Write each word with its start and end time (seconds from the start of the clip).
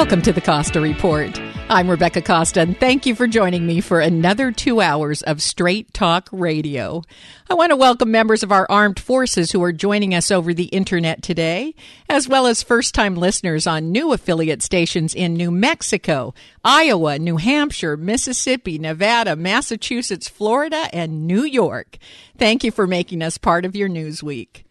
Welcome 0.00 0.22
to 0.22 0.32
the 0.32 0.40
Costa 0.40 0.80
Report. 0.80 1.38
I'm 1.68 1.90
Rebecca 1.90 2.22
Costa, 2.22 2.62
and 2.62 2.80
thank 2.80 3.04
you 3.04 3.14
for 3.14 3.26
joining 3.26 3.66
me 3.66 3.82
for 3.82 4.00
another 4.00 4.50
two 4.50 4.80
hours 4.80 5.20
of 5.20 5.42
Straight 5.42 5.92
Talk 5.92 6.26
Radio. 6.32 7.02
I 7.50 7.54
want 7.54 7.68
to 7.68 7.76
welcome 7.76 8.10
members 8.10 8.42
of 8.42 8.50
our 8.50 8.66
armed 8.70 8.98
forces 8.98 9.52
who 9.52 9.62
are 9.62 9.74
joining 9.74 10.14
us 10.14 10.30
over 10.30 10.54
the 10.54 10.64
internet 10.64 11.22
today, 11.22 11.74
as 12.08 12.26
well 12.26 12.46
as 12.46 12.62
first 12.62 12.94
time 12.94 13.14
listeners 13.14 13.66
on 13.66 13.92
new 13.92 14.14
affiliate 14.14 14.62
stations 14.62 15.14
in 15.14 15.34
New 15.34 15.50
Mexico, 15.50 16.32
Iowa, 16.64 17.18
New 17.18 17.36
Hampshire, 17.36 17.98
Mississippi, 17.98 18.78
Nevada, 18.78 19.36
Massachusetts, 19.36 20.30
Florida, 20.30 20.88
and 20.94 21.26
New 21.26 21.42
York. 21.42 21.98
Thank 22.38 22.64
you 22.64 22.72
for 22.72 22.86
making 22.86 23.20
us 23.20 23.36
part 23.36 23.66
of 23.66 23.76
your 23.76 23.90
news 23.90 24.22
week. 24.22 24.64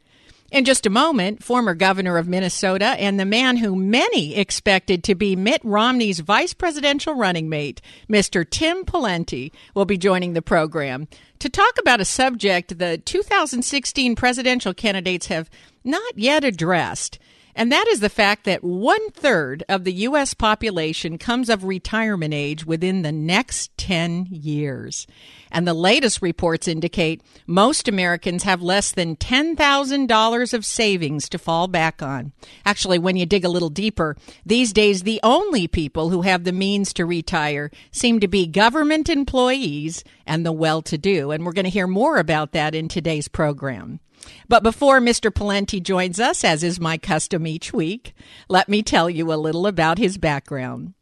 In 0.51 0.65
just 0.65 0.87
a 0.87 0.89
moment, 0.89 1.43
former 1.43 1.75
governor 1.75 2.17
of 2.17 2.27
Minnesota 2.27 2.95
and 2.97 3.19
the 3.19 3.25
man 3.25 3.57
who 3.57 3.75
many 3.75 4.35
expected 4.35 5.03
to 5.03 5.13
be 5.13 5.35
Mitt 5.35 5.61
Romney's 5.63 6.21
vice 6.21 6.55
presidential 6.55 7.13
running 7.13 7.49
mate, 7.49 7.81
Mr. 8.09 8.49
Tim 8.49 8.83
Pawlenty, 8.83 9.51
will 9.75 9.85
be 9.85 9.97
joining 9.97 10.33
the 10.33 10.41
program 10.41 11.07
to 11.37 11.49
talk 11.49 11.77
about 11.77 12.01
a 12.01 12.05
subject 12.05 12.79
the 12.79 12.97
2016 12.97 14.15
presidential 14.15 14.73
candidates 14.73 15.27
have 15.27 15.51
not 15.83 16.17
yet 16.17 16.43
addressed. 16.43 17.19
And 17.59 17.73
that 17.73 17.89
is 17.89 17.99
the 17.99 18.07
fact 18.07 18.45
that 18.45 18.63
one 18.63 19.09
third 19.09 19.65
of 19.67 19.83
the 19.83 19.91
U.S. 19.91 20.33
population 20.33 21.17
comes 21.17 21.49
of 21.49 21.65
retirement 21.65 22.33
age 22.33 22.65
within 22.65 23.01
the 23.01 23.11
next 23.11 23.77
10 23.77 24.27
years. 24.31 25.05
And 25.51 25.67
the 25.67 25.73
latest 25.73 26.21
reports 26.21 26.69
indicate 26.69 27.21
most 27.45 27.89
Americans 27.89 28.43
have 28.43 28.61
less 28.61 28.93
than 28.93 29.17
$10,000 29.17 30.53
of 30.53 30.65
savings 30.65 31.27
to 31.27 31.37
fall 31.37 31.67
back 31.67 32.01
on. 32.01 32.31
Actually, 32.65 32.97
when 32.97 33.17
you 33.17 33.25
dig 33.25 33.43
a 33.43 33.49
little 33.49 33.69
deeper, 33.69 34.15
these 34.45 34.71
days 34.71 35.03
the 35.03 35.19
only 35.21 35.67
people 35.67 36.11
who 36.11 36.21
have 36.21 36.45
the 36.45 36.53
means 36.53 36.93
to 36.93 37.05
retire 37.05 37.71
seem 37.91 38.21
to 38.21 38.29
be 38.29 38.47
government 38.47 39.09
employees 39.09 40.05
and 40.25 40.45
the 40.45 40.53
well 40.53 40.81
to 40.83 40.97
do. 40.97 41.31
And 41.31 41.45
we're 41.45 41.51
going 41.51 41.65
to 41.65 41.69
hear 41.69 41.87
more 41.87 42.19
about 42.19 42.53
that 42.53 42.73
in 42.73 42.87
today's 42.87 43.27
program. 43.27 43.99
But 44.47 44.63
before 44.63 44.99
Mr. 44.99 45.31
Pawlenty 45.31 45.81
joins 45.81 46.19
us, 46.19 46.43
as 46.43 46.63
is 46.63 46.79
my 46.79 46.97
custom 46.97 47.45
each 47.45 47.71
week, 47.71 48.13
let 48.47 48.67
me 48.69 48.81
tell 48.81 49.09
you 49.09 49.31
a 49.31 49.35
little 49.35 49.67
about 49.67 49.97
his 49.97 50.17
background. 50.17 50.93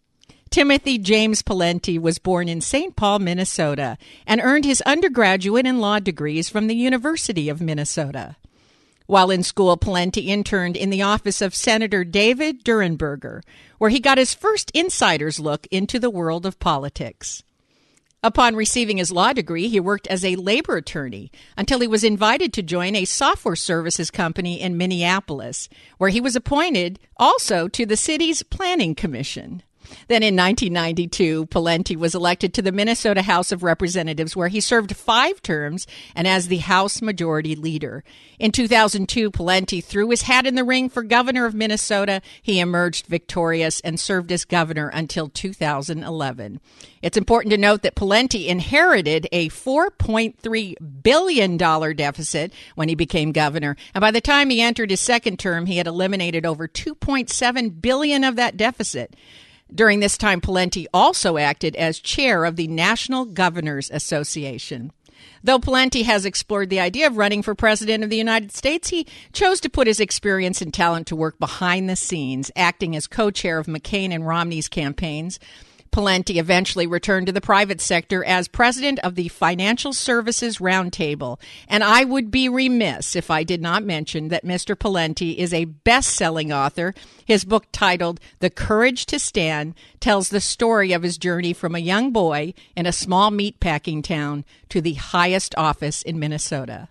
Timothy 0.50 0.98
James 0.98 1.42
Pawlenty 1.42 2.00
was 2.00 2.20
born 2.20 2.48
in 2.48 2.62
St. 2.62 2.96
Paul, 2.96 3.20
Minnesota, 3.20 3.98
and 4.26 4.42
earned 4.42 4.66
his 4.66 4.82
undergraduate 4.82 5.66
and 5.66 5.82
law 5.82 6.00
degrees 6.00 6.50
from 6.50 6.68
the 6.68 6.76
University 6.76 7.50
of 7.50 7.62
Minnesota. 7.62 8.38
While 9.08 9.32
in 9.32 9.44
school, 9.44 9.78
Pawlenty 9.78 10.28
interned 10.28 10.76
in 10.76 10.90
the 10.90 11.02
office 11.02 11.42
of 11.42 11.56
Senator 11.56 12.04
David 12.04 12.64
Durenberger, 12.64 13.42
where 13.78 13.90
he 13.90 14.00
got 14.00 14.18
his 14.18 14.34
first 14.34 14.70
insider's 14.72 15.40
look 15.40 15.66
into 15.72 16.00
the 16.00 16.10
world 16.10 16.46
of 16.46 16.60
politics. 16.60 17.44
Upon 18.24 18.56
receiving 18.56 18.98
his 18.98 19.12
law 19.12 19.32
degree, 19.32 19.68
he 19.68 19.80
worked 19.80 20.08
as 20.08 20.26
a 20.26 20.36
labor 20.36 20.76
attorney 20.76 21.32
until 21.56 21.80
he 21.80 21.88
was 21.88 22.04
invited 22.04 22.52
to 22.54 22.64
join 22.64 22.96
a 22.96 23.06
software 23.06 23.56
services 23.56 24.10
company 24.10 24.60
in 24.60 24.76
Minneapolis, 24.76 25.70
where 26.00 26.10
he 26.10 26.20
was 26.20 26.36
appointed 26.36 27.00
also 27.18 27.68
to 27.68 27.86
the 27.86 27.96
city's 27.96 28.42
planning 28.42 28.96
commission. 28.96 29.62
Then 30.08 30.24
in 30.24 30.36
1992, 30.36 31.48
Pawlenty 31.48 31.96
was 31.96 32.16
elected 32.16 32.54
to 32.54 32.62
the 32.62 32.72
Minnesota 32.72 33.22
House 33.22 33.52
of 33.52 33.64
Representatives, 33.64 34.36
where 34.36 34.48
he 34.48 34.60
served 34.60 34.96
five 34.96 35.42
terms 35.42 35.88
and 36.16 36.28
as 36.28 36.48
the 36.48 36.58
House 36.58 37.02
Majority 37.02 37.56
Leader. 37.56 38.04
In 38.40 38.52
2002, 38.52 39.32
Pawlenty 39.32 39.84
threw 39.84 40.10
his 40.10 40.24
hat 40.24 40.46
in 40.46 40.56
the 40.56 40.64
ring 40.64 40.90
for 40.90 41.04
governor 41.04 41.46
of 41.46 41.54
Minnesota. 41.54 42.22
He 42.42 42.60
emerged 42.60 43.08
victorious 43.08 43.80
and 43.82 44.00
served 44.00 44.32
as 44.32 44.46
governor 44.46 44.90
until 44.90 45.30
2011. 45.30 46.60
It's 47.02 47.18
important 47.18 47.52
to 47.52 47.58
note 47.58 47.84
that 47.84 47.96
Pawlenty 47.96 48.48
inherited 48.48 49.28
a 49.32 49.50
$4.3 49.50 50.76
billion 51.04 51.58
deficit 51.58 52.54
when 52.76 52.90
he 52.90 52.96
became 52.96 53.32
governor. 53.32 53.76
And 53.94 54.02
by 54.02 54.12
the 54.12 54.22
time 54.22 54.50
he 54.50 54.62
entered 54.62 54.90
his 54.90 55.00
second 55.00 55.40
term, 55.40 55.66
he 55.66 55.78
had 55.78 55.88
eliminated 55.88 56.46
over 56.46 56.68
2.7 56.68 57.82
billion 57.82 58.24
of 58.24 58.36
that 58.36 58.58
deficit. 58.58 59.16
During 59.74 60.00
this 60.00 60.18
time, 60.18 60.42
Pawlenty 60.42 60.86
also 60.94 61.38
acted 61.38 61.76
as 61.76 62.00
chair 62.00 62.46
of 62.46 62.56
the 62.56 62.68
National 62.68 63.26
Governors 63.26 63.90
Association. 63.92 64.92
Though 65.44 65.60
Pawlenty 65.60 66.04
has 66.04 66.26
explored 66.26 66.70
the 66.70 66.80
idea 66.80 67.08
of 67.08 67.18
running 67.18 67.42
for 67.42 67.56
president 67.56 68.04
of 68.04 68.10
the 68.10 68.18
United 68.18 68.52
States, 68.52 68.90
he 68.90 69.08
chose 69.34 69.60
to 69.62 69.70
put 69.70 69.88
his 69.88 70.00
experience 70.00 70.62
and 70.62 70.74
talent 70.74 71.08
to 71.08 71.16
work 71.16 71.40
behind 71.40 71.90
the 71.90 71.96
scenes, 71.96 72.52
acting 72.56 72.96
as 72.96 73.08
co 73.08 73.32
chair 73.32 73.58
of 73.60 73.68
McCain 73.68 74.14
and 74.14 74.26
Romney's 74.26 74.68
campaigns. 74.68 75.40
Pawlenty 75.92 76.38
eventually 76.38 76.88
returned 76.88 77.28
to 77.28 77.32
the 77.32 77.42
private 77.42 77.82
sector 77.82 78.24
as 78.24 78.48
president 78.48 79.00
of 79.00 79.16
the 79.16 79.28
Financial 79.28 79.94
Services 79.94 80.58
Roundtable. 80.58 81.40
And 81.68 81.84
I 81.84 82.04
would 82.04 82.32
be 82.32 82.50
remiss 82.50 83.16
if 83.16 83.32
I 83.32 83.44
did 83.44 83.62
not 83.62 83.84
mention 83.84 84.30
that 84.30 84.46
Mr. 84.46 84.76
Pawlenty 84.76 85.36
is 85.38 85.54
a 85.54 85.66
best 85.66 86.10
selling 86.10 86.52
author. 86.52 86.94
His 87.26 87.44
book 87.44 87.66
titled 87.72 88.20
The 88.40 88.50
Courage 88.50 89.06
to 89.08 89.20
Stand 89.20 89.76
tells 90.00 90.30
the 90.30 90.42
story 90.42 90.94
of 90.94 91.04
his 91.04 91.18
journey 91.18 91.54
from 91.54 91.76
a 91.76 91.80
young 91.80 92.12
boy 92.12 92.54
in 92.76 92.86
a 92.86 92.92
small 92.92 93.32
meatpacking 93.32 94.04
town 94.04 94.46
to 94.70 94.82
the 94.82 94.94
highest 94.94 95.56
office 95.56 96.02
in 96.02 96.20
Minnesota. 96.20 96.90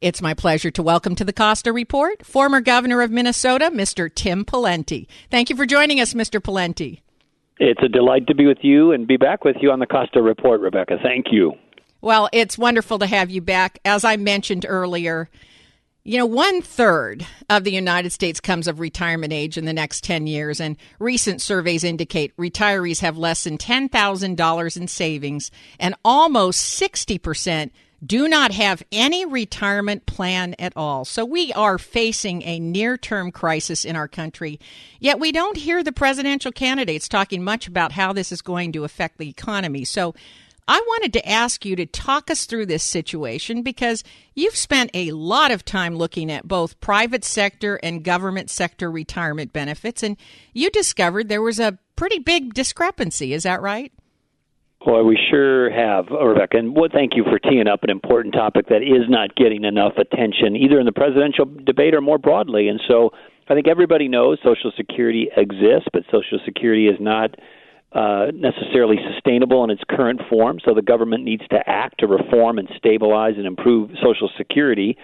It's 0.00 0.22
my 0.22 0.32
pleasure 0.32 0.70
to 0.70 0.82
welcome 0.82 1.14
to 1.16 1.26
the 1.26 1.32
Costa 1.32 1.74
Report 1.74 2.24
former 2.24 2.62
governor 2.62 3.02
of 3.02 3.10
Minnesota, 3.10 3.70
Mr. 3.70 4.12
Tim 4.12 4.46
Pawlenty. 4.46 5.06
Thank 5.30 5.50
you 5.50 5.56
for 5.56 5.66
joining 5.66 6.00
us, 6.00 6.14
Mr. 6.14 6.40
Pawlenty. 6.40 7.00
It's 7.62 7.82
a 7.82 7.88
delight 7.88 8.26
to 8.28 8.34
be 8.34 8.46
with 8.46 8.58
you 8.62 8.92
and 8.92 9.06
be 9.06 9.18
back 9.18 9.44
with 9.44 9.56
you 9.60 9.70
on 9.70 9.80
the 9.80 9.86
Costa 9.86 10.22
Report, 10.22 10.62
Rebecca. 10.62 10.96
Thank 11.02 11.26
you. 11.30 11.52
Well, 12.00 12.30
it's 12.32 12.56
wonderful 12.56 12.98
to 12.98 13.06
have 13.06 13.28
you 13.28 13.42
back. 13.42 13.78
As 13.84 14.02
I 14.02 14.16
mentioned 14.16 14.64
earlier, 14.66 15.28
you 16.02 16.16
know, 16.16 16.24
one 16.24 16.62
third 16.62 17.26
of 17.50 17.64
the 17.64 17.72
United 17.72 18.12
States 18.12 18.40
comes 18.40 18.66
of 18.66 18.80
retirement 18.80 19.34
age 19.34 19.58
in 19.58 19.66
the 19.66 19.74
next 19.74 20.02
10 20.04 20.26
years, 20.26 20.58
and 20.58 20.78
recent 20.98 21.42
surveys 21.42 21.84
indicate 21.84 22.34
retirees 22.38 23.00
have 23.00 23.18
less 23.18 23.44
than 23.44 23.58
$10,000 23.58 24.76
in 24.78 24.88
savings, 24.88 25.50
and 25.78 25.94
almost 26.02 26.80
60% 26.80 27.70
do 28.04 28.28
not 28.28 28.52
have 28.52 28.82
any 28.90 29.26
retirement 29.26 30.06
plan 30.06 30.54
at 30.58 30.72
all. 30.76 31.04
So 31.04 31.24
we 31.24 31.52
are 31.52 31.78
facing 31.78 32.42
a 32.42 32.58
near 32.58 32.96
term 32.96 33.30
crisis 33.30 33.84
in 33.84 33.96
our 33.96 34.08
country. 34.08 34.58
Yet 34.98 35.20
we 35.20 35.32
don't 35.32 35.56
hear 35.56 35.82
the 35.82 35.92
presidential 35.92 36.52
candidates 36.52 37.08
talking 37.08 37.44
much 37.44 37.66
about 37.66 37.92
how 37.92 38.12
this 38.12 38.32
is 38.32 38.42
going 38.42 38.72
to 38.72 38.84
affect 38.84 39.18
the 39.18 39.28
economy. 39.28 39.84
So 39.84 40.14
I 40.72 40.80
wanted 40.86 41.12
to 41.14 41.28
ask 41.28 41.64
you 41.64 41.74
to 41.76 41.84
talk 41.84 42.30
us 42.30 42.44
through 42.44 42.66
this 42.66 42.84
situation 42.84 43.62
because 43.62 44.04
you've 44.34 44.54
spent 44.54 44.92
a 44.94 45.10
lot 45.10 45.50
of 45.50 45.64
time 45.64 45.96
looking 45.96 46.30
at 46.30 46.46
both 46.46 46.80
private 46.80 47.24
sector 47.24 47.80
and 47.82 48.04
government 48.04 48.50
sector 48.50 48.88
retirement 48.88 49.52
benefits, 49.52 50.04
and 50.04 50.16
you 50.52 50.70
discovered 50.70 51.28
there 51.28 51.42
was 51.42 51.58
a 51.58 51.76
pretty 51.96 52.20
big 52.20 52.54
discrepancy. 52.54 53.32
Is 53.32 53.42
that 53.42 53.60
right? 53.60 53.92
Boy, 54.84 55.02
we 55.02 55.18
sure 55.30 55.70
have, 55.70 56.06
Rebecca. 56.08 56.56
And 56.56 56.74
well, 56.74 56.88
thank 56.90 57.14
you 57.14 57.24
for 57.24 57.38
teeing 57.38 57.68
up 57.68 57.82
an 57.82 57.90
important 57.90 58.32
topic 58.32 58.68
that 58.68 58.82
is 58.82 59.08
not 59.10 59.36
getting 59.36 59.64
enough 59.64 59.92
attention, 59.98 60.56
either 60.56 60.80
in 60.80 60.86
the 60.86 60.92
presidential 60.92 61.44
debate 61.44 61.94
or 61.94 62.00
more 62.00 62.16
broadly. 62.16 62.68
And 62.68 62.80
so 62.88 63.10
I 63.48 63.54
think 63.54 63.68
everybody 63.68 64.08
knows 64.08 64.38
Social 64.42 64.72
Security 64.74 65.28
exists, 65.36 65.88
but 65.92 66.04
Social 66.10 66.38
Security 66.46 66.86
is 66.86 66.96
not 66.98 67.34
uh, 67.92 68.28
necessarily 68.32 68.96
sustainable 69.12 69.64
in 69.64 69.70
its 69.70 69.82
current 69.90 70.22
form. 70.30 70.60
So 70.64 70.72
the 70.72 70.82
government 70.82 71.24
needs 71.24 71.42
to 71.50 71.58
act 71.66 71.98
to 71.98 72.06
reform 72.06 72.58
and 72.58 72.68
stabilize 72.76 73.34
and 73.36 73.46
improve 73.46 73.90
Social 74.02 74.30
Security. 74.38 74.96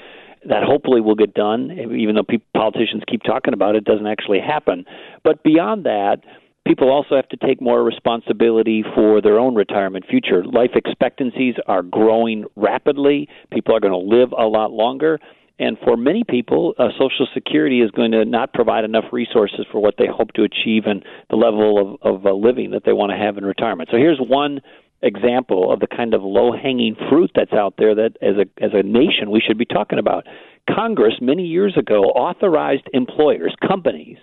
That 0.49 0.63
hopefully 0.63 1.01
will 1.01 1.17
get 1.17 1.35
done, 1.35 1.71
even 1.99 2.15
though 2.15 2.25
politicians 2.55 3.03
keep 3.11 3.25
talking 3.25 3.53
about 3.53 3.75
it, 3.75 3.79
it 3.79 3.85
doesn't 3.85 4.07
actually 4.07 4.41
happen. 4.41 4.85
But 5.25 5.43
beyond 5.43 5.85
that, 5.85 6.23
people 6.67 6.91
also 6.91 7.15
have 7.17 7.29
to 7.29 7.37
take 7.37 7.61
more 7.63 7.83
responsibility 7.83 8.85
for 8.95 9.23
their 9.23 9.39
own 9.39 9.55
retirement 9.55 10.05
future. 10.09 10.45
Life 10.45 10.73
expectancies 10.75 11.55
are 11.67 11.83
growing 11.83 12.45
rapidly. 12.57 13.29
People 13.53 13.75
are 13.75 13.81
going 13.81 13.93
to 13.93 14.17
live 14.17 14.33
a 14.33 14.45
lot 14.45 14.73
longer. 14.73 15.19
And 15.59 15.79
for 15.83 15.97
many 15.97 16.23
people, 16.23 16.75
uh, 16.79 16.89
Social 16.99 17.27
Security 17.33 17.81
is 17.81 17.91
going 17.93 18.13
to 18.13 18.27
not 18.27 18.53
provide 18.53 18.85
enough 18.85 19.07
resources 19.11 19.65
for 19.73 19.81
what 19.81 19.95
they 19.97 20.07
hope 20.07 20.33
to 20.35 20.43
achieve 20.43 20.83
and 20.85 21.03
the 21.31 21.37
level 21.37 21.99
of, 22.03 22.17
of 22.17 22.27
uh, 22.27 22.33
living 22.33 22.73
that 22.73 22.83
they 22.85 22.93
want 22.93 23.11
to 23.11 23.17
have 23.17 23.39
in 23.39 23.45
retirement. 23.45 23.89
So 23.91 23.97
here's 23.97 24.19
one 24.19 24.61
example 25.03 25.73
of 25.73 25.81
the 25.81 25.87
kind 25.87 26.13
of 26.15 26.23
low 26.23 26.53
hanging 26.53 26.97
fruit 27.09 27.31
that's 27.35 27.53
out 27.53 27.75
there 27.79 27.95
that 27.95 28.17
as 28.21 28.37
a 28.37 28.65
as 28.65 28.71
a 28.73 28.83
nation 28.83 29.31
we 29.31 29.41
should 29.41 29.59
be 29.59 29.65
talking 29.65 29.99
about. 29.99 30.27
Congress 30.69 31.15
many 31.21 31.45
years 31.45 31.77
ago 31.77 32.05
authorized 32.05 32.89
employers, 32.93 33.55
companies 33.67 34.17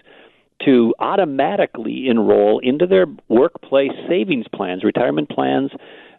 to 0.66 0.94
automatically 1.00 2.08
enroll 2.08 2.60
into 2.60 2.86
their 2.86 3.06
workplace 3.30 3.92
savings 4.08 4.46
plans, 4.54 4.84
retirement 4.84 5.30
plans, 5.30 5.72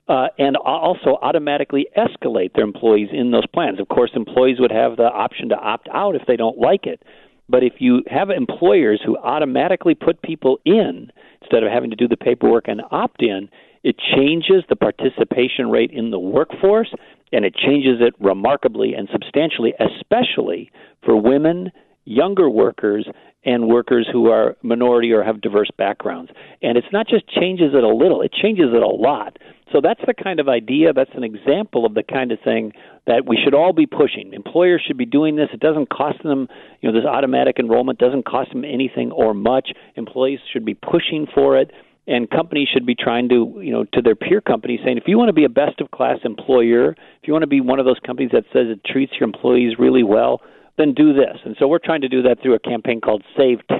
uh, 0.09 0.27
and 0.39 0.57
also 0.57 1.19
automatically 1.23 1.87
escalate 1.97 2.53
their 2.55 2.65
employees 2.65 3.09
in 3.13 3.31
those 3.31 3.47
plans. 3.47 3.81
Of 3.81 3.89
course, 3.89 4.11
employees 4.15 4.61
would 4.61 4.73
have 4.73 4.97
the 4.97 5.05
option 5.05 5.49
to 5.49 5.57
opt 5.57 5.89
out 5.93 6.15
if 6.15 6.23
they 6.27 6.37
don't 6.37 6.59
like 6.59 6.87
it. 6.87 7.03
But 7.49 7.63
if 7.63 7.75
you 7.79 8.03
have 8.09 8.31
employers 8.31 9.01
who 9.05 9.17
automatically 9.19 9.95
put 9.95 10.21
people 10.23 10.59
in 10.65 11.11
instead 11.43 11.63
of 11.63 11.71
having 11.71 11.91
to 11.91 11.97
do 11.97 12.09
the 12.09 12.17
paperwork 12.17 12.69
and 12.69 12.83
opt 12.91 13.23
in, 13.23 13.49
it 13.83 13.97
changes 13.99 14.65
the 14.69 14.77
participation 14.77 15.71
rate 15.71 15.91
in 15.91 16.11
the 16.11 16.19
workforce 16.19 16.93
and 17.33 17.45
it 17.45 17.55
changes 17.55 18.01
it 18.01 18.15
remarkably 18.19 18.95
and 18.95 19.09
substantially, 19.13 19.75
especially 19.79 20.71
for 21.05 21.21
women, 21.21 21.71
younger 22.05 22.49
workers, 22.49 23.07
and 23.45 23.69
workers 23.69 24.09
who 24.11 24.31
are 24.31 24.57
minority 24.63 25.13
or 25.13 25.23
have 25.23 25.41
diverse 25.41 25.71
backgrounds. 25.77 26.33
And 26.63 26.79
it's 26.79 26.87
not 26.93 27.07
just 27.07 27.29
changes 27.29 27.73
it 27.75 27.85
a 27.85 27.89
little, 27.89 28.23
it 28.23 28.33
changes 28.33 28.71
it 28.75 28.83
a 28.83 28.87
lot. 28.87 29.39
So 29.73 29.81
that's 29.83 30.01
the 30.07 30.15
kind 30.15 30.41
of 30.41 30.49
idea, 30.49 30.93
that's 30.93 31.11
an 31.15 31.25
example 31.25 31.85
of 31.85 31.95
the 31.95 32.03
kind 32.03 32.33
of 32.33 32.39
thing 32.45 32.73
that 33.07 33.27
we 33.27 33.39
should 33.43 33.55
all 33.55 33.73
be 33.73 33.87
pushing. 33.87 34.33
Employers 34.33 34.83
should 34.87 34.97
be 34.97 35.07
doing 35.07 35.37
this. 35.37 35.49
It 35.53 35.61
doesn't 35.61 35.91
cost 35.91 36.23
them, 36.23 36.49
you 36.81 36.91
know, 36.91 36.99
this 36.99 37.07
automatic 37.07 37.59
enrollment 37.59 37.99
doesn't 37.99 38.25
cost 38.25 38.51
them 38.53 38.65
anything 38.65 39.11
or 39.11 39.35
much. 39.35 39.71
Employees 39.97 40.39
should 40.53 40.65
be 40.65 40.75
pushing 40.75 41.27
for 41.35 41.59
it 41.59 41.71
and 42.07 42.29
companies 42.29 42.69
should 42.73 42.85
be 42.85 42.95
trying 42.95 43.31
to, 43.31 43.59
you 43.63 43.73
know, 43.73 43.85
to 43.95 44.03
their 44.03 44.15
peer 44.15 44.41
companies 44.41 44.81
saying 44.85 44.99
if 44.99 45.05
you 45.07 45.17
want 45.17 45.29
to 45.29 45.35
be 45.35 45.45
a 45.45 45.49
best 45.49 45.81
of 45.81 45.91
class 45.91 46.19
employer, 46.25 46.91
if 46.91 47.27
you 47.27 47.33
want 47.33 47.43
to 47.43 47.49
be 47.49 47.63
one 47.63 47.79
of 47.79 47.87
those 47.87 47.99
companies 48.07 48.31
that 48.33 48.45
says 48.53 48.67
it 48.69 48.81
treats 48.85 49.13
your 49.19 49.25
employees 49.25 49.79
really 49.79 50.03
well, 50.03 50.43
then 50.77 50.95
do 50.95 51.13
this. 51.13 51.39
And 51.45 51.57
so 51.59 51.69
we're 51.69 51.79
trying 51.79 52.01
to 52.03 52.09
do 52.09 52.23
that 52.23 52.43
through 52.43 52.55
a 52.55 52.59
campaign 52.59 53.01
called 53.01 53.23
Save 53.37 53.61
10. 53.69 53.79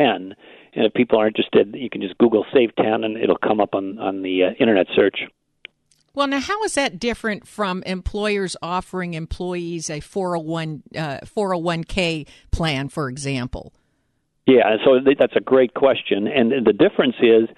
And 0.77 0.87
if 0.87 0.95
people 0.95 1.19
are 1.21 1.27
interested, 1.27 1.75
you 1.75 1.91
can 1.91 2.01
just 2.01 2.19
Google 2.19 2.45
Save 2.53 2.75
10 2.77 3.05
and 3.05 3.17
it'll 3.17 3.37
come 3.39 3.61
up 3.61 3.75
on, 3.75 3.99
on 3.99 4.23
the 4.23 4.45
uh, 4.45 4.51
internet 4.61 4.87
search. 4.95 5.21
Well, 6.15 6.29
now, 6.29 6.39
how 6.39 6.63
is 6.63 6.75
that 6.75 7.01
different 7.01 7.47
from 7.47 7.83
employers 7.85 8.57
offering 8.63 9.15
employees 9.15 9.91
a 9.91 9.99
401, 9.99 10.85
uh, 10.97 11.19
401k 11.25 12.29
plan, 12.53 12.89
for 12.89 13.09
example? 13.09 13.73
Yeah, 14.47 14.77
so 14.85 15.01
that's 15.19 15.35
a 15.35 15.41
great 15.41 15.75
question. 15.75 16.29
And 16.29 16.53
the 16.65 16.73
difference 16.73 17.17
is 17.21 17.49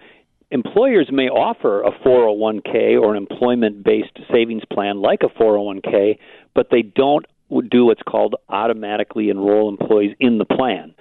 employers 0.51 1.09
may 1.13 1.29
offer 1.29 1.83
a 1.83 1.91
401k 1.91 2.99
or 2.99 3.15
an 3.15 3.17
employment 3.17 3.85
based 3.85 4.19
savings 4.33 4.63
plan 4.73 5.03
like 5.03 5.21
a 5.23 5.43
401k, 5.43 6.19
but 6.55 6.69
they 6.71 6.83
don't 6.83 7.27
do 7.71 7.85
what's 7.87 8.03
called 8.03 8.35
automatically 8.49 9.31
enroll 9.31 9.69
employees 9.69 10.15
in 10.21 10.39
the 10.39 10.45
plan. 10.45 10.95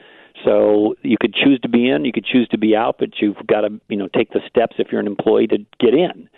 So 0.44 0.96
you 1.02 1.18
could 1.20 1.34
choose 1.34 1.60
to 1.62 1.70
be 1.70 1.90
in, 1.90 2.06
you 2.06 2.12
could 2.12 2.26
choose 2.26 2.48
to 2.50 2.58
be 2.58 2.76
out, 2.76 2.98
but 3.00 3.10
you've 3.20 3.38
got 3.48 3.62
to 3.62 3.80
you 3.88 3.98
know 3.98 4.08
take 4.08 4.32
the 4.32 4.42
steps 4.48 4.76
if 4.78 4.88
you're 4.92 5.02
an 5.02 5.08
employee 5.08 5.48
to 5.48 5.58
get 5.80 5.94
in. 5.94 6.30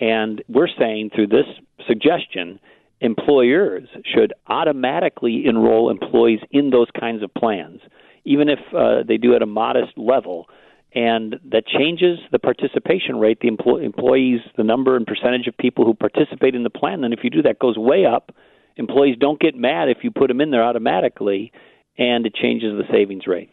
And 0.00 0.42
we're 0.48 0.68
saying 0.78 1.10
through 1.14 1.28
this 1.28 1.46
suggestion, 1.86 2.58
employers 3.00 3.88
should 4.04 4.32
automatically 4.46 5.44
enroll 5.46 5.90
employees 5.90 6.40
in 6.50 6.70
those 6.70 6.88
kinds 6.98 7.22
of 7.22 7.32
plans, 7.34 7.80
even 8.24 8.48
if 8.48 8.58
uh, 8.76 9.02
they 9.06 9.16
do 9.16 9.34
at 9.34 9.42
a 9.42 9.46
modest 9.46 9.96
level. 9.96 10.48
And 10.94 11.36
that 11.50 11.66
changes 11.66 12.18
the 12.32 12.38
participation 12.38 13.16
rate, 13.18 13.40
the 13.40 13.50
empl- 13.50 13.82
employees, 13.82 14.40
the 14.56 14.64
number 14.64 14.94
and 14.96 15.06
percentage 15.06 15.46
of 15.46 15.56
people 15.56 15.86
who 15.86 15.94
participate 15.94 16.54
in 16.54 16.64
the 16.64 16.70
plan. 16.70 17.02
And 17.04 17.14
if 17.14 17.20
you 17.22 17.30
do 17.30 17.42
that, 17.42 17.58
goes 17.58 17.78
way 17.78 18.04
up 18.04 18.32
employees 18.76 19.16
don't 19.18 19.40
get 19.40 19.54
mad 19.54 19.88
if 19.88 19.98
you 20.02 20.10
put 20.10 20.28
them 20.28 20.40
in 20.40 20.50
there 20.50 20.64
automatically, 20.64 21.52
and 21.98 22.26
it 22.26 22.34
changes 22.34 22.72
the 22.72 22.84
savings 22.92 23.26
rate. 23.26 23.50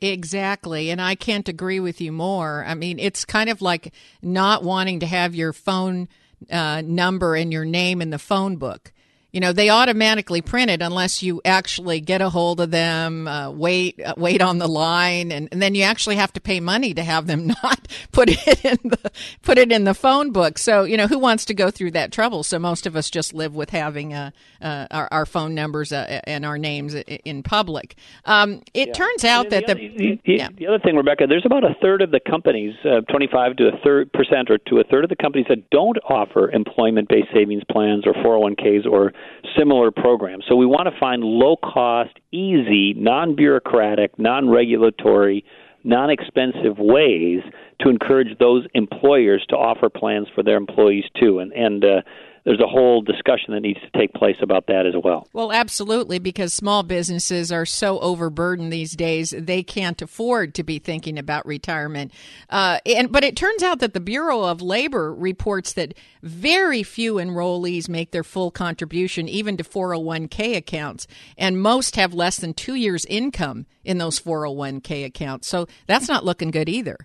Exactly. 0.00 0.90
And 0.90 1.00
I 1.00 1.14
can't 1.14 1.48
agree 1.48 1.80
with 1.80 2.00
you 2.00 2.12
more. 2.12 2.64
I 2.66 2.74
mean, 2.74 2.98
it's 2.98 3.24
kind 3.24 3.48
of 3.48 3.62
like 3.62 3.94
not 4.22 4.62
wanting 4.62 5.00
to 5.00 5.06
have 5.06 5.34
your 5.34 5.52
phone 5.52 6.08
uh, 6.50 6.82
number 6.84 7.34
and 7.34 7.52
your 7.52 7.64
name 7.64 8.02
in 8.02 8.10
the 8.10 8.18
phone 8.18 8.56
book 8.56 8.92
you 9.32 9.40
know 9.40 9.52
they 9.52 9.68
automatically 9.68 10.40
print 10.40 10.70
it 10.70 10.82
unless 10.82 11.22
you 11.22 11.40
actually 11.44 12.00
get 12.00 12.20
a 12.20 12.30
hold 12.30 12.60
of 12.60 12.70
them 12.70 13.28
uh, 13.28 13.50
wait 13.50 14.00
uh, 14.00 14.14
wait 14.16 14.42
on 14.42 14.58
the 14.58 14.66
line 14.66 15.30
and, 15.30 15.48
and, 15.52 15.60
then 15.62 15.74
you 15.74 15.82
actually 15.82 16.16
have 16.16 16.32
to 16.32 16.40
pay 16.40 16.58
money 16.58 16.94
to 16.94 17.02
have 17.02 17.26
them 17.26 17.46
not 17.62 17.88
put 18.12 18.28
it 18.28 18.64
in 18.64 18.78
the 18.84 19.10
put 19.42 19.58
it 19.58 19.70
in 19.70 19.84
the 19.84 19.94
phone 19.94 20.32
book 20.32 20.58
so 20.58 20.84
you 20.84 20.96
know 20.96 21.06
who 21.06 21.18
wants 21.18 21.44
to 21.44 21.54
go 21.54 21.70
through 21.70 21.90
that 21.90 22.12
trouble 22.12 22.42
so 22.42 22.58
most 22.58 22.86
of 22.86 22.96
us 22.96 23.10
just 23.10 23.34
live 23.34 23.54
with 23.54 23.70
having 23.70 24.12
uh, 24.12 24.30
uh 24.60 24.86
our, 24.90 25.08
our, 25.12 25.26
phone 25.26 25.54
numbers 25.54 25.92
uh, 25.92 26.20
and 26.24 26.44
our 26.44 26.58
names 26.58 26.94
in 26.94 27.42
public 27.42 27.94
um, 28.24 28.62
it 28.74 28.88
yeah. 28.88 28.94
turns 28.94 29.24
out 29.24 29.50
that 29.50 29.66
the 29.66 29.74
the, 29.74 30.20
the, 30.24 30.32
yeah. 30.32 30.48
the, 30.56 30.66
other 30.66 30.78
thing 30.78 30.96
rebecca 30.96 31.26
there's 31.26 31.46
about 31.46 31.64
a 31.64 31.74
third 31.80 32.02
of 32.02 32.10
the 32.10 32.20
companies 32.20 32.74
uh, 32.84 33.00
25 33.10 33.56
to 33.56 33.68
a 33.68 33.76
third 33.84 34.12
percent 34.12 34.50
or 34.50 34.58
to 34.58 34.78
a 34.78 34.84
third 34.84 35.04
of 35.04 35.10
the 35.10 35.16
companies 35.16 35.46
that 35.48 35.70
don't 35.70 35.98
offer 36.08 36.50
employment 36.50 37.08
based 37.08 37.28
savings 37.32 37.62
plans 37.70 38.04
or 38.06 38.12
401ks 38.14 38.86
or 38.86 39.12
similar 39.58 39.90
programs. 39.90 40.44
So 40.48 40.56
we 40.56 40.66
want 40.66 40.92
to 40.92 40.98
find 40.98 41.22
low 41.22 41.56
cost, 41.56 42.18
easy, 42.32 42.94
non 42.94 43.34
bureaucratic, 43.34 44.18
non 44.18 44.48
regulatory, 44.48 45.44
non 45.84 46.10
expensive 46.10 46.78
ways 46.78 47.40
to 47.80 47.88
encourage 47.88 48.38
those 48.38 48.66
employers 48.74 49.44
to 49.48 49.56
offer 49.56 49.88
plans 49.88 50.28
for 50.34 50.42
their 50.42 50.56
employees 50.56 51.04
too. 51.18 51.38
And, 51.38 51.52
and 51.52 51.84
uh, 51.84 52.02
there's 52.44 52.60
a 52.60 52.66
whole 52.66 53.02
discussion 53.02 53.54
that 53.54 53.60
needs 53.60 53.80
to 53.80 53.98
take 53.98 54.12
place 54.12 54.36
about 54.40 54.66
that 54.66 54.86
as 54.86 54.94
well. 55.02 55.28
Well, 55.32 55.52
absolutely, 55.52 56.18
because 56.18 56.52
small 56.52 56.82
businesses 56.82 57.52
are 57.52 57.66
so 57.66 57.98
overburdened 58.00 58.72
these 58.72 58.96
days, 58.96 59.34
they 59.36 59.62
can't 59.62 60.00
afford 60.00 60.54
to 60.54 60.62
be 60.62 60.78
thinking 60.78 61.18
about 61.18 61.46
retirement. 61.46 62.12
Uh, 62.48 62.78
and 62.86 63.12
but 63.12 63.24
it 63.24 63.36
turns 63.36 63.62
out 63.62 63.80
that 63.80 63.94
the 63.94 64.00
Bureau 64.00 64.42
of 64.42 64.62
Labor 64.62 65.14
reports 65.14 65.72
that 65.74 65.94
very 66.22 66.82
few 66.82 67.14
enrollees 67.14 67.88
make 67.88 68.10
their 68.10 68.24
full 68.24 68.50
contribution, 68.50 69.28
even 69.28 69.56
to 69.56 69.64
401k 69.64 70.56
accounts, 70.56 71.06
and 71.36 71.60
most 71.60 71.96
have 71.96 72.14
less 72.14 72.36
than 72.36 72.54
two 72.54 72.74
years' 72.74 73.04
income 73.06 73.66
in 73.84 73.98
those 73.98 74.20
401k 74.20 75.04
accounts. 75.04 75.48
So 75.48 75.66
that's 75.86 76.08
not 76.08 76.24
looking 76.24 76.50
good 76.50 76.68
either. 76.68 76.96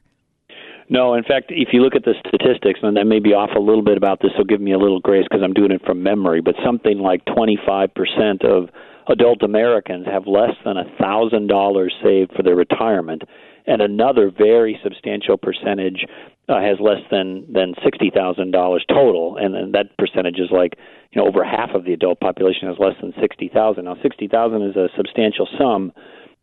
No, 0.87 1.15
in 1.15 1.23
fact, 1.23 1.47
if 1.49 1.69
you 1.71 1.81
look 1.81 1.95
at 1.95 2.05
the 2.05 2.13
statistics, 2.27 2.79
and 2.83 2.97
I 2.97 3.03
may 3.03 3.19
be 3.19 3.33
off 3.33 3.49
a 3.55 3.59
little 3.59 3.81
bit 3.81 3.97
about 3.97 4.21
this, 4.21 4.31
so 4.37 4.43
give 4.43 4.61
me 4.61 4.71
a 4.71 4.77
little 4.77 4.99
grace 4.99 5.25
because 5.29 5.43
I'm 5.43 5.53
doing 5.53 5.71
it 5.71 5.83
from 5.83 6.03
memory, 6.03 6.41
but 6.41 6.55
something 6.63 6.99
like 6.99 7.25
25% 7.25 8.45
of 8.45 8.69
adult 9.07 9.41
Americans 9.41 10.05
have 10.05 10.27
less 10.27 10.53
than 10.63 10.77
a 10.77 10.85
$1,000 11.01 11.89
saved 12.03 12.33
for 12.35 12.43
their 12.43 12.55
retirement, 12.55 13.23
and 13.65 13.81
another 13.81 14.29
very 14.29 14.79
substantial 14.83 15.37
percentage 15.37 16.05
uh, 16.47 16.61
has 16.61 16.77
less 16.79 17.01
than 17.09 17.51
than 17.51 17.73
$60,000 17.83 18.79
total, 18.87 19.37
and 19.37 19.55
then 19.55 19.71
that 19.71 19.97
percentage 19.97 20.37
is 20.37 20.51
like, 20.51 20.77
you 21.11 21.19
know, 21.19 21.27
over 21.27 21.43
half 21.43 21.71
of 21.73 21.85
the 21.85 21.93
adult 21.93 22.19
population 22.19 22.67
has 22.67 22.77
less 22.77 22.93
than 23.01 23.11
60,000. 23.19 23.85
Now, 23.85 23.95
60,000 24.03 24.61
is 24.61 24.75
a 24.75 24.89
substantial 24.95 25.47
sum 25.57 25.91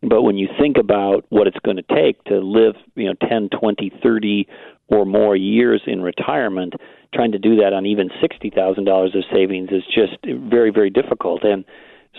but 0.02 0.22
when 0.22 0.36
you 0.36 0.48
think 0.60 0.76
about 0.78 1.24
what 1.28 1.46
it's 1.46 1.58
going 1.64 1.76
to 1.76 1.94
take 1.94 2.22
to 2.24 2.38
live, 2.38 2.74
you 2.94 3.06
know, 3.06 3.14
10, 3.28 3.50
20, 3.50 3.92
30 4.02 4.48
or 4.88 5.06
more 5.06 5.36
years 5.36 5.82
in 5.86 6.02
retirement, 6.02 6.74
trying 7.14 7.32
to 7.32 7.38
do 7.38 7.56
that 7.56 7.72
on 7.72 7.86
even 7.86 8.10
$60,000 8.22 9.16
of 9.16 9.24
savings 9.32 9.70
is 9.70 9.82
just 9.86 10.18
very, 10.24 10.70
very 10.70 10.90
difficult. 10.90 11.44
And 11.44 11.64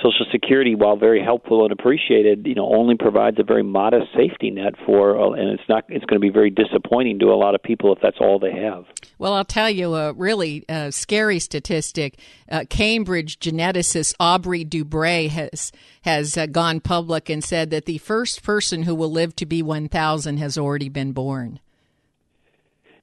Social 0.01 0.25
Security, 0.31 0.73
while 0.73 0.97
very 0.97 1.23
helpful 1.23 1.63
and 1.63 1.71
appreciated, 1.71 2.47
you 2.47 2.55
know, 2.55 2.67
only 2.73 2.95
provides 2.95 3.37
a 3.39 3.43
very 3.43 3.61
modest 3.61 4.07
safety 4.15 4.49
net 4.49 4.73
for, 4.85 5.19
uh, 5.19 5.31
and 5.33 5.49
it's 5.49 5.69
not. 5.69 5.85
It's 5.87 6.03
going 6.05 6.19
to 6.19 6.25
be 6.25 6.31
very 6.31 6.49
disappointing 6.49 7.19
to 7.19 7.27
a 7.27 7.35
lot 7.35 7.53
of 7.53 7.61
people 7.61 7.93
if 7.93 7.99
that's 8.01 8.17
all 8.19 8.39
they 8.39 8.53
have. 8.53 8.85
Well, 9.19 9.33
I'll 9.33 9.45
tell 9.45 9.69
you 9.69 9.93
a 9.93 10.11
really 10.13 10.65
uh, 10.67 10.89
scary 10.89 11.37
statistic. 11.37 12.17
Uh, 12.51 12.63
Cambridge 12.67 13.39
geneticist 13.39 14.15
Aubrey 14.19 14.63
de 14.63 14.83
Grey 14.83 15.27
has 15.27 15.71
has 16.01 16.37
uh, 16.37 16.47
gone 16.47 16.79
public 16.79 17.29
and 17.29 17.43
said 17.43 17.69
that 17.69 17.85
the 17.85 17.99
first 17.99 18.41
person 18.41 18.83
who 18.83 18.95
will 18.95 19.11
live 19.11 19.35
to 19.37 19.45
be 19.45 19.61
1,000 19.61 20.37
has 20.37 20.57
already 20.57 20.89
been 20.89 21.11
born. 21.11 21.59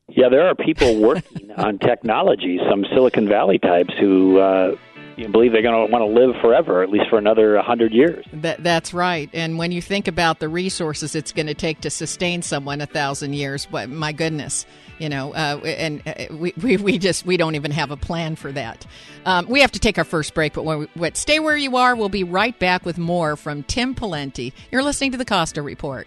Yeah, 0.09 0.29
there 0.29 0.49
are 0.49 0.55
people 0.55 1.01
working 1.01 1.51
on 1.57 1.79
technology, 1.79 2.59
some 2.69 2.85
Silicon 2.93 3.29
Valley 3.29 3.59
types 3.59 3.95
who 3.99 4.39
uh, 4.39 4.75
you 5.21 5.29
believe 5.29 5.53
they're 5.53 5.63
going 5.63 5.87
to 5.87 5.93
want 5.93 6.03
to 6.03 6.07
live 6.07 6.35
forever, 6.41 6.83
at 6.83 6.91
least 6.91 7.07
for 7.11 7.19
another 7.19 7.55
100 7.55 7.93
years. 7.93 8.25
That, 8.33 8.63
that's 8.63 8.95
right. 8.95 9.29
And 9.33 9.59
when 9.59 9.73
you 9.73 9.83
think 9.83 10.09
about 10.09 10.41
the 10.41 10.49
resources 10.49 11.15
it's 11.15 11.33
going 11.33 11.47
to 11.47 11.55
take 11.55 11.81
to 11.83 11.91
sustain 11.91 12.43
someone 12.43 12.81
a 12.81 12.87
thousand 12.87 13.35
years, 13.35 13.67
but 13.71 13.89
my 13.89 14.13
goodness, 14.13 14.67
you 14.99 15.09
know, 15.09 15.33
uh, 15.33 15.61
and 15.65 16.03
uh, 16.07 16.35
we, 16.35 16.53
we, 16.63 16.77
we 16.77 16.99
just 16.99 17.25
we 17.25 17.37
don't 17.37 17.55
even 17.55 17.71
have 17.71 17.91
a 17.91 17.97
plan 17.97 18.37
for 18.37 18.53
that. 18.53 18.87
Um, 19.25 19.47
we 19.49 19.61
have 19.61 19.73
to 19.73 19.79
take 19.79 19.99
our 19.99 20.05
first 20.05 20.35
break, 20.35 20.53
but 20.53 20.65
we, 20.65 21.11
stay 21.15 21.41
where 21.41 21.57
you 21.57 21.77
are. 21.77 21.97
We'll 21.97 22.09
be 22.09 22.25
right 22.25 22.59
back 22.59 22.85
with 22.85 22.99
more 22.99 23.37
from 23.37 23.63
Tim 23.65 23.95
Pawlenty. 23.95 24.53
You're 24.71 24.83
listening 24.83 25.13
to 25.13 25.19
the 25.19 25.25
Costa 25.25 25.63
Report. 25.63 26.07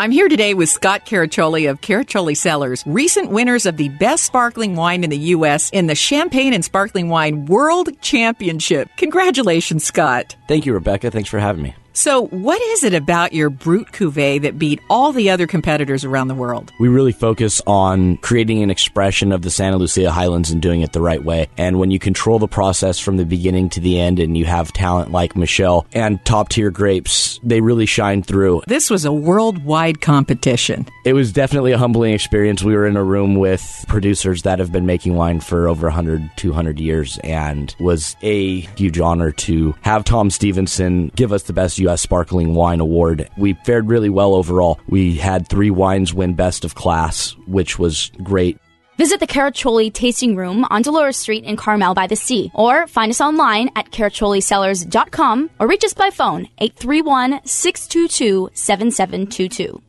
I'm 0.00 0.10
here 0.10 0.28
today 0.28 0.54
with 0.54 0.68
Scott 0.68 1.06
Caraccioli 1.06 1.70
of 1.70 1.80
Caraccioli 1.80 2.36
Cellars, 2.36 2.82
recent 2.84 3.30
winners 3.30 3.64
of 3.64 3.76
the 3.76 3.90
best 3.90 4.24
sparkling 4.24 4.74
wine 4.74 5.04
in 5.04 5.10
the 5.10 5.18
U.S. 5.18 5.70
in 5.70 5.86
the 5.86 5.94
Champagne 5.94 6.52
and 6.52 6.64
Sparkling 6.64 7.08
Wine 7.08 7.46
World 7.46 7.90
Championship. 8.00 8.90
Congratulations, 8.96 9.84
Scott. 9.84 10.34
Thank 10.48 10.66
you, 10.66 10.74
Rebecca. 10.74 11.12
Thanks 11.12 11.28
for 11.28 11.38
having 11.38 11.62
me. 11.62 11.76
So, 11.96 12.26
what 12.26 12.60
is 12.60 12.82
it 12.82 12.92
about 12.92 13.32
your 13.32 13.50
Brut 13.50 13.92
Cuvée 13.92 14.42
that 14.42 14.58
beat 14.58 14.80
all 14.90 15.12
the 15.12 15.30
other 15.30 15.46
competitors 15.46 16.04
around 16.04 16.26
the 16.26 16.34
world? 16.34 16.72
We 16.80 16.88
really 16.88 17.12
focus 17.12 17.62
on 17.68 18.16
creating 18.16 18.64
an 18.64 18.70
expression 18.70 19.30
of 19.30 19.42
the 19.42 19.50
Santa 19.50 19.76
Lucia 19.76 20.10
Highlands 20.10 20.50
and 20.50 20.60
doing 20.60 20.80
it 20.80 20.92
the 20.92 21.00
right 21.00 21.22
way. 21.22 21.46
And 21.56 21.78
when 21.78 21.92
you 21.92 22.00
control 22.00 22.40
the 22.40 22.48
process 22.48 22.98
from 22.98 23.16
the 23.16 23.24
beginning 23.24 23.68
to 23.70 23.80
the 23.80 24.00
end 24.00 24.18
and 24.18 24.36
you 24.36 24.44
have 24.44 24.72
talent 24.72 25.12
like 25.12 25.36
Michelle 25.36 25.86
and 25.92 26.22
top 26.24 26.48
tier 26.48 26.72
grapes, 26.72 27.38
they 27.44 27.60
really 27.60 27.86
shine 27.86 28.24
through. 28.24 28.62
This 28.66 28.90
was 28.90 29.04
a 29.04 29.12
worldwide 29.12 30.00
competition. 30.00 30.88
It 31.04 31.12
was 31.12 31.30
definitely 31.30 31.70
a 31.70 31.78
humbling 31.78 32.12
experience. 32.12 32.64
We 32.64 32.74
were 32.74 32.88
in 32.88 32.96
a 32.96 33.04
room 33.04 33.36
with 33.36 33.84
producers 33.86 34.42
that 34.42 34.58
have 34.58 34.72
been 34.72 34.84
making 34.84 35.14
wine 35.14 35.38
for 35.38 35.68
over 35.68 35.86
100, 35.86 36.28
200 36.34 36.80
years 36.80 37.20
and 37.22 37.72
was 37.78 38.16
a 38.22 38.62
huge 38.76 38.98
honor 38.98 39.30
to 39.30 39.76
have 39.82 40.02
Tom 40.02 40.28
Stevenson 40.28 41.12
give 41.14 41.32
us 41.32 41.44
the 41.44 41.52
best 41.52 41.83
U.S. 41.84 42.02
Sparkling 42.02 42.54
Wine 42.54 42.80
Award. 42.80 43.28
We 43.36 43.54
fared 43.64 43.88
really 43.88 44.10
well 44.10 44.34
overall. 44.34 44.80
We 44.88 45.14
had 45.16 45.48
three 45.48 45.70
wines 45.70 46.12
win 46.12 46.34
Best 46.34 46.64
of 46.64 46.74
Class, 46.74 47.36
which 47.46 47.78
was 47.78 48.10
great. 48.22 48.58
Visit 48.96 49.18
the 49.18 49.26
Caraccioli 49.26 49.92
Tasting 49.92 50.36
Room 50.36 50.64
on 50.70 50.82
Dolores 50.82 51.16
Street 51.16 51.42
in 51.44 51.56
Carmel 51.56 51.94
by 51.94 52.06
the 52.06 52.14
Sea, 52.14 52.52
or 52.54 52.86
find 52.86 53.10
us 53.10 53.20
online 53.20 53.70
at 53.74 53.90
caracciolicellars.com 53.90 55.50
or 55.58 55.66
reach 55.66 55.84
us 55.84 55.94
by 55.94 56.10
phone 56.10 56.48
831 56.58 57.40
622 57.44 58.50
7722. 58.54 59.82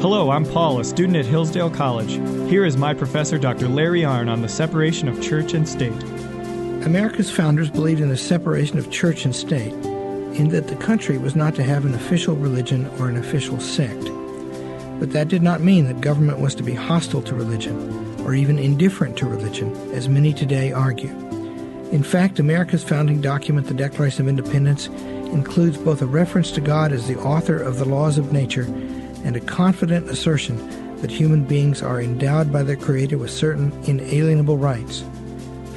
Hello, 0.00 0.30
I'm 0.30 0.44
Paul, 0.44 0.80
a 0.80 0.84
student 0.84 1.16
at 1.16 1.26
Hillsdale 1.26 1.70
College. 1.70 2.12
Here 2.48 2.64
is 2.64 2.76
my 2.76 2.94
professor, 2.94 3.36
Dr. 3.36 3.68
Larry 3.68 4.02
Arnn, 4.02 4.30
on 4.30 4.42
the 4.42 4.48
separation 4.48 5.08
of 5.08 5.20
church 5.20 5.54
and 5.54 5.68
state. 5.68 5.92
America's 6.84 7.30
founders 7.30 7.70
believed 7.70 8.00
in 8.00 8.08
the 8.08 8.16
separation 8.16 8.78
of 8.78 8.90
church 8.90 9.24
and 9.24 9.34
state, 9.34 9.72
in 10.38 10.48
that 10.50 10.68
the 10.68 10.76
country 10.76 11.18
was 11.18 11.34
not 11.34 11.54
to 11.56 11.62
have 11.62 11.84
an 11.84 11.94
official 11.94 12.36
religion 12.36 12.86
or 12.98 13.08
an 13.08 13.16
official 13.16 13.58
sect. 13.58 14.04
But 15.00 15.12
that 15.12 15.28
did 15.28 15.42
not 15.42 15.60
mean 15.60 15.86
that 15.86 16.00
government 16.00 16.38
was 16.38 16.54
to 16.54 16.62
be 16.62 16.74
hostile 16.74 17.22
to 17.22 17.34
religion, 17.34 17.76
or 18.24 18.34
even 18.34 18.58
indifferent 18.58 19.16
to 19.18 19.26
religion, 19.26 19.74
as 19.92 20.08
many 20.08 20.32
today 20.32 20.72
argue. 20.72 21.10
In 21.90 22.02
fact, 22.02 22.38
America's 22.38 22.84
founding 22.84 23.20
document, 23.20 23.66
the 23.66 23.74
Declaration 23.74 24.22
of 24.22 24.28
Independence, 24.28 24.86
includes 24.86 25.76
both 25.76 26.00
a 26.00 26.06
reference 26.06 26.50
to 26.52 26.60
God 26.60 26.92
as 26.92 27.06
the 27.06 27.18
author 27.18 27.56
of 27.56 27.78
the 27.78 27.84
laws 27.84 28.18
of 28.18 28.32
nature 28.32 28.64
and 29.24 29.36
a 29.36 29.40
confident 29.40 30.08
assertion 30.08 30.96
that 31.00 31.10
human 31.10 31.44
beings 31.44 31.82
are 31.82 32.00
endowed 32.00 32.52
by 32.52 32.62
their 32.62 32.76
Creator 32.76 33.18
with 33.18 33.30
certain 33.30 33.72
inalienable 33.84 34.58
rights. 34.58 35.04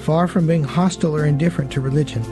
Far 0.01 0.27
from 0.27 0.47
being 0.47 0.63
hostile 0.63 1.15
or 1.15 1.25
indifferent 1.25 1.71
to 1.73 1.81
religion, 1.81 2.23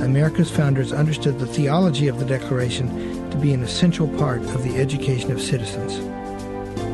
America's 0.00 0.48
founders 0.48 0.92
understood 0.92 1.40
the 1.40 1.46
theology 1.46 2.06
of 2.06 2.20
the 2.20 2.24
Declaration 2.24 3.30
to 3.30 3.36
be 3.36 3.52
an 3.52 3.64
essential 3.64 4.06
part 4.16 4.42
of 4.42 4.62
the 4.62 4.76
education 4.76 5.32
of 5.32 5.42
citizens. 5.42 5.98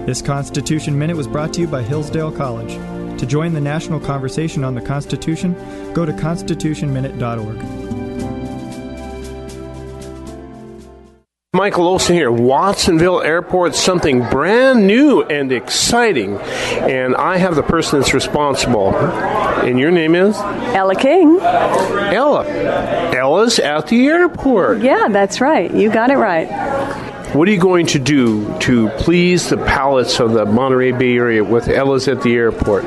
This 0.07 0.23
Constitution 0.23 0.99
Minute 0.99 1.19
was 1.19 1.29
brought 1.29 1.53
to 1.55 1.61
you 1.61 1.67
by 1.67 1.83
Hillsdale 1.83 2.33
College. 2.33 2.73
To 3.21 3.27
join 3.27 3.53
the 3.53 3.61
national 3.61 4.01
conversation 4.01 4.65
on 4.65 4.75
the 4.75 4.81
Constitution, 4.81 5.53
go 5.93 6.07
to 6.07 6.13
constitutionminute.org. 6.13 7.92
Michael 11.55 11.87
Olson 11.87 12.15
here. 12.15 12.33
Watsonville 12.33 13.21
Airport, 13.21 13.75
something 13.75 14.27
brand 14.31 14.87
new 14.87 15.21
and 15.21 15.53
exciting. 15.53 16.39
And 16.39 17.15
I 17.15 17.37
have 17.37 17.57
the 17.57 17.63
person 17.63 18.01
that's 18.01 18.15
responsible. 18.15 18.97
And 18.97 19.79
your 19.79 19.91
name 19.91 20.15
is? 20.15 20.35
Ella 20.39 20.95
King. 20.95 21.39
Ella. 21.41 22.49
Ella's 23.15 23.59
at 23.59 23.89
the 23.89 24.07
airport. 24.07 24.81
Yeah, 24.81 25.09
that's 25.11 25.43
right. 25.43 25.71
You 25.71 25.93
got 25.93 26.11
it 26.11 26.17
right. 26.17 26.47
What 27.35 27.47
are 27.47 27.51
you 27.51 27.61
going 27.61 27.85
to 27.89 27.99
do 27.99 28.59
to 28.61 28.89
please 28.89 29.51
the 29.51 29.59
palates 29.59 30.21
of 30.21 30.33
the 30.33 30.47
Monterey 30.47 30.93
Bay 30.93 31.19
Area 31.19 31.45
with 31.45 31.69
Ella's 31.69 32.09
at 32.09 32.23
the 32.23 32.33
airport? 32.35 32.85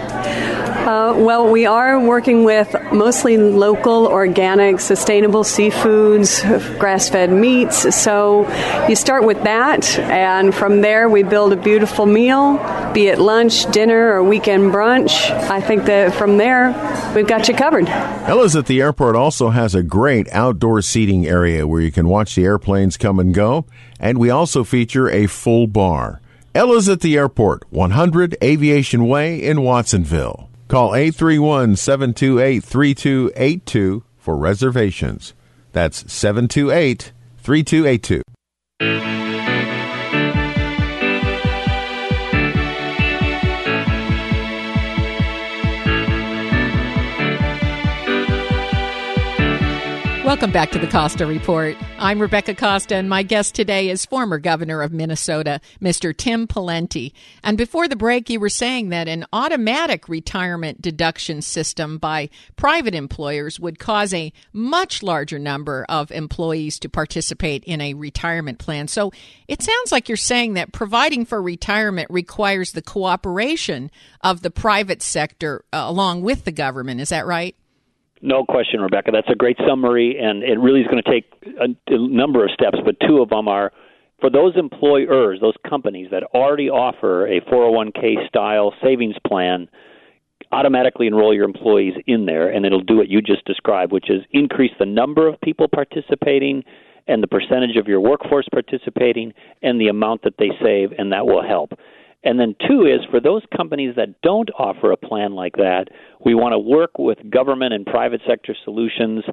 Uh, 0.86 1.16
well, 1.18 1.50
we 1.50 1.66
are 1.66 2.00
working 2.00 2.44
with 2.44 2.76
mostly 2.94 3.38
local, 3.38 4.06
organic, 4.06 4.80
sustainable 4.80 5.42
seafoods, 5.42 6.78
grass 6.80 7.10
fed 7.10 7.32
meats. 7.32 7.96
So 7.96 8.48
you 8.88 8.96
start 8.96 9.24
with 9.26 9.42
that, 9.46 9.98
and 9.98 10.54
from 10.54 10.82
there 10.82 11.10
we 11.10 11.24
build 11.24 11.54
a 11.54 11.56
beautiful 11.56 12.06
meal, 12.06 12.58
be 12.94 13.08
it 13.08 13.18
lunch, 13.18 13.66
dinner, 13.72 14.12
or 14.12 14.24
weekend 14.24 14.72
brunch. 14.72 15.32
I 15.50 15.60
think 15.60 15.86
that 15.86 16.14
from 16.14 16.38
there 16.38 16.68
we've 17.16 17.26
got 17.26 17.48
you 17.48 17.56
covered. 17.56 17.90
Ella's 17.90 18.56
at 18.56 18.68
the 18.68 18.80
airport 18.80 19.16
also 19.16 19.50
has 19.50 19.74
a 19.74 19.82
great 19.82 20.30
outdoor 20.32 20.84
seating 20.84 21.26
area 21.26 21.66
where 21.66 21.82
you 21.82 21.92
can 21.92 22.08
watch 22.08 22.36
the 22.36 22.46
airplanes 22.46 22.96
come 22.96 23.18
and 23.18 23.34
go, 23.34 23.66
and 24.00 24.20
we 24.20 24.30
also 24.30 24.64
feature 24.64 25.10
a 25.10 25.26
full 25.26 25.66
bar. 25.66 26.22
Ella's 26.54 26.88
at 26.88 27.02
the 27.02 27.18
airport, 27.18 27.64
100 27.72 28.38
Aviation 28.44 29.08
Way 29.08 29.42
in 29.42 29.64
Watsonville. 29.64 30.48
Call 30.68 30.96
831 30.96 31.76
728 31.76 32.64
3282 32.64 34.04
for 34.18 34.36
reservations. 34.36 35.34
That's 35.74 36.12
728 36.12 37.12
3282. 37.38 39.15
Welcome 50.26 50.52
back 50.52 50.72
to 50.72 50.80
the 50.80 50.88
Costa 50.88 51.28
Report. 51.28 51.78
I'm 52.00 52.20
Rebecca 52.20 52.56
Costa, 52.56 52.96
and 52.96 53.08
my 53.08 53.22
guest 53.22 53.54
today 53.54 53.90
is 53.92 54.08
former 54.08 54.40
governor 54.40 54.82
of 54.82 54.92
Minnesota, 54.92 55.62
Mr. 55.80 56.18
Tim 56.18 56.48
Pawlenty. 56.48 57.14
And 57.44 57.60
before 57.60 57.88
the 57.88 57.96
break, 57.96 58.28
you 58.28 58.40
were 58.40 58.50
saying 58.50 58.90
that 58.90 59.08
an 59.08 59.28
automatic 59.32 60.10
retirement 60.10 60.82
deduction 60.82 61.44
system 61.44 62.00
by 62.00 62.32
private 62.56 62.96
employers 62.96 63.60
would 63.60 63.78
cause 63.78 64.16
a 64.16 64.34
much 64.52 65.04
larger 65.04 65.38
number 65.38 65.86
of 65.90 66.10
employees 66.10 66.80
to 66.80 66.90
participate 66.90 67.64
in 67.66 67.80
a 67.80 67.94
retirement 67.94 68.58
plan. 68.58 68.88
So 68.88 69.12
it 69.48 69.62
sounds 69.62 69.92
like 69.92 70.10
you're 70.10 70.18
saying 70.18 70.56
that 70.56 70.72
providing 70.72 71.26
for 71.26 71.40
retirement 71.40 72.10
requires 72.10 72.72
the 72.72 72.82
cooperation 72.82 73.92
of 74.22 74.42
the 74.42 74.50
private 74.50 75.04
sector 75.04 75.64
uh, 75.72 75.84
along 75.86 76.24
with 76.24 76.46
the 76.46 76.52
government. 76.52 77.00
Is 77.00 77.10
that 77.10 77.28
right? 77.28 77.56
No 78.22 78.46
question, 78.46 78.82
Rebecca. 78.82 79.12
That's 79.12 79.30
a 79.30 79.36
great 79.36 79.58
summary, 79.68 80.18
and 80.20 80.42
it 80.42 80.58
really 80.60 80.82
is 80.82 80.88
going 80.88 81.04
to 81.04 81.12
take 81.12 81.26
a, 81.60 81.98
number 81.98 82.44
of 82.44 82.52
steps, 82.52 82.78
but 82.84 82.96
two 83.06 83.22
of 83.22 83.30
them 83.30 83.48
are 83.48 83.72
for 84.20 84.30
those 84.30 84.54
employers, 84.56 85.40
those 85.42 85.56
companies 85.68 86.10
that 86.12 86.24
already 86.34 86.70
offer 86.70 87.28
a 87.28 87.42
401k 87.42 88.28
style 88.28 88.74
savings 88.82 89.16
plan, 89.28 89.68
automatically 90.52 91.08
enroll 91.08 91.34
your 91.34 91.44
employees 91.44 91.94
in 92.08 92.26
there, 92.26 92.50
and 92.50 92.66
it'll 92.66 92.82
do 92.82 92.98
what 92.98 93.10
you 93.10 93.22
just 93.22 93.44
described, 93.46 93.92
which 93.92 94.10
is 94.10 94.22
increase 94.32 94.72
the 94.80 94.86
number 94.86 95.28
of 95.28 95.40
people 95.42 95.68
participating 95.68 96.64
and 97.08 97.22
the 97.22 97.28
percentage 97.28 97.76
of 97.78 97.88
your 97.88 98.00
workforce 98.00 98.48
participating 98.52 99.34
and 99.62 99.80
the 99.80 99.90
amount 99.90 100.24
that 100.24 100.36
they 100.40 100.50
save, 100.64 100.92
and 100.98 101.12
that 101.12 101.26
will 101.26 101.44
help. 101.44 101.72
And 102.26 102.40
then 102.40 102.56
two 102.68 102.86
is 102.86 103.06
for 103.12 103.20
those 103.20 103.44
companies 103.56 103.96
that 103.96 104.20
don't 104.22 104.50
offer 104.58 104.92
a 104.92 104.98
plan 104.98 105.34
like 105.34 105.56
that, 105.58 105.86
we 106.26 106.34
want 106.34 106.54
to 106.54 106.60
work 106.60 106.98
with 106.98 107.20
government 107.30 107.74
and 107.74 107.86
private 107.86 108.22
sector 108.28 108.56
solutions 108.64 109.24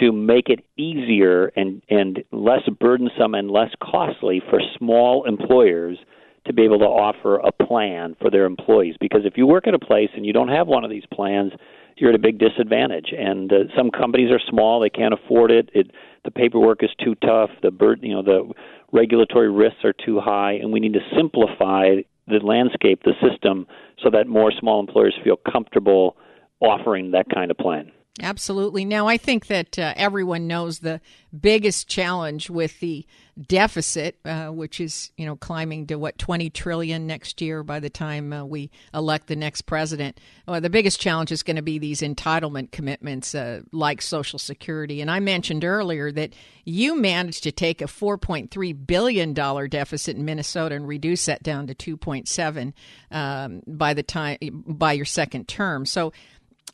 to 0.00 0.12
make 0.12 0.48
it 0.48 0.64
easier 0.76 1.46
and, 1.56 1.82
and 1.88 2.22
less 2.32 2.62
burdensome 2.80 3.34
and 3.34 3.50
less 3.50 3.70
costly 3.82 4.42
for 4.50 4.60
small 4.76 5.24
employers 5.24 5.98
to 6.46 6.52
be 6.52 6.62
able 6.62 6.78
to 6.78 6.84
offer 6.84 7.36
a 7.36 7.50
plan 7.52 8.14
for 8.20 8.30
their 8.30 8.44
employees. 8.44 8.96
Because 9.00 9.22
if 9.24 9.34
you 9.36 9.46
work 9.46 9.66
at 9.66 9.74
a 9.74 9.78
place 9.78 10.10
and 10.14 10.26
you 10.26 10.32
don't 10.32 10.48
have 10.48 10.66
one 10.66 10.84
of 10.84 10.90
these 10.90 11.04
plans, 11.12 11.52
you're 11.96 12.10
at 12.10 12.16
a 12.16 12.18
big 12.18 12.38
disadvantage. 12.38 13.14
And 13.16 13.50
uh, 13.52 13.56
some 13.76 13.90
companies 13.90 14.30
are 14.30 14.40
small; 14.50 14.80
they 14.80 14.90
can't 14.90 15.14
afford 15.14 15.50
it. 15.50 15.70
it. 15.72 15.90
The 16.24 16.30
paperwork 16.30 16.82
is 16.82 16.90
too 17.02 17.14
tough. 17.14 17.50
The 17.62 17.70
bird, 17.70 18.00
you 18.02 18.14
know, 18.14 18.22
the 18.22 18.52
regulatory 18.92 19.50
risks 19.50 19.84
are 19.84 19.94
too 19.94 20.20
high, 20.20 20.52
and 20.54 20.72
we 20.72 20.80
need 20.80 20.94
to 20.94 21.16
simplify 21.16 21.96
the 22.26 22.38
landscape, 22.38 23.02
the 23.04 23.12
system, 23.20 23.66
so 24.02 24.10
that 24.10 24.26
more 24.26 24.52
small 24.58 24.80
employers 24.80 25.14
feel 25.22 25.36
comfortable 25.50 26.16
offering 26.60 27.10
that 27.10 27.26
kind 27.34 27.50
of 27.50 27.56
plan. 27.56 27.90
Absolutely. 28.20 28.84
Now, 28.84 29.08
I 29.08 29.16
think 29.16 29.48
that 29.48 29.78
uh, 29.78 29.92
everyone 29.96 30.46
knows 30.46 30.78
the 30.78 31.00
biggest 31.38 31.88
challenge 31.88 32.48
with 32.48 32.78
the 32.80 33.04
deficit, 33.40 34.18
uh, 34.24 34.48
which 34.48 34.80
is 34.80 35.10
you 35.16 35.26
know 35.26 35.36
climbing 35.36 35.86
to 35.88 35.96
what 35.96 36.18
twenty 36.18 36.50
trillion 36.50 37.06
next 37.06 37.40
year 37.40 37.62
by 37.62 37.80
the 37.80 37.90
time 37.90 38.32
uh, 38.32 38.44
we 38.44 38.70
elect 38.92 39.26
the 39.26 39.36
next 39.36 39.62
president. 39.62 40.20
Well, 40.46 40.60
the 40.60 40.70
biggest 40.70 41.00
challenge 41.00 41.32
is 41.32 41.42
going 41.42 41.56
to 41.56 41.62
be 41.62 41.78
these 41.78 42.00
entitlement 42.00 42.70
commitments 42.70 43.34
uh, 43.34 43.62
like 43.72 44.02
Social 44.02 44.38
Security. 44.38 45.00
And 45.00 45.10
I 45.10 45.20
mentioned 45.20 45.64
earlier 45.64 46.12
that 46.12 46.34
you 46.64 46.96
managed 46.96 47.42
to 47.44 47.52
take 47.52 47.82
a 47.82 47.88
four 47.88 48.18
point 48.18 48.50
three 48.50 48.72
billion 48.72 49.34
dollar 49.34 49.68
deficit 49.68 50.16
in 50.16 50.24
Minnesota 50.24 50.74
and 50.74 50.86
reduce 50.86 51.26
that 51.26 51.42
down 51.42 51.66
to 51.66 51.74
two 51.74 51.96
point 51.96 52.28
seven 52.28 52.74
um, 53.10 53.62
by 53.66 53.94
the 53.94 54.02
time 54.02 54.38
by 54.66 54.92
your 54.92 55.06
second 55.06 55.48
term. 55.48 55.86
So. 55.86 56.12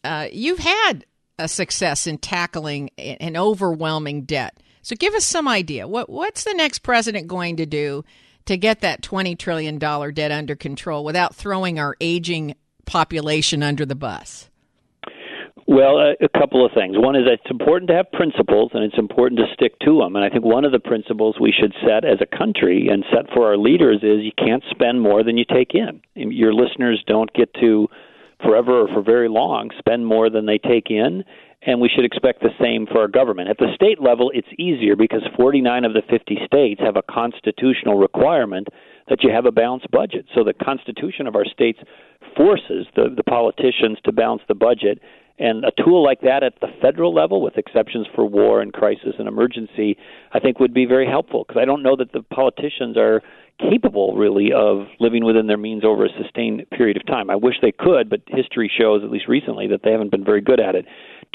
Uh, 0.02 0.28
you've 0.32 0.58
had 0.60 1.04
a 1.38 1.46
success 1.46 2.06
in 2.06 2.16
tackling 2.16 2.88
an 2.96 3.36
overwhelming 3.36 4.22
debt. 4.22 4.56
So 4.82 4.96
give 4.96 5.14
us 5.14 5.24
some 5.24 5.48
idea. 5.48 5.86
What 5.86 6.08
what's 6.08 6.44
the 6.44 6.54
next 6.54 6.80
president 6.80 7.26
going 7.28 7.56
to 7.56 7.66
do 7.66 8.04
to 8.46 8.56
get 8.56 8.80
that 8.80 9.02
20 9.02 9.36
trillion 9.36 9.78
dollar 9.78 10.12
debt 10.12 10.32
under 10.32 10.56
control 10.56 11.04
without 11.04 11.34
throwing 11.34 11.78
our 11.78 11.96
aging 12.00 12.54
population 12.86 13.62
under 13.62 13.84
the 13.84 13.94
bus? 13.94 14.48
Well, 15.66 15.98
a, 16.00 16.28
couple 16.36 16.66
of 16.66 16.72
things. 16.72 16.96
One 16.98 17.14
is 17.14 17.22
it's 17.28 17.48
important 17.48 17.90
to 17.90 17.94
have 17.94 18.10
principles 18.10 18.72
and 18.74 18.82
it's 18.82 18.98
important 18.98 19.38
to 19.38 19.46
stick 19.54 19.78
to 19.86 19.98
them. 19.98 20.16
And 20.16 20.24
I 20.24 20.28
think 20.28 20.44
one 20.44 20.64
of 20.64 20.72
the 20.72 20.80
principles 20.80 21.36
we 21.40 21.52
should 21.52 21.72
set 21.86 22.04
as 22.04 22.18
a 22.20 22.26
country 22.26 22.88
and 22.90 23.04
set 23.14 23.32
for 23.32 23.46
our 23.46 23.56
leaders 23.56 23.98
is 24.02 24.24
you 24.24 24.32
can't 24.36 24.64
spend 24.68 25.00
more 25.00 25.22
than 25.22 25.38
you 25.38 25.44
take 25.44 25.72
in. 25.74 26.02
Your 26.16 26.52
listeners 26.52 27.04
don't 27.06 27.32
get 27.34 27.54
to 27.60 27.86
forever 28.42 28.82
or 28.82 28.88
for 28.88 29.02
very 29.02 29.28
long 29.28 29.70
spend 29.78 30.06
more 30.06 30.30
than 30.30 30.46
they 30.46 30.58
take 30.58 30.90
in 30.90 31.24
and 31.62 31.80
we 31.80 31.90
should 31.94 32.04
expect 32.04 32.40
the 32.40 32.50
same 32.60 32.86
for 32.86 33.00
our 33.00 33.08
government. 33.08 33.50
At 33.50 33.58
the 33.58 33.68
state 33.74 34.00
level, 34.00 34.30
it's 34.34 34.48
easier 34.58 34.96
because 34.96 35.22
49 35.36 35.84
of 35.84 35.92
the 35.92 36.02
50 36.08 36.38
states 36.46 36.80
have 36.80 36.96
a 36.96 37.02
constitutional 37.02 37.98
requirement 37.98 38.68
that 39.08 39.22
you 39.22 39.30
have 39.30 39.44
a 39.44 39.52
balanced 39.52 39.90
budget. 39.90 40.24
So 40.34 40.42
the 40.42 40.54
constitution 40.54 41.26
of 41.26 41.36
our 41.36 41.44
states 41.44 41.78
forces 42.36 42.86
the, 42.96 43.12
the 43.14 43.24
politicians 43.24 43.98
to 44.04 44.12
balance 44.12 44.42
the 44.48 44.54
budget. 44.54 45.00
And 45.38 45.64
a 45.64 45.72
tool 45.82 46.02
like 46.02 46.20
that 46.22 46.42
at 46.42 46.60
the 46.60 46.68
federal 46.80 47.14
level, 47.14 47.42
with 47.42 47.56
exceptions 47.56 48.06
for 48.14 48.24
war 48.24 48.60
and 48.60 48.72
crisis 48.72 49.14
and 49.18 49.26
emergency, 49.26 49.96
I 50.32 50.40
think 50.40 50.60
would 50.60 50.74
be 50.74 50.86
very 50.86 51.06
helpful 51.06 51.44
because 51.46 51.60
I 51.60 51.64
don't 51.64 51.82
know 51.82 51.96
that 51.96 52.12
the 52.12 52.22
politicians 52.22 52.96
are 52.96 53.22
capable 53.70 54.16
really 54.16 54.52
of 54.52 54.86
living 54.98 55.24
within 55.24 55.46
their 55.46 55.56
means 55.56 55.84
over 55.84 56.04
a 56.04 56.08
sustained 56.22 56.64
period 56.70 56.96
of 56.96 57.06
time. 57.06 57.30
I 57.30 57.36
wish 57.36 57.56
they 57.60 57.72
could, 57.72 58.08
but 58.08 58.20
history 58.26 58.70
shows, 58.80 59.02
at 59.04 59.10
least 59.10 59.28
recently, 59.28 59.66
that 59.68 59.80
they 59.82 59.92
haven't 59.92 60.10
been 60.10 60.24
very 60.24 60.40
good 60.40 60.60
at 60.60 60.74
it. 60.74 60.86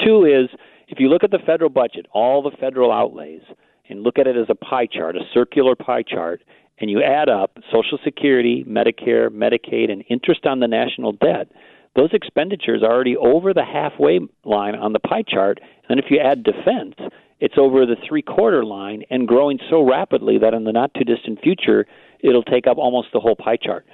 Two 0.04 0.24
is 0.24 0.48
if 0.88 1.00
you 1.00 1.08
look 1.08 1.24
at 1.24 1.30
the 1.30 1.38
federal 1.44 1.70
budget, 1.70 2.06
all 2.12 2.42
the 2.42 2.56
federal 2.58 2.92
outlays, 2.92 3.42
and 3.88 4.02
look 4.02 4.18
at 4.18 4.26
it 4.26 4.36
as 4.36 4.46
a 4.48 4.54
pie 4.54 4.86
chart, 4.86 5.16
a 5.16 5.20
circular 5.32 5.74
pie 5.74 6.02
chart, 6.02 6.42
and 6.78 6.90
you 6.90 7.02
add 7.02 7.28
up 7.28 7.56
Social 7.72 7.98
Security, 8.04 8.64
Medicare, 8.68 9.28
Medicaid, 9.30 9.90
and 9.90 10.04
interest 10.08 10.44
on 10.44 10.60
the 10.60 10.68
national 10.68 11.12
debt, 11.12 11.48
those 11.94 12.10
expenditures 12.12 12.82
are 12.82 12.92
already 12.92 13.16
over 13.16 13.54
the 13.54 13.64
halfway 13.64 14.20
line 14.44 14.74
on 14.74 14.92
the 14.92 14.98
pie 14.98 15.22
chart. 15.26 15.58
And 15.88 15.98
if 15.98 16.06
you 16.10 16.18
add 16.18 16.44
defense, 16.44 16.94
it's 17.40 17.54
over 17.56 17.86
the 17.86 17.96
three 18.06 18.22
quarter 18.22 18.64
line 18.64 19.02
and 19.10 19.26
growing 19.26 19.58
so 19.70 19.82
rapidly 19.82 20.38
that 20.38 20.52
in 20.52 20.64
the 20.64 20.72
not 20.72 20.92
too 20.94 21.04
distant 21.04 21.40
future, 21.40 21.86
it'll 22.20 22.42
take 22.42 22.66
up 22.66 22.78
almost 22.78 23.08
the 23.12 23.20
whole 23.20 23.36
pie 23.36 23.56
chart. 23.56 23.86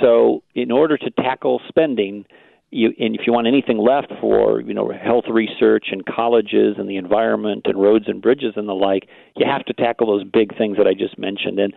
So, 0.00 0.42
in 0.54 0.70
order 0.70 0.96
to 0.96 1.10
tackle 1.10 1.60
spending, 1.68 2.24
you, 2.70 2.92
and 3.00 3.16
if 3.16 3.22
you 3.26 3.32
want 3.32 3.48
anything 3.48 3.78
left 3.78 4.12
for 4.20 4.60
you 4.60 4.72
know 4.72 4.92
health 4.92 5.24
research 5.28 5.86
and 5.90 6.04
colleges 6.06 6.76
and 6.78 6.88
the 6.88 6.96
environment 6.96 7.62
and 7.64 7.80
roads 7.80 8.04
and 8.06 8.22
bridges 8.22 8.54
and 8.56 8.68
the 8.68 8.74
like, 8.74 9.08
you 9.36 9.46
have 9.46 9.64
to 9.64 9.72
tackle 9.72 10.06
those 10.06 10.24
big 10.24 10.56
things 10.56 10.76
that 10.76 10.86
I 10.86 10.94
just 10.94 11.18
mentioned. 11.18 11.58
And 11.58 11.74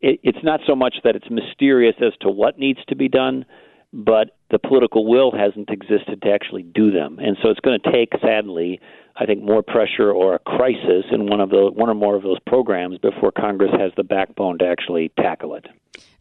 it, 0.00 0.20
it's 0.22 0.44
not 0.44 0.60
so 0.66 0.76
much 0.76 0.96
that 1.04 1.16
it's 1.16 1.30
mysterious 1.30 1.96
as 2.00 2.12
to 2.20 2.28
what 2.28 2.58
needs 2.58 2.80
to 2.88 2.96
be 2.96 3.08
done, 3.08 3.44
but 3.92 4.36
the 4.50 4.58
political 4.58 5.08
will 5.08 5.32
hasn't 5.32 5.70
existed 5.70 6.22
to 6.22 6.30
actually 6.30 6.62
do 6.62 6.90
them. 6.92 7.18
And 7.18 7.36
so 7.42 7.50
it's 7.50 7.60
going 7.60 7.80
to 7.80 7.92
take, 7.92 8.12
sadly, 8.20 8.80
I 9.18 9.24
think 9.24 9.42
more 9.42 9.62
pressure 9.62 10.10
or 10.10 10.34
a 10.34 10.38
crisis 10.38 11.04
in 11.10 11.26
one 11.26 11.40
of 11.40 11.50
the 11.50 11.70
one 11.72 11.88
or 11.88 11.94
more 11.94 12.16
of 12.16 12.22
those 12.22 12.38
programs 12.46 12.98
before 12.98 13.32
Congress 13.32 13.70
has 13.78 13.92
the 13.96 14.04
backbone 14.04 14.58
to 14.58 14.66
actually 14.66 15.10
tackle 15.18 15.54
it. 15.54 15.66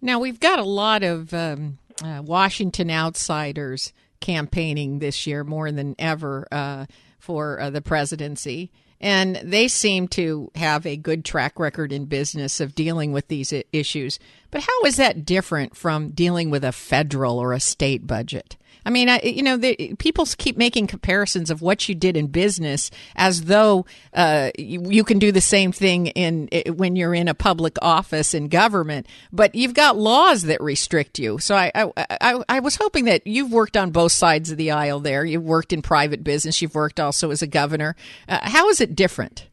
Now 0.02 0.20
we've 0.20 0.40
got 0.40 0.60
a 0.60 0.64
lot 0.64 1.04
of 1.04 1.34
um, 1.34 1.78
uh, 2.04 2.22
Washington 2.24 2.90
outsiders 2.90 3.92
campaigning 4.22 5.00
this 5.00 5.28
year 5.28 5.44
more 5.44 5.72
than 5.72 5.96
ever 6.00 6.48
uh, 6.52 6.86
for 7.20 7.60
uh, 7.60 7.70
the 7.70 7.82
presidency. 7.82 8.72
And 9.02 9.36
they 9.44 9.68
seem 9.68 10.08
to 10.10 10.52
have 10.56 10.86
a 10.86 10.96
good 10.96 11.26
track 11.26 11.60
record 11.60 11.92
in 11.92 12.06
business 12.06 12.62
of 12.62 12.76
dealing 12.76 13.12
with 13.12 13.28
these 13.28 13.54
issues. 13.74 14.20
But 14.52 14.62
how 14.62 14.86
is 14.86 14.96
that 14.96 15.26
different 15.26 15.76
from 15.76 16.10
dealing 16.12 16.50
with 16.50 16.64
a 16.64 16.72
federal 16.72 17.38
or 17.38 17.52
a 17.52 17.60
state 17.60 18.08
budget? 18.08 18.56
I 18.86 18.92
mean, 18.92 19.10
I, 19.10 19.20
you 19.24 19.42
know, 19.42 19.58
the, 19.58 19.96
people 19.98 20.26
keep 20.38 20.58
making 20.58 20.88
comparisons 20.88 21.50
of 21.50 21.62
what 21.62 21.90
you 21.90 21.96
did 21.96 22.16
in 22.16 22.28
business 22.28 22.92
as 23.16 23.44
though 23.44 23.86
uh, 24.14 24.52
you, 24.58 24.90
you, 24.92 25.04
can 25.04 25.18
do 25.18 25.32
the 25.32 25.42
same 25.42 25.72
thing 25.72 26.08
in 26.08 26.50
when 26.76 26.96
you're 26.96 27.16
in 27.16 27.28
a 27.28 27.34
public 27.34 27.78
office 27.82 28.34
in 28.34 28.48
government, 28.48 29.08
but 29.32 29.56
you've 29.56 29.74
got 29.74 29.98
laws 29.98 30.44
that 30.44 30.62
restrict 30.62 31.18
you. 31.18 31.40
So 31.40 31.56
I, 31.56 31.72
I, 31.74 31.92
I, 32.22 32.44
I 32.48 32.60
was 32.60 32.76
hoping 32.76 33.06
that 33.06 33.26
you've 33.26 33.52
worked 33.52 33.76
on 33.76 33.92
both 33.92 34.12
sides 34.12 34.52
of 34.52 34.58
the 34.58 34.72
aisle. 34.72 35.00
There, 35.00 35.26
you've 35.26 35.44
worked 35.44 35.74
in 35.74 35.82
private 35.82 36.24
business. 36.24 36.62
You've 36.62 36.76
worked 36.76 37.00
also 37.00 37.32
as 37.32 37.42
a 37.42 37.48
governor. 37.48 37.96
Uh, 38.30 38.40
how 38.44 38.70
is 38.70 38.82
it 38.82 38.96
different? 38.96 39.48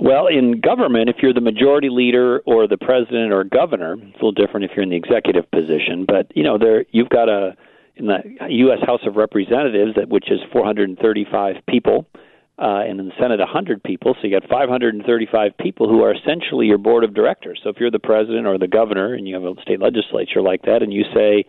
Well, 0.00 0.28
in 0.28 0.60
government, 0.60 1.08
if 1.08 1.16
you're 1.22 1.34
the 1.34 1.40
majority 1.40 1.88
leader 1.88 2.40
or 2.46 2.68
the 2.68 2.76
president 2.76 3.32
or 3.32 3.42
governor, 3.42 3.94
it's 3.94 4.02
a 4.02 4.24
little 4.24 4.32
different 4.32 4.64
if 4.64 4.76
you're 4.76 4.84
in 4.84 4.90
the 4.90 4.96
executive 4.96 5.50
position. 5.50 6.04
But 6.06 6.30
you 6.36 6.44
know, 6.44 6.56
there 6.56 6.84
you've 6.92 7.08
got 7.08 7.28
a 7.28 7.56
in 7.98 8.06
the 8.06 8.20
U.S. 8.48 8.78
House 8.86 9.00
of 9.06 9.16
Representatives, 9.16 9.96
which 10.08 10.30
is 10.30 10.40
435 10.52 11.56
people, 11.68 12.06
uh, 12.58 12.82
and 12.86 13.00
in 13.00 13.06
the 13.06 13.12
Senate, 13.20 13.38
100 13.38 13.82
people. 13.82 14.14
So 14.20 14.26
you 14.26 14.38
got 14.38 14.48
535 14.48 15.56
people 15.58 15.88
who 15.88 16.02
are 16.02 16.14
essentially 16.14 16.66
your 16.66 16.78
board 16.78 17.04
of 17.04 17.14
directors. 17.14 17.60
So 17.62 17.70
if 17.70 17.76
you're 17.78 17.90
the 17.90 17.98
president 17.98 18.46
or 18.46 18.58
the 18.58 18.68
governor, 18.68 19.14
and 19.14 19.28
you 19.28 19.34
have 19.34 19.44
a 19.44 19.60
state 19.62 19.80
legislature 19.80 20.42
like 20.42 20.62
that, 20.62 20.82
and 20.82 20.92
you 20.92 21.04
say, 21.14 21.44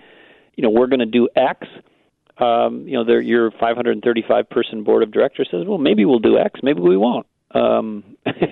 you 0.55 0.63
know, 0.63 0.69
we're 0.69 0.87
going 0.87 0.99
to 0.99 1.05
do 1.05 1.29
X, 1.35 1.67
um, 2.37 2.87
you 2.87 2.93
know, 2.93 3.19
your 3.19 3.51
535 3.51 4.49
person 4.49 4.83
board 4.83 5.03
of 5.03 5.11
directors 5.11 5.47
says, 5.51 5.65
well, 5.67 5.77
maybe 5.77 6.05
we'll 6.05 6.19
do 6.19 6.37
X, 6.37 6.59
maybe 6.63 6.79
we 6.79 6.97
won't. 6.97 7.25
Um, 7.53 8.03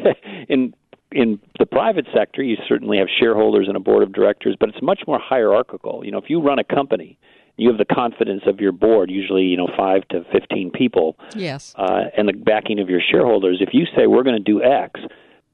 in 0.50 0.74
in 1.12 1.40
the 1.58 1.66
private 1.66 2.06
sector, 2.14 2.44
you 2.44 2.58
certainly 2.68 2.98
have 2.98 3.08
shareholders 3.20 3.68
and 3.68 3.78
a 3.78 3.80
board 3.80 4.04
of 4.04 4.12
directors, 4.12 4.58
but 4.60 4.70
it's 4.70 4.82
much 4.82 5.02
more 5.08 5.20
hierarchical. 5.20 6.04
You 6.04 6.12
know, 6.12 6.18
if 6.18 6.30
you 6.30 6.42
run 6.42 6.60
a 6.60 6.66
company, 6.66 7.18
you 7.58 7.70
have 7.70 7.78
the 7.78 7.86
confidence 7.86 8.44
of 8.46 8.60
your 8.60 8.72
board, 8.72 9.10
usually 9.10 9.44
you 9.44 9.58
know 9.58 9.68
five 9.76 10.08
to 10.10 10.24
fifteen 10.32 10.72
people, 10.72 11.18
yes, 11.36 11.74
uh, 11.76 12.04
and 12.16 12.28
the 12.28 12.34
backing 12.34 12.80
of 12.80 12.90
your 12.90 13.02
shareholders. 13.02 13.58
If 13.62 13.70
you 13.74 13.86
say 13.96 14.08
we're 14.08 14.24
going 14.24 14.38
to 14.38 14.44
do 14.44 14.64
X, 14.64 15.00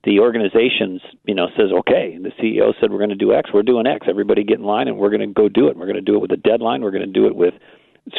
the 0.04 0.20
organization's 0.20 1.02
you 1.26 1.34
know 1.34 1.48
says 1.58 1.72
okay. 1.80 2.18
The 2.22 2.32
CEO 2.42 2.74
said 2.80 2.92
we're 2.92 3.00
going 3.00 3.10
to 3.10 3.16
do 3.16 3.34
X, 3.34 3.50
we're 3.54 3.64
doing 3.64 3.88
X. 3.88 4.06
Everybody 4.10 4.44
get 4.44 4.60
in 4.60 4.66
line, 4.66 4.88
and 4.88 4.98
we're 4.98 5.10
going 5.10 5.28
to 5.28 5.34
go 5.34 5.50
do 5.50 5.68
it. 5.68 5.78
We're 5.78 5.88
going 5.88 5.96
to 5.96 6.02
do 6.02 6.16
it 6.16 6.20
with 6.20 6.32
a 6.32 6.38
deadline. 6.38 6.82
We're 6.82 6.92
going 6.92 7.06
to 7.06 7.12
do 7.12 7.26
it 7.28 7.36
with 7.36 7.54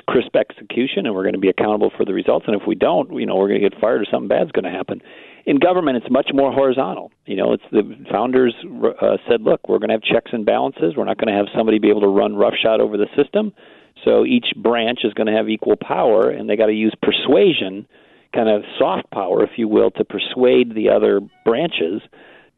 crisp 0.08 0.34
execution, 0.34 1.04
and 1.04 1.14
we're 1.14 1.24
going 1.24 1.34
to 1.34 1.40
be 1.40 1.50
accountable 1.50 1.92
for 1.94 2.06
the 2.06 2.14
results. 2.14 2.46
And 2.48 2.56
if 2.58 2.66
we 2.66 2.74
don't, 2.74 3.12
you 3.12 3.26
know, 3.26 3.36
we're 3.36 3.48
going 3.48 3.60
to 3.60 3.68
get 3.68 3.78
fired 3.78 4.00
or 4.00 4.06
something 4.10 4.28
bad's 4.28 4.50
going 4.52 4.64
to 4.64 4.70
happen 4.70 5.02
in 5.46 5.58
government, 5.58 5.98
it's 5.98 6.10
much 6.10 6.30
more 6.32 6.52
horizontal. 6.52 7.10
You 7.26 7.36
know, 7.36 7.52
it's 7.52 7.62
the 7.70 7.82
founders 8.10 8.54
uh, 9.00 9.16
said, 9.28 9.42
look, 9.42 9.68
we're 9.68 9.78
going 9.78 9.90
to 9.90 9.94
have 9.94 10.02
checks 10.02 10.30
and 10.32 10.46
balances. 10.46 10.94
We're 10.96 11.04
not 11.04 11.18
going 11.18 11.32
to 11.32 11.38
have 11.38 11.46
somebody 11.56 11.78
be 11.78 11.90
able 11.90 12.00
to 12.02 12.08
run 12.08 12.36
roughshod 12.36 12.80
over 12.80 12.96
the 12.96 13.08
system. 13.16 13.52
So 14.04 14.24
each 14.24 14.46
branch 14.56 15.00
is 15.04 15.14
going 15.14 15.26
to 15.26 15.32
have 15.32 15.48
equal 15.48 15.76
power, 15.76 16.28
and 16.28 16.48
they 16.48 16.56
got 16.56 16.66
to 16.66 16.72
use 16.72 16.94
persuasion, 17.02 17.86
kind 18.34 18.48
of 18.48 18.62
soft 18.78 19.10
power, 19.10 19.42
if 19.42 19.50
you 19.56 19.68
will, 19.68 19.90
to 19.92 20.04
persuade 20.04 20.74
the 20.74 20.90
other 20.90 21.20
branches 21.44 22.02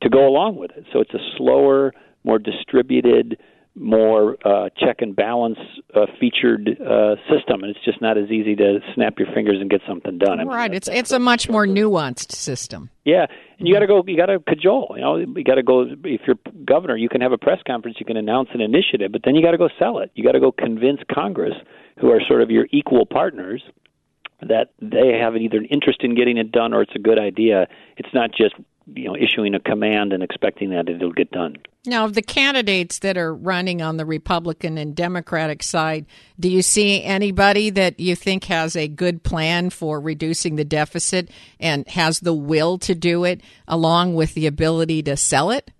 to 0.02 0.08
go 0.08 0.26
along 0.26 0.56
with 0.56 0.72
it. 0.72 0.84
So 0.92 1.00
it's 1.00 1.14
a 1.14 1.36
slower, 1.36 1.92
more 2.24 2.38
distributed 2.38 3.38
more 3.76 4.36
uh, 4.44 4.70
check 4.78 4.96
and 5.00 5.14
balance 5.14 5.58
uh, 5.94 6.06
featured 6.18 6.80
uh, 6.80 7.16
system, 7.30 7.62
and 7.62 7.76
it's 7.76 7.84
just 7.84 8.00
not 8.00 8.16
as 8.16 8.30
easy 8.30 8.56
to 8.56 8.80
snap 8.94 9.18
your 9.18 9.28
fingers 9.34 9.58
and 9.60 9.70
get 9.70 9.82
something 9.86 10.18
done. 10.18 10.40
I 10.40 10.44
mean, 10.44 10.48
right. 10.48 10.74
It's 10.74 10.88
it's 10.88 11.12
a 11.12 11.18
much 11.18 11.48
more 11.48 11.66
nuanced 11.66 12.32
system. 12.32 12.90
Yeah, 13.04 13.26
and 13.58 13.68
you 13.68 13.74
got 13.74 13.80
to 13.80 13.86
go. 13.86 14.02
You 14.06 14.16
got 14.16 14.26
to 14.26 14.40
cajole. 14.40 14.94
You 14.96 15.02
know, 15.02 15.16
you 15.16 15.44
got 15.44 15.56
to 15.56 15.62
go. 15.62 15.82
If 15.82 16.22
you're 16.26 16.38
governor, 16.64 16.96
you 16.96 17.08
can 17.08 17.20
have 17.20 17.32
a 17.32 17.38
press 17.38 17.60
conference. 17.66 17.98
You 18.00 18.06
can 18.06 18.16
announce 18.16 18.48
an 18.54 18.60
initiative, 18.60 19.12
but 19.12 19.22
then 19.24 19.34
you 19.34 19.42
got 19.42 19.52
to 19.52 19.58
go 19.58 19.68
sell 19.78 19.98
it. 19.98 20.10
You 20.14 20.24
got 20.24 20.32
to 20.32 20.40
go 20.40 20.52
convince 20.52 21.00
Congress, 21.12 21.54
who 22.00 22.10
are 22.10 22.20
sort 22.26 22.42
of 22.42 22.50
your 22.50 22.66
equal 22.72 23.04
partners, 23.04 23.62
that 24.40 24.72
they 24.80 25.18
have 25.20 25.36
either 25.36 25.58
an 25.58 25.66
interest 25.66 26.00
in 26.02 26.14
getting 26.14 26.38
it 26.38 26.50
done 26.50 26.72
or 26.72 26.82
it's 26.82 26.94
a 26.94 26.98
good 26.98 27.18
idea. 27.18 27.66
It's 27.96 28.12
not 28.12 28.30
just 28.30 28.54
you 28.86 29.04
know 29.04 29.16
issuing 29.16 29.54
a 29.54 29.60
command 29.60 30.12
and 30.12 30.22
expecting 30.22 30.70
that 30.70 30.88
it'll 30.88 31.12
get 31.12 31.30
done. 31.30 31.56
Now, 31.86 32.04
of 32.04 32.14
the 32.14 32.22
candidates 32.22 32.98
that 33.00 33.16
are 33.16 33.32
running 33.32 33.80
on 33.80 33.96
the 33.96 34.04
Republican 34.04 34.76
and 34.76 34.94
Democratic 34.94 35.62
side, 35.62 36.06
do 36.38 36.48
you 36.48 36.60
see 36.60 37.04
anybody 37.04 37.70
that 37.70 38.00
you 38.00 38.16
think 38.16 38.44
has 38.44 38.74
a 38.74 38.88
good 38.88 39.22
plan 39.22 39.70
for 39.70 40.00
reducing 40.00 40.56
the 40.56 40.64
deficit 40.64 41.30
and 41.60 41.86
has 41.88 42.20
the 42.20 42.34
will 42.34 42.76
to 42.78 42.94
do 42.94 43.22
it, 43.22 43.40
along 43.68 44.16
with 44.16 44.34
the 44.34 44.48
ability 44.48 45.02
to 45.04 45.16
sell 45.16 45.52
it? 45.52 45.70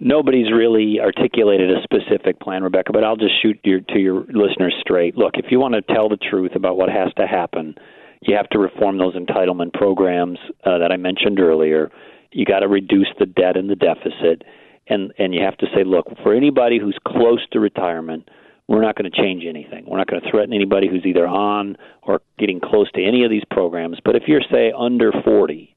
Nobody's 0.00 0.50
really 0.50 0.98
articulated 1.00 1.70
a 1.70 1.80
specific 1.84 2.40
plan, 2.40 2.64
Rebecca, 2.64 2.92
but 2.92 3.04
I'll 3.04 3.14
just 3.14 3.40
shoot 3.40 3.60
your, 3.62 3.78
to 3.80 4.00
your 4.00 4.24
listeners 4.24 4.74
straight. 4.80 5.16
Look, 5.16 5.34
if 5.34 5.46
you 5.50 5.60
want 5.60 5.74
to 5.74 5.94
tell 5.94 6.08
the 6.08 6.16
truth 6.16 6.56
about 6.56 6.76
what 6.76 6.88
has 6.88 7.12
to 7.18 7.26
happen, 7.28 7.76
you 8.22 8.36
have 8.36 8.48
to 8.50 8.58
reform 8.58 8.98
those 8.98 9.14
entitlement 9.14 9.72
programs 9.72 10.38
uh, 10.64 10.78
that 10.78 10.92
I 10.92 10.96
mentioned 10.96 11.40
earlier. 11.40 11.90
You 12.30 12.44
got 12.44 12.60
to 12.60 12.68
reduce 12.68 13.08
the 13.18 13.26
debt 13.26 13.56
and 13.56 13.68
the 13.68 13.76
deficit, 13.76 14.42
and 14.88 15.12
and 15.18 15.34
you 15.34 15.42
have 15.42 15.58
to 15.58 15.66
say, 15.74 15.84
look, 15.84 16.06
for 16.22 16.34
anybody 16.34 16.78
who's 16.78 16.96
close 17.06 17.44
to 17.52 17.60
retirement, 17.60 18.28
we're 18.68 18.80
not 18.80 18.96
going 18.96 19.10
to 19.10 19.16
change 19.22 19.44
anything. 19.46 19.84
We're 19.86 19.98
not 19.98 20.06
going 20.06 20.22
to 20.22 20.30
threaten 20.30 20.54
anybody 20.54 20.88
who's 20.88 21.04
either 21.04 21.26
on 21.26 21.76
or 22.02 22.22
getting 22.38 22.60
close 22.60 22.90
to 22.92 23.04
any 23.04 23.24
of 23.24 23.30
these 23.30 23.42
programs. 23.50 23.98
But 24.04 24.16
if 24.16 24.22
you're 24.26 24.40
say 24.50 24.72
under 24.76 25.12
40, 25.24 25.74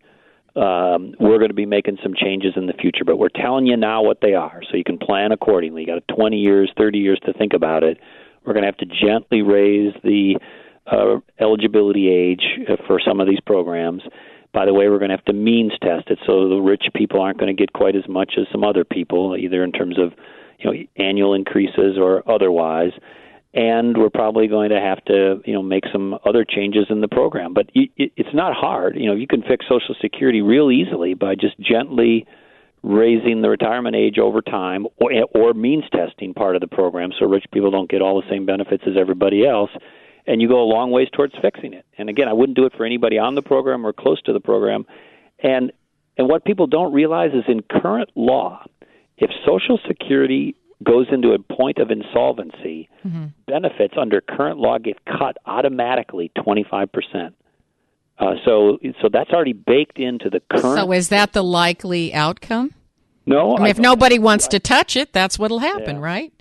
um, 0.55 1.15
we're 1.19 1.39
going 1.39 1.49
to 1.49 1.55
be 1.55 1.65
making 1.65 1.97
some 2.01 2.13
changes 2.15 2.53
in 2.55 2.67
the 2.67 2.73
future. 2.73 3.03
But 3.03 3.17
we're 3.17 3.29
telling 3.29 3.65
you 3.65 3.75
now 3.75 4.03
what 4.03 4.21
they 4.21 4.35
are, 4.35 4.61
so 4.69 4.77
you 4.77 4.83
can 4.83 4.99
plan 4.99 5.31
accordingly. 5.31 5.81
You 5.81 5.87
got 5.87 6.15
20 6.15 6.37
years, 6.37 6.71
30 6.77 6.99
years 6.99 7.19
to 7.25 7.33
think 7.33 7.53
about 7.53 7.83
it. 7.83 7.99
We're 8.45 8.53
going 8.53 8.63
to 8.63 8.67
have 8.67 8.77
to 8.77 8.85
gently 8.85 9.41
raise 9.41 9.93
the 10.03 10.37
uh, 10.87 11.17
eligibility 11.39 12.09
age 12.09 12.43
for 12.87 12.99
some 13.05 13.19
of 13.19 13.27
these 13.27 13.39
programs. 13.45 14.01
By 14.53 14.65
the 14.65 14.73
way, 14.73 14.87
we're 14.87 14.99
going 14.99 15.09
to 15.09 15.17
have 15.17 15.25
to 15.25 15.33
means 15.33 15.73
test 15.81 16.09
it 16.09 16.19
so 16.25 16.47
the 16.47 16.61
rich 16.61 16.85
people 16.95 17.21
aren't 17.21 17.37
going 17.39 17.55
to 17.55 17.59
get 17.59 17.73
quite 17.73 17.95
as 17.95 18.07
much 18.07 18.33
as 18.37 18.45
some 18.51 18.63
other 18.63 18.85
people, 18.85 19.35
either 19.37 19.63
in 19.63 19.71
terms 19.71 19.99
of 19.99 20.13
you 20.59 20.71
know 20.71 21.03
annual 21.03 21.33
increases 21.33 21.97
or 21.97 22.23
otherwise. 22.29 22.91
And 23.53 23.97
we're 23.97 24.09
probably 24.09 24.47
going 24.47 24.69
to 24.71 24.81
have 24.81 25.03
to, 25.05 25.41
you 25.45 25.53
know, 25.53 25.61
make 25.61 25.85
some 25.91 26.19
other 26.25 26.43
changes 26.43 26.87
in 26.89 26.99
the 26.99 27.07
program. 27.07 27.53
But 27.53 27.69
it's 27.73 28.33
not 28.33 28.53
hard. 28.53 28.97
You 28.97 29.07
know, 29.07 29.15
you 29.15 29.27
can 29.27 29.43
fix 29.43 29.65
Social 29.69 29.95
Security 30.01 30.41
real 30.41 30.69
easily 30.69 31.13
by 31.13 31.35
just 31.35 31.57
gently 31.57 32.27
raising 32.83 33.41
the 33.41 33.49
retirement 33.49 33.95
age 33.95 34.19
over 34.19 34.41
time, 34.41 34.87
or, 34.97 35.11
or 35.33 35.53
means 35.53 35.85
testing 35.91 36.33
part 36.33 36.55
of 36.55 36.61
the 36.61 36.67
program, 36.67 37.11
so 37.17 37.25
rich 37.25 37.45
people 37.51 37.71
don't 37.71 37.89
get 37.89 38.01
all 38.01 38.21
the 38.21 38.29
same 38.29 38.45
benefits 38.45 38.83
as 38.85 38.93
everybody 38.99 39.45
else 39.45 39.71
and 40.27 40.41
you 40.41 40.47
go 40.47 40.61
a 40.61 40.65
long 40.65 40.91
ways 40.91 41.07
towards 41.13 41.33
fixing 41.41 41.73
it. 41.73 41.85
And 41.97 42.09
again, 42.09 42.27
I 42.27 42.33
wouldn't 42.33 42.57
do 42.57 42.65
it 42.65 42.73
for 42.75 42.85
anybody 42.85 43.17
on 43.17 43.35
the 43.35 43.41
program 43.41 43.85
or 43.85 43.93
close 43.93 44.21
to 44.23 44.33
the 44.33 44.39
program. 44.39 44.85
And 45.41 45.71
and 46.17 46.29
what 46.29 46.45
people 46.45 46.67
don't 46.67 46.93
realize 46.93 47.31
is 47.33 47.43
in 47.47 47.61
current 47.61 48.09
law, 48.15 48.65
if 49.17 49.29
Social 49.45 49.79
Security 49.87 50.55
goes 50.83 51.07
into 51.11 51.31
a 51.31 51.39
point 51.39 51.77
of 51.79 51.91
insolvency, 51.91 52.89
mm-hmm. 53.05 53.25
benefits 53.47 53.95
under 53.99 54.21
current 54.21 54.57
law 54.59 54.77
get 54.77 54.97
cut 55.05 55.37
automatically 55.45 56.31
25%. 56.37 57.33
Uh, 58.17 58.35
so, 58.45 58.77
so 59.01 59.09
that's 59.11 59.31
already 59.31 59.53
baked 59.53 59.99
into 59.99 60.29
the 60.29 60.41
current. 60.49 60.77
So, 60.77 60.91
is 60.93 61.09
that 61.09 61.33
the 61.33 61.43
likely 61.43 62.13
outcome? 62.13 62.73
No. 63.25 63.57
I 63.57 63.61
mean, 63.61 63.67
if 63.71 63.79
nobody 63.79 64.19
wants 64.19 64.47
to 64.49 64.59
touch 64.59 64.95
it, 64.95 65.11
that's 65.11 65.37
what'll 65.37 65.59
happen, 65.59 65.97
yeah. 65.97 66.01
right? 66.01 66.33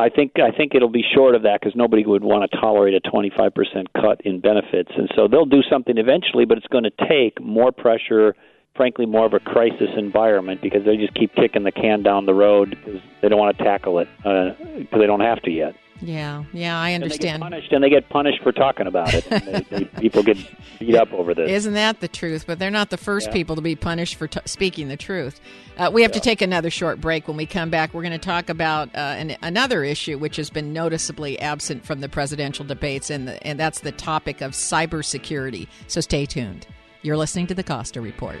I 0.00 0.08
think 0.08 0.32
I 0.38 0.50
think 0.50 0.74
it'll 0.74 0.88
be 0.88 1.04
short 1.14 1.34
of 1.34 1.42
that 1.42 1.60
because 1.60 1.76
nobody 1.76 2.06
would 2.06 2.24
want 2.24 2.50
to 2.50 2.56
tolerate 2.58 2.94
a 2.94 3.00
25% 3.00 3.52
cut 3.94 4.22
in 4.24 4.40
benefits, 4.40 4.90
and 4.96 5.10
so 5.14 5.28
they'll 5.28 5.44
do 5.44 5.62
something 5.70 5.98
eventually, 5.98 6.46
but 6.46 6.56
it's 6.56 6.66
going 6.68 6.84
to 6.84 7.06
take 7.06 7.38
more 7.40 7.70
pressure, 7.70 8.34
frankly, 8.74 9.04
more 9.04 9.26
of 9.26 9.34
a 9.34 9.40
crisis 9.40 9.90
environment 9.98 10.62
because 10.62 10.86
they 10.86 10.96
just 10.96 11.12
keep 11.14 11.34
kicking 11.34 11.64
the 11.64 11.72
can 11.72 12.02
down 12.02 12.24
the 12.24 12.32
road 12.32 12.70
because 12.70 13.00
they 13.20 13.28
don't 13.28 13.38
want 13.38 13.56
to 13.58 13.62
tackle 13.62 13.98
it 13.98 14.08
because 14.24 14.56
uh, 14.90 14.98
they 14.98 15.06
don't 15.06 15.20
have 15.20 15.42
to 15.42 15.50
yet. 15.50 15.74
Yeah, 16.02 16.44
yeah, 16.52 16.80
I 16.80 16.94
understand. 16.94 17.42
And 17.42 17.52
they 17.52 17.56
get 17.56 17.60
punished, 17.60 17.72
and 17.72 17.84
they 17.84 17.90
get 17.90 18.08
punished 18.08 18.42
for 18.42 18.52
talking 18.52 18.86
about 18.86 19.12
it. 19.12 19.24
they, 19.28 19.78
they, 19.78 19.84
people 19.84 20.22
get 20.22 20.38
beat 20.78 20.94
up 20.94 21.12
over 21.12 21.34
this. 21.34 21.50
Isn't 21.50 21.74
that 21.74 22.00
the 22.00 22.08
truth? 22.08 22.44
But 22.46 22.58
they're 22.58 22.70
not 22.70 22.90
the 22.90 22.96
first 22.96 23.28
yeah. 23.28 23.34
people 23.34 23.56
to 23.56 23.62
be 23.62 23.76
punished 23.76 24.14
for 24.14 24.26
t- 24.26 24.40
speaking 24.46 24.88
the 24.88 24.96
truth. 24.96 25.40
Uh, 25.76 25.90
we 25.92 26.02
have 26.02 26.10
yeah. 26.10 26.14
to 26.14 26.20
take 26.20 26.42
another 26.42 26.70
short 26.70 27.00
break. 27.00 27.28
When 27.28 27.36
we 27.36 27.46
come 27.46 27.70
back, 27.70 27.92
we're 27.92 28.02
going 28.02 28.12
to 28.12 28.18
talk 28.18 28.48
about 28.48 28.88
uh, 28.94 28.98
an, 28.98 29.36
another 29.42 29.84
issue 29.84 30.18
which 30.18 30.36
has 30.36 30.50
been 30.50 30.72
noticeably 30.72 31.38
absent 31.38 31.84
from 31.84 32.00
the 32.00 32.08
presidential 32.08 32.64
debates, 32.64 33.10
and 33.10 33.28
the, 33.28 33.46
and 33.46 33.58
that's 33.58 33.80
the 33.80 33.92
topic 33.92 34.40
of 34.40 34.52
cybersecurity. 34.52 35.68
So 35.86 36.00
stay 36.00 36.26
tuned. 36.26 36.66
You're 37.02 37.16
listening 37.16 37.46
to 37.48 37.54
the 37.54 37.64
Costa 37.64 38.00
Report. 38.00 38.40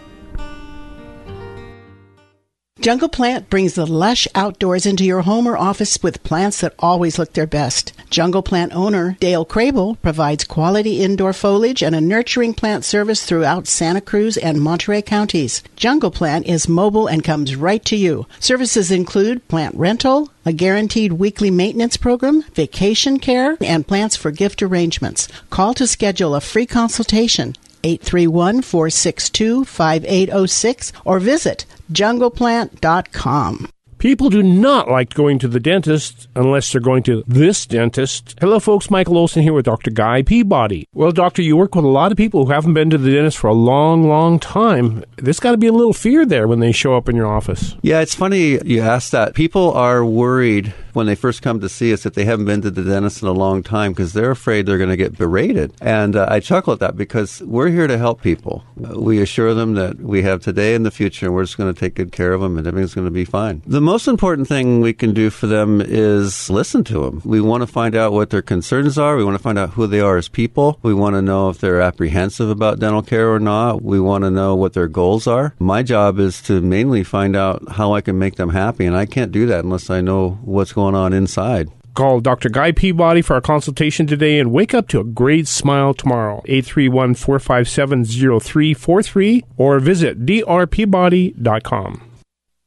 Jungle 2.81 3.09
Plant 3.09 3.47
brings 3.51 3.75
the 3.75 3.85
lush 3.85 4.27
outdoors 4.33 4.87
into 4.87 5.05
your 5.05 5.21
home 5.21 5.47
or 5.47 5.55
office 5.55 6.01
with 6.01 6.23
plants 6.23 6.61
that 6.61 6.73
always 6.79 7.19
look 7.19 7.33
their 7.33 7.45
best. 7.45 7.93
Jungle 8.09 8.41
Plant 8.41 8.73
owner 8.73 9.17
Dale 9.19 9.45
Crable 9.45 10.01
provides 10.01 10.43
quality 10.45 11.03
indoor 11.03 11.31
foliage 11.31 11.83
and 11.83 11.93
a 11.93 12.01
nurturing 12.01 12.55
plant 12.55 12.83
service 12.83 13.23
throughout 13.23 13.67
Santa 13.67 14.01
Cruz 14.01 14.35
and 14.35 14.63
Monterey 14.63 15.03
counties. 15.03 15.61
Jungle 15.75 16.09
Plant 16.09 16.47
is 16.47 16.67
mobile 16.67 17.05
and 17.05 17.23
comes 17.23 17.55
right 17.55 17.85
to 17.85 17.95
you. 17.95 18.25
Services 18.39 18.89
include 18.89 19.47
plant 19.47 19.75
rental, 19.75 20.31
a 20.43 20.51
guaranteed 20.51 21.13
weekly 21.13 21.51
maintenance 21.51 21.97
program, 21.97 22.41
vacation 22.55 23.19
care, 23.19 23.57
and 23.61 23.87
plants 23.87 24.15
for 24.15 24.31
gift 24.31 24.63
arrangements. 24.63 25.27
Call 25.51 25.75
to 25.75 25.85
schedule 25.85 26.33
a 26.33 26.41
free 26.41 26.65
consultation 26.65 27.53
831 27.83 28.63
462 28.63 29.65
5806 29.65 30.93
or 31.05 31.19
visit 31.19 31.65
jungleplant.com. 31.91 33.67
People 34.01 34.31
do 34.31 34.41
not 34.41 34.89
like 34.89 35.13
going 35.13 35.37
to 35.37 35.47
the 35.47 35.59
dentist 35.59 36.27
unless 36.35 36.71
they're 36.71 36.81
going 36.81 37.03
to 37.03 37.23
this 37.27 37.67
dentist. 37.67 38.35
Hello, 38.41 38.59
folks. 38.59 38.89
Michael 38.89 39.15
Olson 39.15 39.43
here 39.43 39.53
with 39.53 39.65
Dr. 39.65 39.91
Guy 39.91 40.23
Peabody. 40.23 40.87
Well, 40.91 41.11
doctor, 41.11 41.43
you 41.43 41.55
work 41.55 41.75
with 41.75 41.85
a 41.85 41.87
lot 41.87 42.11
of 42.11 42.17
people 42.17 42.47
who 42.47 42.51
haven't 42.51 42.73
been 42.73 42.89
to 42.89 42.97
the 42.97 43.11
dentist 43.11 43.37
for 43.37 43.47
a 43.47 43.53
long, 43.53 44.07
long 44.07 44.39
time. 44.39 45.03
There's 45.17 45.39
got 45.39 45.51
to 45.51 45.57
be 45.57 45.67
a 45.67 45.71
little 45.71 45.93
fear 45.93 46.25
there 46.25 46.47
when 46.47 46.61
they 46.61 46.71
show 46.71 46.95
up 46.97 47.09
in 47.09 47.15
your 47.15 47.27
office. 47.27 47.75
Yeah, 47.83 48.01
it's 48.01 48.15
funny 48.15 48.57
you 48.65 48.81
ask 48.81 49.11
that. 49.11 49.35
People 49.35 49.71
are 49.73 50.03
worried 50.03 50.73
when 50.93 51.05
they 51.05 51.15
first 51.15 51.41
come 51.41 51.59
to 51.59 51.69
see 51.69 51.93
us 51.93 52.05
if 52.05 52.13
they 52.13 52.25
haven't 52.25 52.45
been 52.45 52.61
to 52.61 52.71
the 52.71 52.83
dentist 52.83 53.21
in 53.21 53.27
a 53.27 53.33
long 53.33 53.63
time 53.63 53.91
because 53.91 54.13
they're 54.13 54.31
afraid 54.31 54.65
they're 54.65 54.77
going 54.77 54.89
to 54.89 54.97
get 54.97 55.17
berated. 55.17 55.73
And 55.81 56.15
uh, 56.15 56.25
I 56.29 56.39
chuckle 56.39 56.73
at 56.73 56.79
that 56.79 56.97
because 56.97 57.41
we're 57.43 57.69
here 57.69 57.87
to 57.87 57.97
help 57.97 58.21
people. 58.21 58.63
We 58.75 59.21
assure 59.21 59.53
them 59.53 59.75
that 59.75 59.99
we 59.99 60.23
have 60.23 60.41
today 60.41 60.75
and 60.75 60.85
the 60.85 60.91
future, 60.91 61.27
and 61.27 61.35
we're 61.35 61.43
just 61.43 61.57
going 61.57 61.73
to 61.73 61.79
take 61.79 61.95
good 61.95 62.11
care 62.11 62.33
of 62.33 62.41
them, 62.41 62.57
and 62.57 62.67
everything's 62.67 62.93
going 62.93 63.05
to 63.05 63.11
be 63.11 63.25
fine. 63.25 63.61
The 63.65 63.81
most 63.91 64.07
important 64.07 64.47
thing 64.47 64.79
we 64.79 64.93
can 64.93 65.13
do 65.13 65.29
for 65.29 65.47
them 65.47 65.81
is 65.81 66.49
listen 66.49 66.81
to 66.81 67.03
them. 67.03 67.21
We 67.25 67.41
want 67.41 67.59
to 67.59 67.67
find 67.67 67.93
out 67.93 68.13
what 68.13 68.29
their 68.29 68.41
concerns 68.41 68.97
are. 68.97 69.17
We 69.17 69.25
want 69.25 69.35
to 69.35 69.43
find 69.43 69.59
out 69.59 69.71
who 69.71 69.85
they 69.85 69.99
are 69.99 70.15
as 70.15 70.29
people. 70.29 70.79
We 70.81 70.93
want 70.93 71.15
to 71.17 71.21
know 71.21 71.49
if 71.49 71.57
they're 71.57 71.81
apprehensive 71.81 72.49
about 72.49 72.79
dental 72.79 73.01
care 73.01 73.29
or 73.29 73.37
not. 73.37 73.81
We 73.81 73.99
want 73.99 74.23
to 74.23 74.31
know 74.31 74.55
what 74.55 74.71
their 74.71 74.87
goals 74.87 75.27
are. 75.27 75.55
My 75.59 75.83
job 75.83 76.19
is 76.19 76.41
to 76.43 76.61
mainly 76.61 77.03
find 77.03 77.35
out 77.35 77.69
how 77.69 77.91
I 77.93 77.99
can 77.99 78.17
make 78.17 78.37
them 78.37 78.51
happy, 78.51 78.85
and 78.85 78.95
I 78.95 79.05
can't 79.05 79.33
do 79.33 79.45
that 79.47 79.65
unless 79.65 79.89
I 79.89 79.99
know 79.99 80.39
what's 80.41 80.71
going 80.71 80.95
on 80.95 81.11
inside. 81.11 81.69
Call 81.93 82.21
Dr. 82.21 82.47
Guy 82.47 82.71
Peabody 82.71 83.21
for 83.21 83.35
a 83.35 83.41
consultation 83.41 84.07
today 84.07 84.39
and 84.39 84.53
wake 84.53 84.73
up 84.73 84.87
to 84.87 85.01
a 85.01 85.03
great 85.03 85.49
smile 85.49 85.93
tomorrow. 85.93 86.41
831 86.45 87.15
457 87.15 88.05
0343 88.05 89.43
or 89.57 89.79
visit 89.81 90.25
drpeabody.com. 90.25 92.10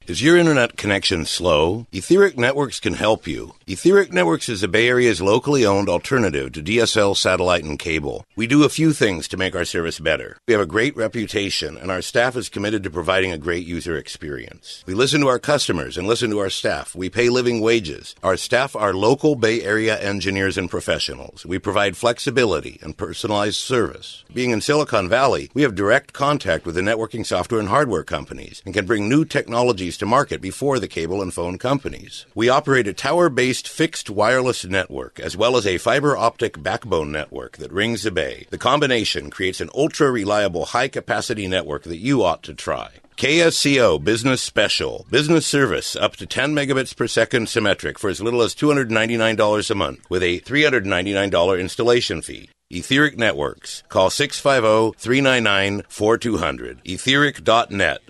Is 0.07 0.21
your 0.21 0.37
internet 0.37 0.77
connection 0.77 1.25
slow? 1.25 1.87
Etheric 1.90 2.37
Networks 2.37 2.79
can 2.79 2.93
help 2.93 3.27
you. 3.27 3.55
Etheric 3.67 4.12
Networks 4.12 4.51
is 4.51 4.61
the 4.61 4.69
Bay 4.69 4.88
Area's 4.88 5.23
locally 5.23 5.64
owned 5.64 5.88
alternative 5.88 6.53
to 6.53 6.62
DSL 6.62 7.17
satellite 7.17 7.64
and 7.64 7.79
cable. 7.79 8.27
We 8.37 8.47
do 8.47 8.64
a 8.64 8.69
few 8.69 8.93
things 8.93 9.27
to 9.29 9.38
make 9.38 9.57
our 9.57 9.64
service 9.64 9.99
better. 9.99 10.37
We 10.47 10.53
have 10.53 10.61
a 10.61 10.67
great 10.67 10.95
reputation, 10.95 11.79
and 11.79 11.90
our 11.90 12.03
staff 12.03 12.37
is 12.37 12.51
committed 12.51 12.83
to 12.83 12.90
providing 12.90 13.33
a 13.33 13.38
great 13.38 13.67
user 13.67 13.97
experience. 13.97 14.85
We 14.87 14.93
listen 14.93 15.23
to 15.23 15.29
our 15.29 15.38
customers 15.38 15.97
and 15.97 16.07
listen 16.07 16.29
to 16.33 16.38
our 16.40 16.51
staff. 16.51 16.95
We 16.95 17.09
pay 17.09 17.31
living 17.31 17.62
wages. 17.62 18.14
Our 18.23 18.37
staff 18.37 18.77
are 18.77 18.93
local 18.93 19.37
Bay 19.37 19.62
Area 19.62 19.99
engineers 19.99 20.59
and 20.59 20.69
professionals. 20.69 21.47
We 21.47 21.59
provide 21.59 21.97
flexibility 21.97 22.79
and 22.83 22.95
personalized 22.95 23.57
service. 23.57 24.23
Being 24.35 24.51
in 24.51 24.61
Silicon 24.61 25.09
Valley, 25.09 25.51
we 25.55 25.62
have 25.62 25.75
direct 25.75 26.12
contact 26.12 26.67
with 26.67 26.75
the 26.75 26.83
networking 26.83 27.25
software 27.25 27.61
and 27.61 27.71
hardware 27.71 28.05
companies 28.05 28.61
and 28.67 28.75
can 28.75 28.85
bring 28.85 29.09
new 29.09 29.25
technologies 29.25 29.93
to 29.98 30.07
market 30.07 30.40
before 30.40 30.78
the 30.78 30.88
cable 30.88 31.22
and 31.22 31.33
phone 31.33 31.59
companies. 31.59 32.26
We 32.35 32.48
operate 32.48 32.87
a 32.87 32.92
tower 32.92 33.28
based 33.28 33.68
fixed 33.68 34.11
wireless 34.11 34.64
network 34.64 35.20
as 35.20 35.37
well 35.37 35.57
as 35.57 35.66
a 35.66 35.78
fiber 35.78 36.16
optic 36.16 36.62
backbone 36.62 37.12
network 37.12 37.57
that 37.59 37.72
rings 37.72 38.02
the 38.02 38.11
bay. 38.11 38.46
The 38.50 38.59
combination 38.59 39.30
creates 39.30 39.61
an 39.61 39.70
ultra 39.74 40.11
reliable 40.11 40.66
high 40.66 40.88
capacity 40.88 41.46
network 41.46 41.85
that 41.85 41.98
you 41.98 42.22
ought 42.22 42.42
to 42.44 42.54
try. 42.54 42.90
KSCO 43.16 44.02
Business 44.02 44.42
Special. 44.42 45.07
Business 45.09 45.46
service 45.46 45.94
up 45.94 46.16
to 46.16 46.26
10 46.26 46.52
megabits 46.52 46.96
per 46.96 47.07
second 47.07 47.48
symmetric 47.48 47.98
for 47.98 48.11
as 48.11 48.20
little 48.20 48.42
as 48.42 48.54
$299 48.57 49.70
a 49.70 49.74
month 49.74 50.11
with 50.11 50.22
a 50.22 50.40
$399 50.40 51.61
installation 51.61 52.22
fee. 52.22 52.50
Etheric 52.70 53.16
Networks. 53.16 53.85
Call 53.88 54.11
650 54.11 54.98
399 54.98 55.85
4200. 55.88 56.83
Etheric.net. 56.85 58.00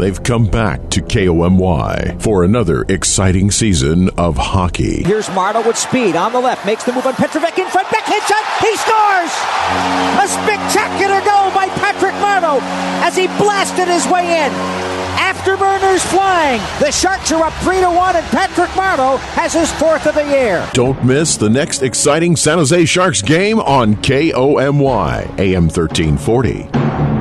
They've 0.00 0.22
come 0.22 0.46
back 0.46 0.88
to 0.90 1.02
KOMY 1.02 2.22
for 2.22 2.42
another 2.42 2.86
exciting 2.88 3.50
season 3.50 4.08
of 4.16 4.34
hockey. 4.38 5.02
Here's 5.02 5.28
Marta 5.32 5.60
with 5.60 5.76
speed 5.76 6.16
on 6.16 6.32
the 6.32 6.40
left, 6.40 6.64
makes 6.64 6.84
the 6.84 6.92
move 6.94 7.04
on 7.04 7.12
Petrovic 7.12 7.58
in 7.58 7.68
front, 7.68 7.86
backhand 7.90 8.22
shot, 8.22 8.42
he 8.64 8.74
scores! 8.80 9.32
A 10.16 10.26
spectacular 10.26 11.20
goal 11.20 11.52
by 11.52 11.68
Patrick 11.76 12.14
Marleau 12.14 12.60
as 13.04 13.14
he 13.14 13.26
blasted 13.36 13.88
his 13.88 14.06
way 14.06 14.42
in. 14.42 14.50
Afterburners 15.20 16.00
flying. 16.00 16.62
The 16.80 16.90
Sharks 16.90 17.30
are 17.32 17.42
up 17.42 17.52
3 17.62 17.80
to 17.80 17.90
1, 17.90 18.16
and 18.16 18.26
Patrick 18.28 18.70
Marleau 18.70 19.18
has 19.34 19.52
his 19.52 19.70
fourth 19.72 20.06
of 20.06 20.14
the 20.14 20.24
year. 20.24 20.66
Don't 20.72 21.04
miss 21.04 21.36
the 21.36 21.50
next 21.50 21.82
exciting 21.82 22.36
San 22.36 22.56
Jose 22.56 22.86
Sharks 22.86 23.20
game 23.20 23.60
on 23.60 23.96
KOMY, 23.96 25.38
AM 25.38 25.68
1340. 25.68 27.19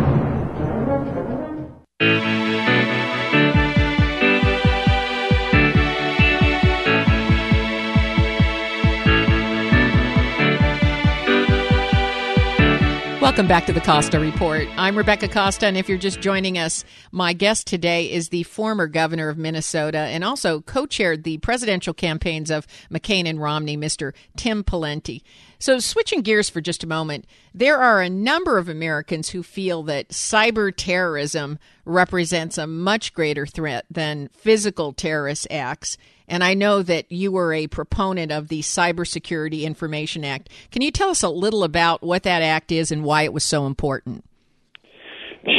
Welcome 13.29 13.47
back 13.47 13.67
to 13.67 13.73
the 13.73 13.79
Costa 13.79 14.19
Report. 14.19 14.67
I'm 14.75 14.97
Rebecca 14.97 15.27
Costa, 15.27 15.67
and 15.67 15.77
if 15.77 15.87
you're 15.87 15.99
just 15.99 16.19
joining 16.19 16.57
us, 16.57 16.83
my 17.11 17.33
guest 17.33 17.67
today 17.67 18.11
is 18.11 18.29
the 18.29 18.41
former 18.41 18.87
governor 18.87 19.29
of 19.29 19.37
Minnesota 19.37 19.99
and 19.99 20.23
also 20.23 20.61
co 20.61 20.87
chaired 20.87 21.23
the 21.23 21.37
presidential 21.37 21.93
campaigns 21.93 22.49
of 22.49 22.65
McCain 22.91 23.29
and 23.29 23.39
Romney, 23.39 23.77
Mr. 23.77 24.13
Tim 24.35 24.63
Pawlenty. 24.63 25.21
So, 25.59 25.77
switching 25.77 26.21
gears 26.21 26.49
for 26.49 26.59
just 26.59 26.83
a 26.83 26.87
moment, 26.87 27.27
there 27.53 27.77
are 27.77 28.01
a 28.01 28.09
number 28.09 28.57
of 28.57 28.67
Americans 28.67 29.29
who 29.29 29.43
feel 29.43 29.83
that 29.83 30.09
cyber 30.09 30.73
terrorism 30.75 31.59
represents 31.85 32.57
a 32.57 32.65
much 32.65 33.13
greater 33.13 33.45
threat 33.45 33.85
than 33.91 34.29
physical 34.29 34.91
terrorist 34.91 35.45
acts. 35.51 35.97
And 36.29 36.43
I 36.43 36.53
know 36.53 36.83
that 36.83 37.11
you 37.11 37.31
were 37.31 37.53
a 37.53 37.67
proponent 37.67 38.31
of 38.31 38.47
the 38.47 38.61
Cybersecurity 38.61 39.63
Information 39.63 40.23
Act. 40.23 40.49
Can 40.71 40.81
you 40.81 40.91
tell 40.91 41.09
us 41.09 41.23
a 41.23 41.29
little 41.29 41.63
about 41.63 42.03
what 42.03 42.23
that 42.23 42.41
act 42.41 42.71
is 42.71 42.91
and 42.91 43.03
why 43.03 43.23
it 43.23 43.33
was 43.33 43.43
so 43.43 43.65
important? 43.65 44.23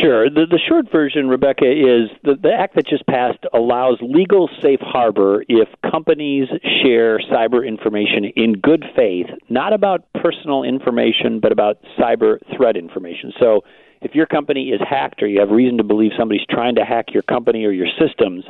Sure. 0.03 0.29
The, 0.29 0.47
the 0.49 0.61
short 0.69 0.93
version, 0.93 1.29
Rebecca, 1.29 1.65
is 1.65 2.11
the, 2.23 2.37
the 2.41 2.53
act 2.53 2.75
that 2.77 2.87
just 2.87 3.07
passed 3.07 3.45
allows 3.53 3.99
legal 4.03 4.49
safe 4.63 4.81
harbor 4.81 5.43
if 5.49 5.69
companies 5.91 6.49
share 6.83 7.19
cyber 7.19 7.67
information 7.67 8.25
in 8.37 8.53
good 8.53 8.85
faith, 8.95 9.27
not 9.49 9.73
about 9.73 10.05
personal 10.15 10.65
information, 10.65 11.41
but 11.41 11.51
about 11.51 11.79
cyber 11.99 12.39
threat 12.57 12.77
information. 12.77 13.33
So 13.41 13.63
if 14.03 14.15
your 14.15 14.27
company 14.27 14.69
is 14.69 14.81
hacked 14.87 15.23
or 15.23 15.27
you 15.27 15.41
have 15.41 15.51
reason 15.51 15.79
to 15.79 15.85
believe 15.85 16.13
somebody's 16.19 16.47
trying 16.51 16.75
to 16.77 16.85
hack 16.85 17.07
your 17.13 17.23
company 17.23 17.65
or 17.65 17.71
your 17.71 17.89
systems, 17.99 18.45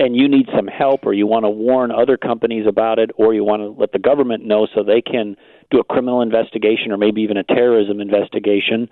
and 0.00 0.16
you 0.16 0.28
need 0.28 0.48
some 0.56 0.66
help 0.66 1.04
or 1.04 1.12
you 1.12 1.26
want 1.26 1.44
to 1.44 1.50
warn 1.50 1.92
other 1.92 2.16
companies 2.16 2.66
about 2.66 2.98
it 2.98 3.10
or 3.16 3.34
you 3.34 3.44
want 3.44 3.60
to 3.60 3.68
let 3.68 3.92
the 3.92 3.98
government 3.98 4.44
know 4.44 4.66
so 4.74 4.82
they 4.82 5.02
can 5.02 5.36
do 5.70 5.78
a 5.78 5.84
criminal 5.84 6.22
investigation 6.22 6.90
or 6.90 6.96
maybe 6.96 7.20
even 7.20 7.36
a 7.36 7.44
terrorism 7.44 8.00
investigation 8.00 8.88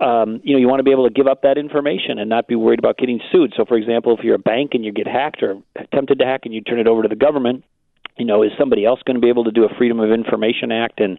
um, 0.00 0.40
you 0.44 0.52
know 0.52 0.58
you 0.58 0.68
want 0.68 0.80
to 0.80 0.84
be 0.84 0.90
able 0.90 1.08
to 1.08 1.14
give 1.14 1.26
up 1.26 1.42
that 1.42 1.56
information 1.56 2.18
and 2.18 2.28
not 2.28 2.48
be 2.48 2.54
worried 2.54 2.78
about 2.78 2.98
getting 2.98 3.20
sued. 3.30 3.54
So 3.56 3.64
for 3.64 3.76
example 3.76 4.16
if 4.16 4.24
you're 4.24 4.34
a 4.34 4.38
bank 4.38 4.72
and 4.74 4.84
you 4.84 4.92
get 4.92 5.06
hacked 5.06 5.42
or 5.42 5.62
attempted 5.76 6.18
to 6.18 6.26
hack 6.26 6.42
and 6.44 6.52
you 6.52 6.60
turn 6.60 6.80
it 6.80 6.86
over 6.86 7.02
to 7.02 7.08
the 7.08 7.16
government 7.16 7.64
you 8.16 8.24
know 8.24 8.42
is 8.42 8.50
somebody 8.58 8.84
else 8.84 9.00
going 9.04 9.16
to 9.16 9.20
be 9.20 9.28
able 9.28 9.44
to 9.44 9.52
do 9.52 9.64
a 9.64 9.74
freedom 9.76 10.00
of 10.00 10.10
information 10.10 10.72
act 10.72 11.00
and 11.00 11.18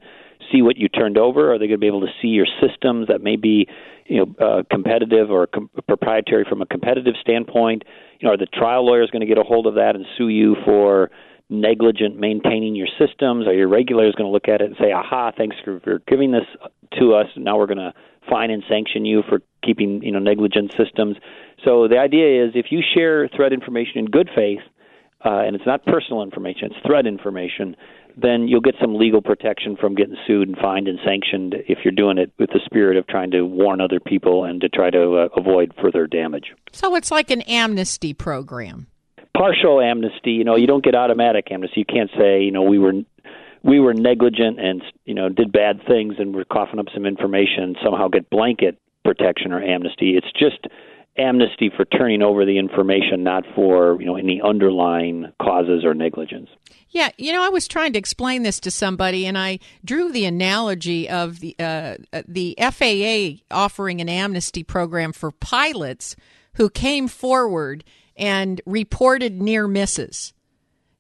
see 0.52 0.62
what 0.62 0.78
you 0.78 0.90
turned 0.90 1.18
over 1.18 1.54
are 1.54 1.58
they 1.58 1.68
going 1.68 1.80
to 1.80 1.84
be 1.84 1.88
able 1.88 2.02
to 2.02 2.12
see 2.22 2.28
your 2.30 2.48
systems 2.62 3.08
that 3.08 3.22
may 3.22 3.36
be 3.36 3.68
you 4.06 4.18
know 4.18 4.46
uh, 4.46 4.64
competitive 4.70 5.32
or 5.32 5.48
com- 5.48 5.70
proprietary 5.88 6.46
from 6.48 6.62
a 6.62 6.66
competitive 6.66 7.16
standpoint 7.22 7.84
you 8.24 8.30
know, 8.30 8.36
are 8.36 8.38
the 8.38 8.46
trial 8.46 8.86
lawyers 8.86 9.10
going 9.12 9.20
to 9.20 9.28
get 9.28 9.38
a 9.38 9.44
hold 9.44 9.68
of 9.68 9.76
that 9.76 9.98
and 9.98 10.06
sue 10.18 10.30
you 10.30 10.56
for 10.64 11.12
negligent 11.50 12.18
maintaining 12.18 12.74
your 12.74 12.88
systems? 12.98 13.46
Are 13.48 13.54
your 13.54 13.68
regulators 13.68 14.16
going 14.16 14.30
to 14.30 14.32
look 14.32 14.48
at 14.48 14.62
it 14.62 14.68
and 14.68 14.76
say, 14.80 14.94
"Aha, 14.94 15.34
thanks 15.36 15.58
for, 15.62 15.82
for 15.82 16.00
giving 16.08 16.32
this 16.32 16.46
to 17.00 17.16
us. 17.16 17.28
Now 17.36 17.58
we're 17.58 17.68
going 17.68 17.80
to 17.80 17.94
fine 18.30 18.50
and 18.50 18.64
sanction 18.70 19.04
you 19.04 19.24
for 19.28 19.42
keeping 19.62 20.02
you 20.04 20.14
know 20.14 20.20
negligent 20.20 20.74
systems." 20.78 21.18
So 21.66 21.90
the 21.90 21.98
idea 21.98 22.46
is, 22.46 22.52
if 22.56 22.68
you 22.70 22.80
share 22.96 23.28
threat 23.28 23.52
information 23.52 23.98
in 23.98 24.06
good 24.06 24.30
faith, 24.34 24.62
uh, 25.26 25.42
and 25.46 25.56
it's 25.56 25.66
not 25.66 25.86
personal 25.86 26.22
information, 26.22 26.70
it's 26.72 26.86
threat 26.86 27.06
information, 27.06 27.76
then 28.16 28.48
you'll 28.48 28.62
get 28.62 28.76
some 28.80 28.96
legal 28.96 29.22
protection 29.22 29.76
from 29.76 29.96
getting 29.96 30.16
sued 30.28 30.48
and 30.48 30.58
fined 30.58 30.88
and 30.88 31.00
sanctioned 31.06 31.56
if 31.68 31.80
you're 31.84 31.94
doing 31.94 32.18
it 32.18 32.32
with 32.38 32.50
the 32.52 32.60
spirit 32.66 32.98
of 32.98 33.08
trying 33.08 33.32
to 33.32 33.44
warn 33.44 33.82
other 33.82 34.00
people 34.00 34.44
and 34.46 34.62
to 34.62 34.70
try 34.70 34.90
to 34.90 35.18
uh, 35.18 35.28
avoid 35.36 35.74
further 35.82 36.06
damage. 36.08 36.54
So 36.72 36.96
it's 36.96 37.12
like 37.12 37.32
an 37.32 37.42
amnesty 37.42 38.14
program. 38.14 38.88
Partial 39.36 39.82
amnesty, 39.82 40.32
you 40.32 40.44
know, 40.44 40.56
you 40.56 40.68
don't 40.68 40.84
get 40.84 40.94
automatic 40.94 41.48
amnesty. 41.52 41.80
You 41.80 41.86
can't 41.86 42.12
say, 42.18 42.44
you 42.44 42.52
know, 42.52 42.62
we 42.62 42.78
were 42.78 42.94
we 43.64 43.80
were 43.80 43.94
negligent 43.94 44.60
and 44.60 44.84
you 45.06 45.16
know 45.16 45.30
did 45.30 45.52
bad 45.52 45.82
things 45.88 46.16
and 46.20 46.36
we're 46.36 46.46
coughing 46.46 46.80
up 46.80 46.88
some 46.94 47.06
information 47.06 47.64
and 47.64 47.78
somehow 47.84 48.10
get 48.10 48.30
blanket 48.30 48.78
protection 49.04 49.52
or 49.52 49.62
amnesty. 49.62 50.16
It's 50.16 50.32
just 50.38 50.68
amnesty 51.34 51.72
for 51.76 51.86
turning 51.86 52.22
over 52.22 52.46
the 52.46 52.58
information, 52.58 53.24
not 53.24 53.44
for 53.56 54.00
you 54.00 54.06
know 54.06 54.16
any 54.16 54.42
underlying 54.42 55.32
causes 55.42 55.84
or 55.84 55.94
negligence. 55.94 56.50
Yeah, 56.90 57.10
you 57.18 57.32
know, 57.32 57.44
I 57.44 57.50
was 57.50 57.68
trying 57.68 57.94
to 57.94 58.00
explain 58.00 58.44
this 58.44 58.60
to 58.62 58.72
somebody, 58.72 59.26
and 59.26 59.38
I 59.38 59.60
drew 59.84 60.12
the 60.12 60.26
analogy 60.26 61.10
of 61.10 61.40
the 61.40 61.56
uh, 61.60 61.98
the 62.28 62.56
FAA 62.60 63.44
offering 63.56 64.02
an 64.02 64.10
amnesty 64.10 64.64
program 64.64 65.12
for 65.12 65.32
pilots 65.32 66.16
who 66.56 66.70
came 66.70 67.08
forward 67.08 67.84
and 68.16 68.62
reported 68.66 69.42
near 69.42 69.68
misses. 69.68 70.34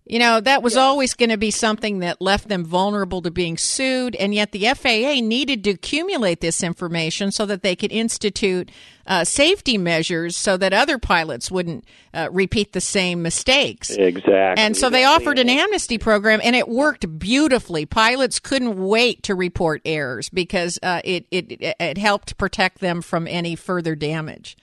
You 0.05 0.19
know, 0.19 0.41
that 0.41 0.61
was 0.61 0.75
yeah. 0.75 0.81
always 0.81 1.13
going 1.13 1.29
to 1.29 1.37
be 1.37 1.49
something 1.49 1.99
that 1.99 2.21
left 2.21 2.49
them 2.49 2.65
vulnerable 2.65 3.21
to 3.21 3.31
being 3.31 3.57
sued, 3.57 4.15
and 4.17 4.35
yet 4.35 4.51
the 4.51 4.65
FAA 4.65 5.25
needed 5.25 5.63
to 5.63 5.69
accumulate 5.69 6.41
this 6.41 6.61
information 6.61 7.31
so 7.31 7.45
that 7.45 7.63
they 7.63 7.73
could 7.73 7.91
institute 7.91 8.69
uh, 9.07 9.23
safety 9.23 9.77
measures 9.77 10.35
so 10.35 10.57
that 10.57 10.73
other 10.73 10.97
pilots 10.97 11.49
wouldn't 11.49 11.85
uh, 12.13 12.27
repeat 12.33 12.73
the 12.73 12.81
same 12.81 13.21
mistakes. 13.21 13.91
Exactly. 13.91 14.33
And 14.61 14.75
so 14.75 14.89
they 14.89 15.05
offered 15.05 15.39
an 15.39 15.47
amnesty 15.47 15.97
program, 15.97 16.41
and 16.43 16.53
it 16.53 16.67
worked 16.67 17.17
beautifully. 17.17 17.85
Pilots 17.85 18.39
couldn't 18.39 18.85
wait 18.85 19.23
to 19.23 19.35
report 19.35 19.81
errors 19.85 20.27
because 20.29 20.79
uh, 20.83 20.99
it, 21.05 21.27
it, 21.31 21.75
it 21.79 21.97
helped 21.97 22.37
protect 22.37 22.79
them 22.79 23.01
from 23.01 23.25
any 23.25 23.55
further 23.55 23.95
damage. 23.95 24.57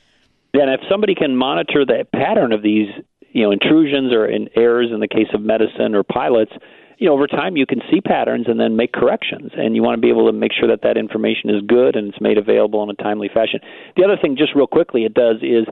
Yeah, 0.53 0.63
and 0.63 0.71
if 0.73 0.81
somebody 0.91 1.15
can 1.15 1.37
monitor 1.37 1.87
the 1.87 2.07
pattern 2.13 2.53
of 2.53 2.63
these 2.63 2.89
you 3.33 3.43
know 3.43 3.51
intrusions 3.51 4.13
or 4.13 4.27
in 4.27 4.49
errors 4.57 4.89
in 4.93 5.01
the 5.01 5.09
case 5.09 5.29
of 5.35 5.41
medicine 5.41 5.95
or 5.95 6.03
pilots 6.03 6.53
you 6.99 7.07
know 7.07 7.15
over 7.15 7.27
time 7.27 7.57
you 7.57 7.67
can 7.67 7.81
see 7.91 8.01
patterns 8.01 8.47
and 8.49 8.59
then 8.59 8.77
make 8.77 8.93
corrections 8.93 9.51
and 9.57 9.75
you 9.75 9.83
want 9.83 9.97
to 9.97 10.01
be 10.01 10.11
able 10.11 10.27
to 10.27 10.33
make 10.33 10.53
sure 10.53 10.69
that 10.69 10.83
that 10.83 10.97
information 10.97 11.51
is 11.51 11.63
good 11.67 11.97
and 11.97 12.09
it's 12.09 12.21
made 12.21 12.39
available 12.39 12.83
in 12.83 12.91
a 12.91 12.95
timely 12.95 13.29
fashion 13.33 13.61
the 13.97 14.05
other 14.05 14.17
thing 14.21 14.37
just 14.37 14.55
real 14.55 14.67
quickly 14.67 15.05
it 15.05 15.15
does 15.15 15.37
is 15.43 15.67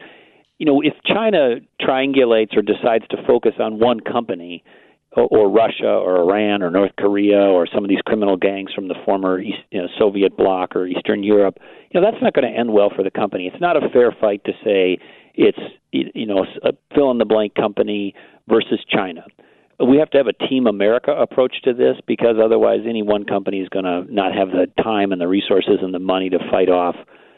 you 0.59 0.67
know 0.67 0.81
if 0.81 0.95
china 1.05 1.57
triangulates 1.81 2.57
or 2.57 2.63
decides 2.63 3.07
to 3.09 3.17
focus 3.27 3.55
on 3.59 3.79
one 3.79 4.01
company 4.01 4.63
or 5.13 5.27
or 5.31 5.51
Russia 5.51 5.89
or 5.89 6.19
Iran 6.19 6.63
or 6.63 6.71
North 6.71 6.93
Korea 6.99 7.41
or 7.41 7.67
some 7.67 7.85
of 7.85 7.89
these 7.89 8.01
criminal 8.05 8.37
gangs 8.37 8.73
from 8.75 8.89
the 8.89 8.95
former 9.05 9.41
East, 9.41 9.59
you 9.71 9.81
know, 9.81 9.89
Soviet 9.99 10.37
bloc 10.37 10.77
or 10.77 10.87
Eastern 10.87 11.23
Europe, 11.23 11.59
you 11.91 12.01
know 12.01 12.11
that's 12.11 12.23
not 12.23 12.35
going 12.35 12.51
to 12.51 12.59
end 12.59 12.73
well 12.73 12.91
for 12.95 13.03
the 13.03 13.11
company. 13.11 13.47
It's 13.47 13.61
not 13.61 13.77
a 13.77 13.89
fair 13.89 14.15
fight 14.21 14.45
to 14.45 14.53
say 14.65 14.99
it's 15.39 15.59
you 15.93 16.27
know 16.27 16.45
a 16.63 16.73
fill 16.95 17.11
in 17.11 17.19
the 17.19 17.25
blank 17.25 17.55
company 17.55 18.15
versus 18.49 18.81
China. 18.91 19.25
We 19.81 19.97
have 19.99 20.11
to 20.11 20.19
have 20.19 20.27
a 20.27 20.33
Team 20.33 20.67
America 20.67 21.13
approach 21.13 21.63
to 21.63 21.73
this 21.73 21.97
because 22.07 22.37
otherwise, 22.43 22.81
any 22.87 23.03
one 23.03 23.25
company 23.25 23.61
is 23.61 23.69
going 23.69 23.85
to 23.85 24.13
not 24.13 24.35
have 24.35 24.49
the 24.49 24.67
time 24.83 25.13
and 25.13 25.21
the 25.21 25.29
resources 25.29 25.79
and 25.81 25.95
the 25.95 26.01
money 26.01 26.29
to 26.31 26.39
fight 26.51 26.69
off, 26.69 26.97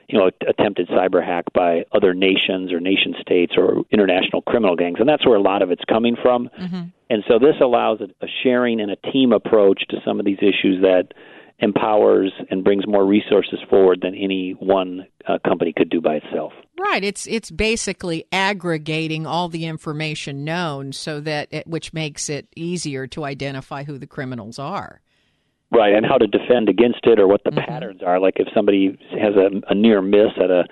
you 0.09 0.19
know, 0.19 0.31
attempted 0.49 0.89
cyber 0.89 1.25
hack 1.25 1.45
by 1.53 1.85
other 1.93 2.15
nations 2.15 2.73
or 2.73 2.81
nation 2.81 3.15
states 3.21 3.53
or 3.59 3.83
international 3.91 4.41
criminal 4.41 4.75
gangs, 4.75 4.97
and 5.01 5.09
that's 5.09 5.27
where 5.27 5.37
a 5.37 5.43
lot 5.43 5.61
of 5.61 5.71
it's 5.71 5.85
coming 5.87 6.17
from. 6.21 6.49
Mm-hmm. 6.59 6.83
And 7.11 7.25
so, 7.29 7.39
this 7.39 7.57
allows 7.61 8.01
a, 8.01 8.05
a 8.25 8.29
sharing 8.43 8.81
and 8.81 8.91
a 8.91 8.97
team 9.13 9.33
approach 9.33 9.83
to 9.91 9.99
some 10.03 10.19
of 10.19 10.25
these 10.25 10.39
issues 10.39 10.81
that 10.81 11.13
empowers 11.61 12.33
and 12.51 12.65
brings 12.65 12.87
more 12.87 13.05
resources 13.05 13.59
forward 13.69 14.01
than 14.03 14.15
any 14.15 14.53
one 14.59 15.07
uh, 15.29 15.39
company 15.47 15.73
could 15.77 15.91
do 15.91 16.01
by 16.01 16.15
itself. 16.15 16.53
Right. 16.79 17.05
It's 17.05 17.27
it's 17.27 17.51
basically 17.51 18.25
aggregating 18.33 19.27
all 19.27 19.49
the 19.49 19.67
information 19.67 20.45
known, 20.45 20.93
so 20.93 21.21
that 21.21 21.49
it, 21.51 21.67
which 21.67 21.93
makes 21.93 22.29
it 22.31 22.49
easier 22.57 23.07
to 23.09 23.25
identify 23.25 23.85
who 23.85 23.99
the 23.99 24.07
criminals 24.07 24.59
are. 24.59 25.03
Right, 25.73 25.95
and 25.95 26.05
how 26.05 26.19
to 26.19 26.27
defend 26.27 26.69
against 26.69 27.01
it, 27.05 27.21
or 27.21 27.29
what 27.29 27.45
the 27.45 27.51
mm-hmm. 27.51 27.71
patterns 27.71 28.03
are. 28.05 28.19
Like 28.19 28.35
if 28.37 28.49
somebody 28.55 28.99
has 29.13 29.35
a, 29.37 29.51
a 29.71 29.75
near 29.75 30.03
miss 30.03 30.33
at 30.43 30.51
a 30.51 30.65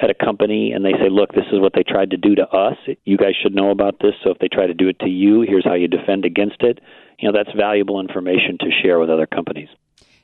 at 0.00 0.10
a 0.10 0.14
company 0.14 0.72
and 0.72 0.84
they 0.84 0.92
say, 0.92 1.08
"Look, 1.10 1.32
this 1.32 1.46
is 1.52 1.60
what 1.60 1.72
they 1.74 1.82
tried 1.82 2.10
to 2.10 2.16
do 2.16 2.34
to 2.34 2.46
us. 2.48 2.76
You 3.04 3.16
guys 3.16 3.34
should 3.40 3.54
know 3.54 3.70
about 3.70 3.96
this. 4.00 4.12
So 4.22 4.30
if 4.30 4.38
they 4.38 4.48
try 4.48 4.66
to 4.66 4.74
do 4.74 4.88
it 4.88 4.98
to 5.00 5.08
you, 5.08 5.42
here's 5.42 5.64
how 5.64 5.74
you 5.74 5.88
defend 5.88 6.24
against 6.24 6.60
it." 6.62 6.80
You 7.18 7.30
know, 7.30 7.36
that's 7.36 7.56
valuable 7.56 8.00
information 8.00 8.58
to 8.60 8.66
share 8.82 8.98
with 8.98 9.08
other 9.08 9.26
companies. 9.26 9.68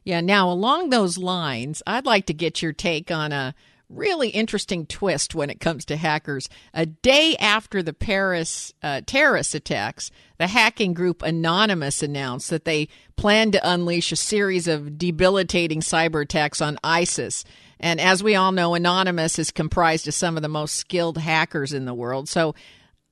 Yeah, 0.04 0.20
now 0.20 0.50
along 0.50 0.90
those 0.90 1.18
lines, 1.18 1.82
I'd 1.86 2.06
like 2.06 2.26
to 2.26 2.34
get 2.34 2.62
your 2.62 2.72
take 2.72 3.10
on 3.10 3.32
a 3.32 3.54
really 3.90 4.28
interesting 4.28 4.86
twist 4.86 5.34
when 5.34 5.50
it 5.50 5.60
comes 5.60 5.84
to 5.84 5.96
hackers. 5.96 6.48
A 6.72 6.86
day 6.86 7.36
after 7.38 7.82
the 7.82 7.92
Paris 7.92 8.72
uh, 8.82 9.02
terrorist 9.04 9.54
attacks, 9.54 10.10
the 10.38 10.46
hacking 10.46 10.94
group 10.94 11.22
Anonymous 11.22 12.02
announced 12.02 12.50
that 12.50 12.64
they 12.64 12.88
plan 13.16 13.50
to 13.50 13.68
unleash 13.68 14.12
a 14.12 14.16
series 14.16 14.68
of 14.68 14.96
debilitating 14.96 15.80
cyber 15.80 16.22
attacks 16.22 16.60
on 16.60 16.78
ISIS. 16.84 17.44
And 17.80 18.00
as 18.00 18.22
we 18.22 18.36
all 18.36 18.52
know, 18.52 18.74
Anonymous 18.74 19.38
is 19.38 19.50
comprised 19.50 20.06
of 20.06 20.14
some 20.14 20.36
of 20.36 20.42
the 20.42 20.48
most 20.48 20.76
skilled 20.76 21.18
hackers 21.18 21.72
in 21.72 21.84
the 21.84 21.94
world. 21.94 22.28
So 22.28 22.54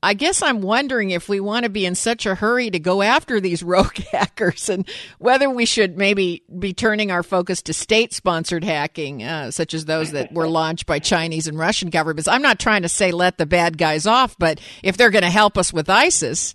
I 0.00 0.14
guess 0.14 0.42
I'm 0.42 0.60
wondering 0.60 1.10
if 1.10 1.28
we 1.28 1.40
want 1.40 1.64
to 1.64 1.68
be 1.68 1.84
in 1.84 1.96
such 1.96 2.24
a 2.24 2.36
hurry 2.36 2.70
to 2.70 2.78
go 2.78 3.02
after 3.02 3.40
these 3.40 3.62
rogue 3.64 3.96
hackers 4.12 4.68
and 4.68 4.88
whether 5.18 5.50
we 5.50 5.66
should 5.66 5.98
maybe 5.98 6.42
be 6.58 6.72
turning 6.72 7.10
our 7.10 7.22
focus 7.22 7.62
to 7.62 7.72
state 7.72 8.12
sponsored 8.12 8.62
hacking, 8.62 9.22
uh, 9.22 9.50
such 9.50 9.74
as 9.74 9.86
those 9.86 10.12
that 10.12 10.32
were 10.32 10.48
launched 10.48 10.86
by 10.86 10.98
Chinese 10.98 11.48
and 11.48 11.58
Russian 11.58 11.90
governments. 11.90 12.28
I'm 12.28 12.42
not 12.42 12.60
trying 12.60 12.82
to 12.82 12.88
say 12.88 13.10
let 13.10 13.38
the 13.38 13.46
bad 13.46 13.76
guys 13.76 14.06
off, 14.06 14.36
but 14.38 14.60
if 14.82 14.96
they're 14.96 15.10
going 15.10 15.22
to 15.22 15.30
help 15.30 15.58
us 15.58 15.72
with 15.72 15.90
ISIS. 15.90 16.54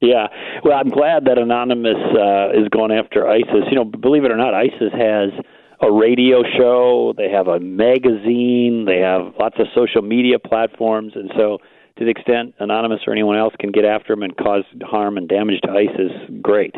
Yeah, 0.00 0.28
well, 0.64 0.78
I'm 0.78 0.88
glad 0.88 1.26
that 1.26 1.36
Anonymous 1.36 1.98
uh, 2.16 2.58
is 2.58 2.68
going 2.70 2.90
after 2.90 3.28
ISIS. 3.28 3.68
You 3.68 3.76
know, 3.76 3.84
believe 3.84 4.24
it 4.24 4.30
or 4.30 4.36
not, 4.36 4.54
ISIS 4.54 4.92
has 4.92 5.28
a 5.82 5.92
radio 5.92 6.42
show, 6.56 7.14
they 7.16 7.28
have 7.30 7.48
a 7.48 7.58
magazine, 7.58 8.84
they 8.86 8.98
have 8.98 9.34
lots 9.38 9.56
of 9.58 9.66
social 9.74 10.02
media 10.02 10.38
platforms, 10.38 11.12
and 11.14 11.30
so 11.36 11.58
to 11.98 12.04
the 12.04 12.10
extent 12.10 12.54
Anonymous 12.58 13.00
or 13.06 13.12
anyone 13.12 13.36
else 13.36 13.54
can 13.58 13.72
get 13.72 13.84
after 13.84 14.14
them 14.14 14.22
and 14.22 14.36
cause 14.36 14.64
harm 14.82 15.16
and 15.16 15.28
damage 15.28 15.60
to 15.62 15.70
ISIS, 15.70 16.12
great. 16.40 16.74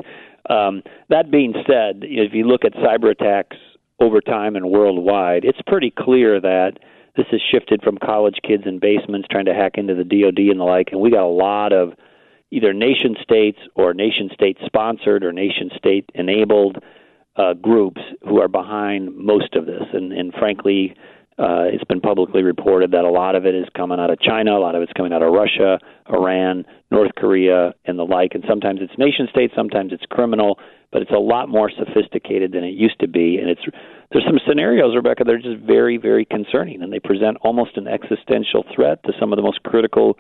Um, 0.51 0.83
that 1.09 1.31
being 1.31 1.55
said, 1.67 2.03
if 2.03 2.33
you 2.35 2.47
look 2.47 2.65
at 2.65 2.73
cyber 2.75 3.11
attacks 3.11 3.57
over 4.01 4.21
time 4.21 4.57
and 4.57 4.71
worldwide, 4.71 5.45
it's 5.45 5.61
pretty 5.67 5.93
clear 5.97 6.41
that 6.41 6.79
this 7.17 7.27
has 7.31 7.41
shifted 7.51 7.83
from 7.83 7.99
college 7.99 8.39
kids 8.47 8.65
in 8.67 8.79
basements 8.79 9.29
trying 9.31 9.45
to 9.45 9.55
hack 9.55 9.73
into 9.77 9.95
the 9.95 10.05
DoD 10.05 10.39
and 10.39 10.61
the 10.61 10.65
like, 10.65 10.89
and 10.93 11.01
we 11.01 11.11
got 11.11 11.25
a 11.25 11.27
lot 11.27 11.73
of 11.73 11.93
either 12.51 12.73
nation 12.73 13.17
states 13.23 13.59
or 13.75 13.95
nation 13.95 14.31
state 14.33 14.59
sponsored 14.65 15.25
or 15.25 15.33
nation 15.33 15.71
state 15.77 16.11
enabled 16.15 16.79
uh, 17.37 17.55
groups 17.55 18.01
who 18.23 18.41
are 18.41 18.49
behind 18.49 19.17
most 19.17 19.55
of 19.55 19.67
this, 19.67 19.85
and, 19.93 20.13
and 20.13 20.35
frankly 20.35 20.95
uh, 21.39 21.65
it's 21.73 21.85
been 21.85 22.01
publicly 22.01 22.43
reported 22.43 22.91
that 22.91 23.05
a 23.05 23.11
lot 23.11 23.35
of 23.35 23.47
it 23.47 23.55
is 23.55 23.65
coming 23.75 23.99
out 23.99 24.11
of 24.11 24.21
China, 24.21 24.53
a 24.53 24.61
lot 24.61 24.75
of 24.75 24.83
it's 24.83 24.93
coming 24.93 25.13
out 25.13 25.23
of 25.23 25.33
Russia, 25.33 25.79
Iran, 26.13 26.65
North 26.91 27.13
Korea, 27.17 27.75
and 27.87 27.99
the 27.99 28.05
like. 28.05 28.33
And 28.35 28.45
sometimes 28.49 28.81
it's 28.83 28.93
nation 28.99 29.29
state, 29.31 29.51
sometimes 29.57 29.93
it's 29.93 30.05
criminal, 30.11 30.59
but 30.93 31.01
it's 31.01 31.11
a 31.11 31.19
lot 31.19 31.49
more 31.49 31.71
sophisticated 31.71 32.53
than 32.53 32.65
it 32.65 32.75
used 32.75 33.01
to 33.01 33.09
be. 33.09 33.39
And 33.39 33.49
it's 33.49 33.63
there's 34.13 34.25
some 34.27 34.39
scenarios, 34.47 34.95
Rebecca, 34.95 35.25
that 35.25 35.33
are 35.33 35.39
just 35.39 35.63
very, 35.65 35.97
very 35.97 36.27
concerning, 36.27 36.83
and 36.83 36.93
they 36.93 37.01
present 37.01 37.39
almost 37.41 37.79
an 37.79 37.89
existential 37.89 38.65
threat 38.75 39.03
to 39.05 39.13
some 39.19 39.33
of 39.33 39.37
the 39.37 39.43
most 39.43 39.63
critical 39.63 40.19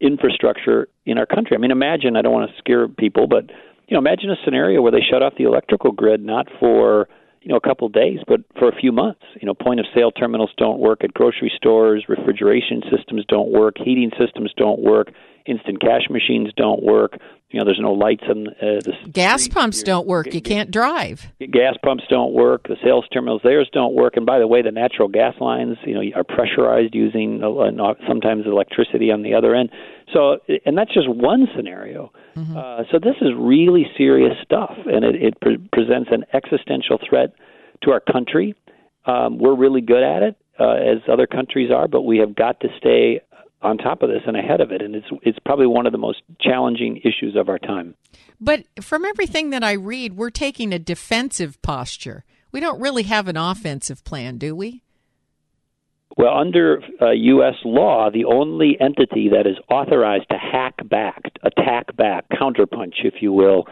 infrastructure 0.00 0.88
in 1.06 1.18
our 1.18 1.26
country. 1.26 1.56
I 1.56 1.60
mean, 1.60 1.72
imagine 1.72 2.16
I 2.16 2.22
don't 2.22 2.32
want 2.32 2.50
to 2.50 2.56
scare 2.58 2.86
people, 2.86 3.26
but 3.26 3.50
you 3.88 3.94
know, 3.94 3.98
imagine 3.98 4.30
a 4.30 4.36
scenario 4.44 4.80
where 4.80 4.92
they 4.92 5.02
shut 5.02 5.22
off 5.22 5.34
the 5.36 5.44
electrical 5.44 5.90
grid 5.90 6.24
not 6.24 6.46
for 6.60 7.08
you 7.42 7.48
know 7.48 7.56
a 7.56 7.60
couple 7.60 7.86
of 7.86 7.92
days, 7.92 8.18
but 8.26 8.40
for 8.58 8.68
a 8.68 8.74
few 8.74 8.92
months. 8.92 9.22
You 9.40 9.46
know, 9.46 9.54
point 9.54 9.80
of 9.80 9.86
sale 9.94 10.12
terminals 10.12 10.50
don't 10.56 10.78
work 10.78 11.04
at 11.04 11.12
grocery 11.12 11.52
stores, 11.56 12.04
refrigeration 12.08 12.82
systems 12.94 13.24
don't 13.28 13.50
work, 13.50 13.76
heating 13.78 14.10
systems 14.18 14.52
don't 14.56 14.80
work, 14.80 15.08
instant 15.46 15.80
cash 15.80 16.02
machines 16.10 16.50
don't 16.56 16.82
work. 16.82 17.18
You 17.50 17.58
know, 17.58 17.66
there's 17.66 17.80
no 17.80 17.92
lights 17.92 18.24
on 18.30 18.48
uh, 18.48 18.80
the 18.80 18.94
gas 19.10 19.46
pumps 19.46 19.82
don't 19.82 20.06
work. 20.06 20.32
You 20.32 20.40
can't 20.40 20.70
drive. 20.70 21.26
Gas 21.38 21.76
pumps 21.84 22.04
don't 22.08 22.32
work. 22.32 22.66
The 22.66 22.76
sales 22.82 23.04
terminals 23.12 23.42
theirs 23.44 23.68
don't 23.74 23.94
work. 23.94 24.16
And 24.16 24.24
by 24.24 24.38
the 24.38 24.46
way, 24.46 24.62
the 24.62 24.70
natural 24.70 25.08
gas 25.08 25.34
lines, 25.38 25.76
you 25.84 25.92
know, 25.92 26.02
are 26.16 26.24
pressurized 26.24 26.94
using 26.94 27.42
uh, 27.44 27.92
sometimes 28.08 28.46
electricity 28.46 29.10
on 29.12 29.22
the 29.22 29.34
other 29.34 29.54
end. 29.54 29.68
So, 30.14 30.38
and 30.64 30.78
that's 30.78 30.94
just 30.94 31.10
one 31.10 31.46
scenario. 31.54 32.10
Mm-hmm. 32.36 32.56
Uh, 32.56 32.82
so 32.90 32.98
this 32.98 33.16
is 33.20 33.30
really 33.36 33.86
serious 33.96 34.34
stuff, 34.42 34.72
and 34.86 35.04
it, 35.04 35.14
it 35.16 35.40
pre- 35.40 35.58
presents 35.72 36.10
an 36.12 36.24
existential 36.32 36.98
threat 37.08 37.34
to 37.82 37.90
our 37.90 38.00
country. 38.00 38.54
Um, 39.06 39.38
we're 39.38 39.56
really 39.56 39.80
good 39.80 40.02
at 40.02 40.22
it, 40.22 40.36
uh, 40.58 40.72
as 40.72 40.98
other 41.10 41.26
countries 41.26 41.70
are, 41.70 41.88
but 41.88 42.02
we 42.02 42.18
have 42.18 42.34
got 42.34 42.60
to 42.60 42.68
stay 42.78 43.20
on 43.62 43.78
top 43.78 44.02
of 44.02 44.08
this 44.08 44.22
and 44.26 44.36
ahead 44.36 44.60
of 44.60 44.72
it, 44.72 44.82
and 44.82 44.94
it's 44.94 45.06
it's 45.22 45.38
probably 45.44 45.66
one 45.66 45.86
of 45.86 45.92
the 45.92 45.98
most 45.98 46.22
challenging 46.40 46.98
issues 46.98 47.36
of 47.36 47.48
our 47.48 47.58
time. 47.58 47.94
But 48.40 48.64
from 48.80 49.04
everything 49.04 49.50
that 49.50 49.62
I 49.62 49.72
read, 49.72 50.16
we're 50.16 50.30
taking 50.30 50.72
a 50.72 50.78
defensive 50.78 51.60
posture. 51.62 52.24
We 52.50 52.60
don't 52.60 52.80
really 52.80 53.04
have 53.04 53.28
an 53.28 53.36
offensive 53.36 54.04
plan, 54.04 54.38
do 54.38 54.54
we? 54.54 54.81
Well, 56.16 56.36
under 56.36 56.82
uh, 57.00 57.10
U.S. 57.10 57.54
law, 57.64 58.10
the 58.10 58.26
only 58.26 58.76
entity 58.80 59.30
that 59.30 59.46
is 59.46 59.56
authorized 59.70 60.28
to 60.30 60.36
hack 60.36 60.74
back, 60.88 61.22
attack 61.42 61.96
back, 61.96 62.28
counterpunch, 62.30 63.04
if 63.04 63.14
you 63.20 63.32
will, 63.32 63.64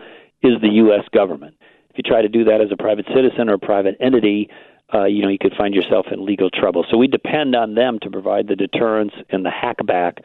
is 0.42 0.52
the 0.62 0.68
U.S. 0.68 1.04
government. 1.12 1.56
If 1.90 1.98
you 1.98 2.02
try 2.02 2.22
to 2.22 2.28
do 2.28 2.44
that 2.44 2.60
as 2.60 2.68
a 2.72 2.76
private 2.76 3.06
citizen 3.14 3.50
or 3.50 3.54
a 3.54 3.58
private 3.58 3.96
entity, 4.00 4.48
uh, 4.92 5.04
you 5.04 5.22
know 5.22 5.28
you 5.28 5.38
could 5.38 5.54
find 5.56 5.74
yourself 5.74 6.06
in 6.10 6.24
legal 6.24 6.50
trouble. 6.50 6.84
So 6.90 6.96
we 6.96 7.06
depend 7.08 7.54
on 7.54 7.74
them 7.74 7.98
to 8.02 8.10
provide 8.10 8.48
the 8.48 8.56
deterrence 8.56 9.12
and 9.28 9.44
the 9.44 9.50
hackback. 9.50 10.18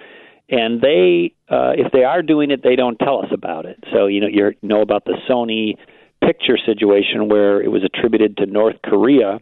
And 0.49 0.79
they, 0.81 1.33
uh, 1.49 1.73
if 1.75 1.91
they 1.91 2.03
are 2.03 2.21
doing 2.21 2.51
it, 2.51 2.61
they 2.63 2.75
don't 2.75 2.97
tell 2.97 3.19
us 3.19 3.29
about 3.31 3.65
it. 3.65 3.83
So 3.91 4.07
you 4.07 4.21
know 4.21 4.27
you 4.27 4.53
know 4.61 4.81
about 4.81 5.05
the 5.05 5.17
Sony 5.29 5.75
picture 6.23 6.57
situation 6.63 7.27
where 7.29 7.61
it 7.61 7.69
was 7.69 7.83
attributed 7.83 8.37
to 8.37 8.45
North 8.45 8.77
Korea 8.83 9.39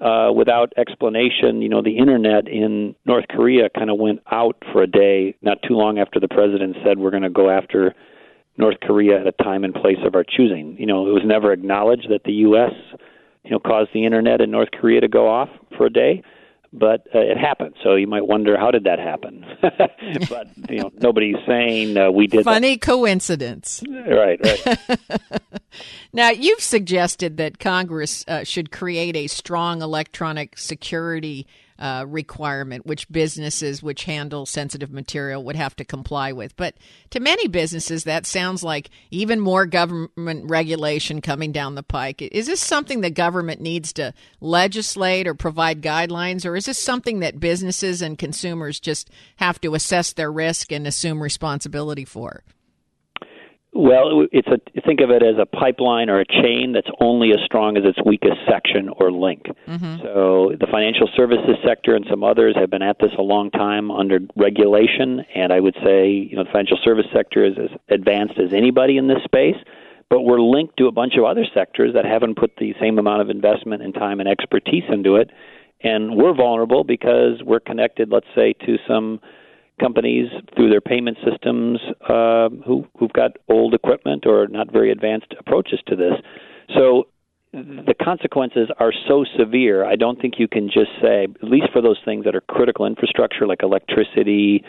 uh, 0.00 0.30
without 0.34 0.72
explanation. 0.76 1.62
You 1.62 1.68
know, 1.68 1.82
the 1.82 1.98
internet 1.98 2.48
in 2.48 2.94
North 3.04 3.26
Korea 3.28 3.68
kind 3.70 3.90
of 3.90 3.98
went 3.98 4.20
out 4.30 4.56
for 4.72 4.82
a 4.82 4.86
day 4.86 5.36
not 5.42 5.58
too 5.66 5.74
long 5.74 5.98
after 5.98 6.20
the 6.20 6.28
president 6.28 6.76
said 6.84 6.98
we're 6.98 7.10
going 7.10 7.22
to 7.22 7.30
go 7.30 7.50
after 7.50 7.94
North 8.56 8.76
Korea 8.82 9.20
at 9.20 9.26
a 9.26 9.32
time 9.32 9.64
and 9.64 9.74
place 9.74 9.98
of 10.04 10.14
our 10.14 10.24
choosing. 10.24 10.76
You 10.78 10.86
know, 10.86 11.08
it 11.08 11.12
was 11.12 11.22
never 11.24 11.52
acknowledged 11.52 12.08
that 12.10 12.24
the 12.24 12.32
U.S. 12.32 12.72
you 13.44 13.50
know 13.50 13.58
caused 13.58 13.90
the 13.94 14.04
internet 14.04 14.40
in 14.40 14.50
North 14.50 14.70
Korea 14.72 15.00
to 15.00 15.08
go 15.08 15.28
off 15.28 15.48
for 15.76 15.86
a 15.86 15.90
day 15.90 16.22
but 16.72 17.06
uh, 17.14 17.18
it 17.18 17.36
happened. 17.36 17.74
So 17.82 17.94
you 17.94 18.06
might 18.06 18.26
wonder 18.26 18.56
how 18.56 18.70
did 18.70 18.84
that 18.84 18.98
happen? 18.98 19.44
but 20.28 20.48
you 20.68 20.78
know, 20.78 20.90
nobody's 21.00 21.36
saying 21.46 21.96
uh, 21.96 22.10
we 22.10 22.26
did. 22.26 22.44
Funny 22.44 22.74
that. 22.74 22.80
coincidence. 22.80 23.82
Right, 23.88 24.38
right. 24.42 25.00
now 26.12 26.30
you've 26.30 26.60
suggested 26.60 27.36
that 27.38 27.58
Congress 27.58 28.24
uh, 28.28 28.44
should 28.44 28.70
create 28.70 29.16
a 29.16 29.26
strong 29.26 29.82
electronic 29.82 30.58
security 30.58 31.46
uh, 31.80 32.04
requirement, 32.06 32.84
which 32.84 33.10
businesses 33.10 33.82
which 33.82 34.04
handle 34.04 34.44
sensitive 34.44 34.92
material 34.92 35.42
would 35.42 35.56
have 35.56 35.74
to 35.76 35.84
comply 35.84 36.30
with. 36.30 36.54
But 36.56 36.74
to 37.10 37.20
many 37.20 37.48
businesses, 37.48 38.04
that 38.04 38.26
sounds 38.26 38.62
like 38.62 38.90
even 39.10 39.40
more 39.40 39.64
government 39.64 40.50
regulation 40.50 41.22
coming 41.22 41.52
down 41.52 41.74
the 41.74 41.82
pike. 41.82 42.20
Is 42.20 42.46
this 42.46 42.60
something 42.60 43.00
the 43.00 43.10
government 43.10 43.60
needs 43.60 43.92
to 43.94 44.12
legislate 44.40 45.26
or 45.26 45.34
provide 45.34 45.80
guidelines, 45.80 46.44
or 46.44 46.54
is 46.54 46.66
this 46.66 46.78
something 46.78 47.20
that 47.20 47.40
businesses 47.40 48.02
and 48.02 48.18
consumers 48.18 48.78
just 48.78 49.10
have 49.36 49.60
to 49.62 49.74
assess 49.74 50.12
their 50.12 50.30
risk 50.30 50.70
and 50.70 50.86
assume 50.86 51.22
responsibility 51.22 52.04
for? 52.04 52.44
Well, 53.80 54.26
it's 54.30 54.48
a 54.48 54.58
think 54.82 55.00
of 55.00 55.08
it 55.08 55.22
as 55.22 55.36
a 55.40 55.46
pipeline 55.46 56.10
or 56.10 56.20
a 56.20 56.26
chain 56.26 56.72
that's 56.74 56.90
only 57.00 57.30
as 57.30 57.38
strong 57.46 57.78
as 57.78 57.84
its 57.86 57.98
weakest 58.04 58.36
section 58.46 58.90
or 58.98 59.10
link. 59.10 59.46
Mm-hmm. 59.66 60.02
So 60.02 60.52
the 60.60 60.66
financial 60.70 61.08
services 61.16 61.56
sector 61.64 61.96
and 61.96 62.04
some 62.10 62.22
others 62.22 62.54
have 62.56 62.68
been 62.68 62.82
at 62.82 62.98
this 63.00 63.12
a 63.16 63.22
long 63.22 63.50
time 63.50 63.90
under 63.90 64.18
regulation, 64.36 65.24
and 65.34 65.50
I 65.50 65.60
would 65.60 65.76
say 65.82 66.10
you 66.10 66.36
know 66.36 66.44
the 66.44 66.50
financial 66.52 66.76
service 66.84 67.06
sector 67.10 67.42
is 67.42 67.54
as 67.56 67.70
advanced 67.88 68.38
as 68.38 68.52
anybody 68.52 68.98
in 68.98 69.08
this 69.08 69.24
space. 69.24 69.56
But 70.10 70.22
we're 70.22 70.42
linked 70.42 70.76
to 70.76 70.86
a 70.86 70.92
bunch 70.92 71.14
of 71.16 71.24
other 71.24 71.46
sectors 71.54 71.94
that 71.94 72.04
haven't 72.04 72.36
put 72.36 72.56
the 72.58 72.74
same 72.80 72.98
amount 72.98 73.22
of 73.22 73.30
investment 73.30 73.82
and 73.82 73.94
time 73.94 74.20
and 74.20 74.28
expertise 74.28 74.84
into 74.90 75.16
it, 75.16 75.30
and 75.82 76.16
we're 76.16 76.34
vulnerable 76.34 76.84
because 76.84 77.42
we're 77.42 77.60
connected, 77.60 78.10
let's 78.10 78.26
say, 78.34 78.52
to 78.66 78.76
some 78.86 79.20
companies 79.80 80.28
through 80.54 80.70
their 80.70 80.80
payment 80.80 81.16
systems 81.28 81.80
uh, 82.08 82.48
who 82.66 82.86
who've 82.98 83.12
got 83.12 83.32
old 83.48 83.74
equipment 83.74 84.26
or 84.26 84.46
not 84.48 84.72
very 84.72 84.90
advanced 84.90 85.34
approaches 85.38 85.80
to 85.86 85.96
this. 85.96 86.14
So 86.76 87.08
the 87.52 87.94
consequences 88.00 88.68
are 88.78 88.92
so 89.08 89.24
severe. 89.38 89.84
I 89.84 89.96
don't 89.96 90.20
think 90.20 90.34
you 90.38 90.46
can 90.46 90.68
just 90.68 90.90
say, 91.02 91.24
at 91.24 91.48
least 91.48 91.66
for 91.72 91.82
those 91.82 91.98
things 92.04 92.24
that 92.24 92.36
are 92.36 92.42
critical 92.42 92.86
infrastructure 92.86 93.46
like 93.46 93.62
electricity, 93.62 94.62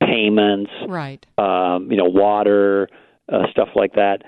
payments, 0.00 0.72
right? 0.88 1.24
Um, 1.38 1.90
you 1.90 1.96
know, 1.96 2.06
water, 2.06 2.88
uh, 3.32 3.44
stuff 3.52 3.68
like 3.76 3.94
that 3.94 4.22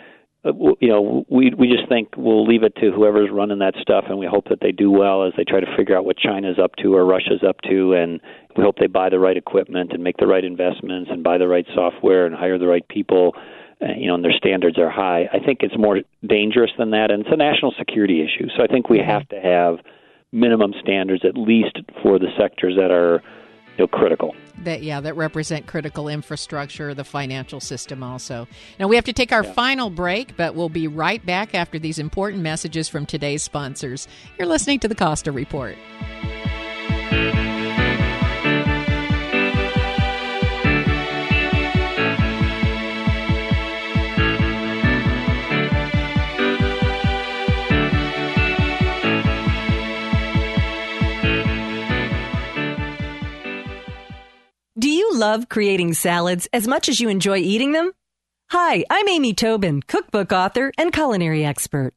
you 0.81 0.89
know, 0.89 1.25
we 1.29 1.53
we 1.57 1.69
just 1.69 1.89
think 1.89 2.11
we'll 2.17 2.47
leave 2.47 2.63
it 2.63 2.75
to 2.77 2.93
whoever's 2.93 3.31
running 3.33 3.59
that 3.61 3.75
stuff, 3.81 4.05
and 4.09 4.19
we 4.19 4.27
hope 4.27 4.49
that 4.49 4.61
they 4.61 4.73
do 4.73 4.91
well 4.91 5.25
as 5.25 5.33
they 5.37 5.45
try 5.45 5.61
to 5.61 5.77
figure 5.77 5.97
out 5.97 6.05
what 6.05 6.17
China's 6.17 6.59
up 6.63 6.77
to 6.77 6.95
or 6.95 7.05
Russia's 7.05 7.43
up 7.47 7.61
to, 7.69 7.95
and 7.95 8.21
we 8.57 8.63
hope 8.63 8.77
they 8.79 8.87
buy 8.87 9.09
the 9.09 9.19
right 9.19 9.37
equipment 9.37 9.93
and 9.93 10.03
make 10.03 10.17
the 10.19 10.27
right 10.27 10.45
investments 10.45 11.11
and 11.11 11.23
buy 11.23 11.39
the 11.39 11.49
right 11.49 11.67
software 11.75 12.27
and 12.27 12.35
hire 12.35 12.59
the 12.59 12.67
right 12.67 12.87
people. 12.89 13.35
Uh, 13.83 13.89
you 13.95 14.07
know, 14.07 14.15
and 14.15 14.25
their 14.25 14.33
standards 14.33 14.79
are 14.79 14.89
high. 14.89 15.29
I 15.31 15.39
think 15.39 15.59
it's 15.61 15.77
more 15.77 16.01
dangerous 16.27 16.71
than 16.79 16.93
that, 16.93 17.11
and 17.11 17.21
it's 17.21 17.33
a 17.33 17.37
national 17.37 17.75
security 17.79 18.23
issue. 18.23 18.49
So 18.57 18.63
I 18.63 18.67
think 18.69 18.89
we 18.89 18.99
have 18.99 19.29
to 19.29 19.41
have 19.41 19.85
minimum 20.33 20.73
standards 20.81 21.25
at 21.25 21.37
least 21.37 21.79
for 22.03 22.19
the 22.19 22.29
sectors 22.39 22.75
that 22.77 22.91
are 22.91 23.23
you 23.79 23.87
critical. 23.89 24.35
That 24.65 24.83
yeah, 24.83 25.01
that 25.01 25.15
represent 25.17 25.67
critical 25.67 26.09
infrastructure, 26.09 26.95
the 26.95 27.05
financial 27.05 27.61
system 27.61 28.03
also. 28.03 28.49
Now 28.79 28.89
we 28.89 28.97
have 28.97 29.05
to 29.05 29.13
take 29.13 29.33
our 29.33 29.45
yeah. 29.45 29.53
final 29.53 29.91
break, 29.91 30.37
but 30.37 30.55
we'll 30.55 30.69
be 30.69 30.89
right 30.89 31.25
back 31.25 31.55
after 31.55 31.79
these 31.79 31.99
important 31.99 32.43
messages 32.43 32.89
from 32.89 33.07
today's 33.07 33.43
sponsors. 33.43 34.09
You're 34.39 34.49
listening 34.49 34.81
to 34.81 34.89
the 34.89 34.95
Costa 34.95 35.33
Report. 35.33 35.77
You 55.07 55.19
love 55.19 55.49
creating 55.49 55.95
salads 55.95 56.49
as 56.53 56.67
much 56.67 56.89
as 56.89 56.99
you 56.99 57.09
enjoy 57.09 57.37
eating 57.37 57.73
them? 57.73 57.93
Hi, 58.51 58.85
I'm 58.91 59.09
Amy 59.09 59.35
Tobin, 59.35 59.83
cookbook 59.83 60.33
author 60.33 60.73
and 60.77 60.93
culinary 60.93 61.45
expert. 61.45 61.93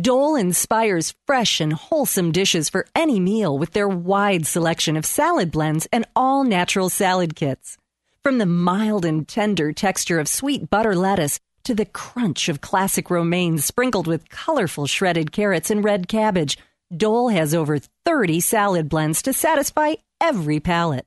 Dole 0.00 0.36
inspires 0.36 1.14
fresh 1.26 1.60
and 1.60 1.72
wholesome 1.72 2.30
dishes 2.30 2.68
for 2.68 2.86
any 2.94 3.18
meal 3.18 3.58
with 3.58 3.72
their 3.72 3.88
wide 3.88 4.46
selection 4.46 4.96
of 4.96 5.04
salad 5.04 5.50
blends 5.50 5.88
and 5.92 6.06
all 6.14 6.44
natural 6.44 6.88
salad 6.90 7.34
kits. 7.34 7.76
From 8.22 8.38
the 8.38 8.46
mild 8.46 9.04
and 9.04 9.26
tender 9.26 9.72
texture 9.72 10.20
of 10.20 10.28
sweet 10.28 10.70
butter 10.70 10.94
lettuce 10.94 11.40
to 11.64 11.74
the 11.74 11.86
crunch 11.86 12.48
of 12.48 12.60
classic 12.60 13.10
romaine 13.10 13.58
sprinkled 13.58 14.06
with 14.06 14.28
colorful 14.28 14.86
shredded 14.86 15.32
carrots 15.32 15.70
and 15.70 15.82
red 15.82 16.06
cabbage, 16.06 16.56
Dole 16.96 17.30
has 17.30 17.52
over 17.52 17.78
30 18.04 18.38
salad 18.40 18.88
blends 18.88 19.22
to 19.22 19.32
satisfy 19.32 19.94
every 20.20 20.60
palate. 20.60 21.06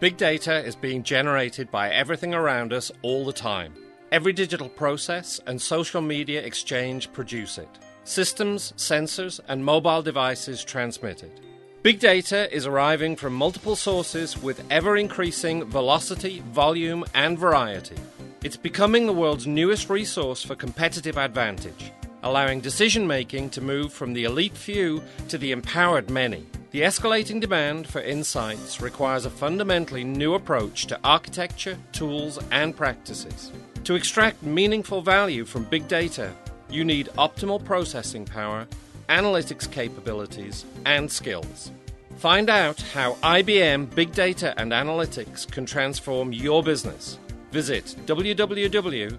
Big 0.00 0.16
data 0.16 0.64
is 0.64 0.76
being 0.76 1.02
generated 1.02 1.72
by 1.72 1.90
everything 1.90 2.32
around 2.32 2.72
us 2.72 2.92
all 3.02 3.24
the 3.24 3.32
time. 3.32 3.74
Every 4.12 4.32
digital 4.32 4.68
process 4.68 5.40
and 5.48 5.60
social 5.60 6.00
media 6.00 6.40
exchange 6.40 7.12
produce 7.12 7.58
it. 7.58 7.68
Systems, 8.04 8.72
sensors, 8.76 9.40
and 9.48 9.64
mobile 9.64 10.00
devices 10.00 10.62
transmit 10.62 11.24
it. 11.24 11.40
Big 11.82 11.98
data 11.98 12.48
is 12.54 12.64
arriving 12.64 13.16
from 13.16 13.34
multiple 13.34 13.74
sources 13.74 14.40
with 14.40 14.62
ever 14.70 14.96
increasing 14.96 15.64
velocity, 15.64 16.44
volume, 16.52 17.04
and 17.14 17.36
variety. 17.36 17.96
It's 18.44 18.56
becoming 18.56 19.04
the 19.04 19.12
world's 19.12 19.48
newest 19.48 19.90
resource 19.90 20.44
for 20.44 20.54
competitive 20.54 21.18
advantage, 21.18 21.90
allowing 22.22 22.60
decision 22.60 23.06
making 23.06 23.50
to 23.50 23.60
move 23.60 23.92
from 23.92 24.12
the 24.12 24.24
elite 24.24 24.56
few 24.56 25.02
to 25.28 25.38
the 25.38 25.52
empowered 25.52 26.10
many. 26.10 26.46
The 26.70 26.82
escalating 26.82 27.40
demand 27.40 27.88
for 27.88 28.00
insights 28.00 28.80
requires 28.80 29.24
a 29.24 29.30
fundamentally 29.30 30.04
new 30.04 30.34
approach 30.34 30.86
to 30.86 31.00
architecture, 31.02 31.78
tools, 31.92 32.38
and 32.50 32.76
practices. 32.76 33.50
To 33.84 33.94
extract 33.94 34.42
meaningful 34.42 35.00
value 35.00 35.44
from 35.44 35.64
big 35.64 35.88
data, 35.88 36.32
you 36.68 36.84
need 36.84 37.08
optimal 37.16 37.64
processing 37.64 38.26
power, 38.26 38.66
analytics 39.08 39.70
capabilities, 39.70 40.66
and 40.84 41.10
skills. 41.10 41.70
Find 42.18 42.50
out 42.50 42.80
how 42.80 43.14
IBM 43.22 43.94
Big 43.94 44.12
Data 44.12 44.52
and 44.60 44.72
Analytics 44.72 45.50
can 45.50 45.64
transform 45.64 46.32
your 46.32 46.62
business. 46.62 47.18
Visit 47.50 47.96
www.ibm.com 48.06 49.18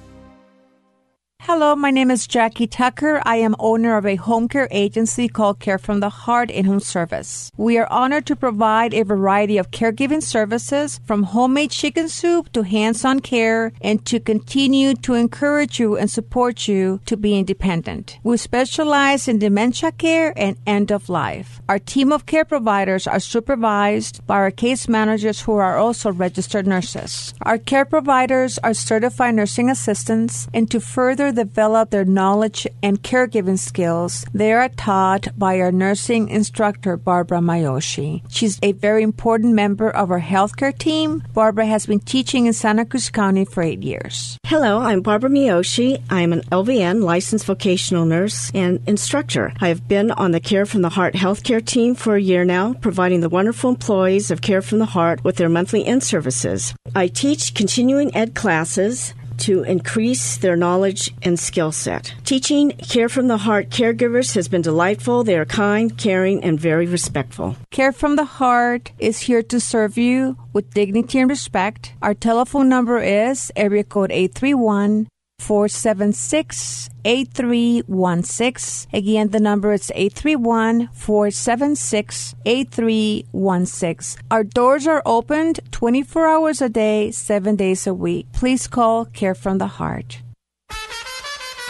Hello, 1.44 1.74
my 1.74 1.90
name 1.90 2.12
is 2.12 2.28
Jackie 2.28 2.68
Tucker. 2.68 3.22
I 3.26 3.38
am 3.38 3.56
owner 3.60 3.96
of 3.96 4.06
a 4.06 4.18
home 4.18 4.50
care 4.50 4.68
agency 4.72 5.30
called 5.30 5.60
Care 5.60 5.78
from 5.78 6.02
the 6.02 6.10
Heart 6.10 6.52
in 6.52 6.66
Home 6.66 6.82
Service. 6.82 7.50
We 7.56 7.78
are 7.78 7.88
honored 7.90 8.26
to 8.26 8.36
provide 8.36 8.94
a 8.94 9.04
variety 9.04 9.58
of 9.58 9.72
caregiving 9.72 10.22
services 10.22 11.00
from 11.06 11.24
homemade 11.24 11.72
chicken 11.72 12.10
soup 12.10 12.52
to 12.52 12.64
hands-on 12.64 13.22
care 13.22 13.72
and 13.80 14.06
to 14.06 14.20
continue 14.20 14.94
to 14.96 15.14
encourage 15.14 15.80
you 15.80 15.96
and 15.96 16.12
support 16.12 16.68
you 16.68 17.00
to 17.06 17.16
be 17.16 17.40
independent. 17.40 18.20
We 18.22 18.36
specialize 18.36 19.30
in 19.30 19.40
dementia 19.40 19.94
care 19.94 20.34
and 20.36 20.58
end 20.68 20.92
of 20.92 21.08
life. 21.08 21.62
Our 21.70 21.80
team 21.80 22.12
of 22.12 22.26
care 22.26 22.46
providers 22.46 23.08
are 23.08 23.22
supervised 23.22 24.28
by 24.28 24.36
our 24.36 24.52
case 24.52 24.90
managers 24.90 25.42
who 25.42 25.54
are 25.54 25.78
also 25.78 26.12
registered 26.12 26.68
nurses. 26.68 27.34
Our 27.44 27.58
care 27.58 27.86
providers 27.86 28.60
are 28.60 28.74
certified 28.74 29.36
nursing 29.36 29.70
assistants 29.70 30.50
and 30.54 30.70
to 30.70 30.82
further 30.82 31.29
develop 31.32 31.90
their 31.90 32.06
knowledge 32.06 32.68
and 32.82 33.02
caregiving 33.02 33.60
skills, 33.60 34.26
they 34.34 34.54
are 34.54 34.70
taught 34.70 35.28
by 35.38 35.60
our 35.60 35.72
nursing 35.72 36.30
instructor, 36.30 36.98
Barbara 36.98 37.40
Miyoshi. 37.40 38.22
She's 38.30 38.60
a 38.62 38.74
very 38.74 39.04
important 39.04 39.54
member 39.54 39.90
of 39.90 40.12
our 40.12 40.22
healthcare 40.22 40.78
team. 40.78 41.24
Barbara 41.34 41.66
has 41.66 41.86
been 41.86 42.00
teaching 42.00 42.46
in 42.46 42.54
Santa 42.54 42.86
Cruz 42.86 43.10
County 43.10 43.46
for 43.46 43.64
eight 43.64 43.84
years. 43.84 44.38
Hello, 44.46 44.80
I'm 44.80 45.02
Barbara 45.02 45.30
Miyoshi. 45.30 46.02
I'm 46.10 46.34
an 46.34 46.42
LVN 46.52 47.04
licensed 47.04 47.46
vocational 47.46 48.06
nurse 48.06 48.52
and 48.54 48.80
instructor. 48.88 49.54
I 49.60 49.68
have 49.68 49.88
been 49.88 50.12
on 50.12 50.32
the 50.32 50.40
Care 50.40 50.66
from 50.66 50.82
the 50.82 50.90
Heart 50.90 51.14
healthcare 51.14 51.64
team 51.64 51.96
for 51.96 52.16
a 52.16 52.22
year 52.22 52.46
now, 52.46 52.74
providing 52.74 53.22
the 53.22 53.30
wonderful 53.30 53.70
employees 53.70 54.32
of 54.32 54.42
Care 54.42 54.62
from 54.62 54.80
the 54.80 54.86
Heart 54.86 55.24
with 55.24 55.36
their 55.36 55.50
monthly 55.50 55.86
in 55.86 56.02
services. 56.02 56.74
I 56.96 57.08
teach 57.08 57.54
continuing 57.54 58.16
ed 58.16 58.34
classes 58.34 59.14
to 59.40 59.64
increase 59.64 60.38
their 60.38 60.56
knowledge 60.56 61.14
and 61.22 61.40
skill 61.40 61.72
set. 61.72 62.14
Teaching 62.24 62.72
Care 62.72 63.10
from 63.10 63.28
the 63.28 63.38
Heart 63.38 63.70
caregivers 63.70 64.36
has 64.36 64.48
been 64.48 64.62
delightful. 64.62 65.24
They 65.24 65.38
are 65.38 65.46
kind, 65.46 65.98
caring, 65.98 66.44
and 66.44 66.60
very 66.60 66.86
respectful. 66.86 67.56
Care 67.72 67.92
from 67.92 68.16
the 68.16 68.26
Heart 68.26 68.92
is 69.00 69.22
here 69.22 69.44
to 69.44 69.60
serve 69.60 69.98
you 69.98 70.38
with 70.54 70.74
dignity 70.74 71.20
and 71.20 71.30
respect. 71.30 71.94
Our 72.02 72.14
telephone 72.14 72.70
number 72.70 73.00
is 73.00 73.52
area 73.56 73.84
code 73.84 74.12
831 74.12 75.08
476 75.40 76.90
8316. 77.04 78.90
Again, 78.94 79.30
the 79.30 79.40
number 79.40 79.74
is 79.74 79.92
831 79.96 80.90
476 80.94 82.36
8316. 82.46 84.22
Our 84.30 84.44
doors 84.44 84.86
are 84.86 85.02
opened 85.06 85.60
24 85.72 86.28
hours 86.28 86.62
a 86.62 86.70
day, 86.70 87.10
7 87.12 87.56
days 87.56 87.88
a 87.88 87.94
week. 87.94 88.28
Please 88.34 88.68
call 88.68 89.06
Care 89.06 89.34
from 89.34 89.58
the 89.58 89.68
Heart. 89.68 90.22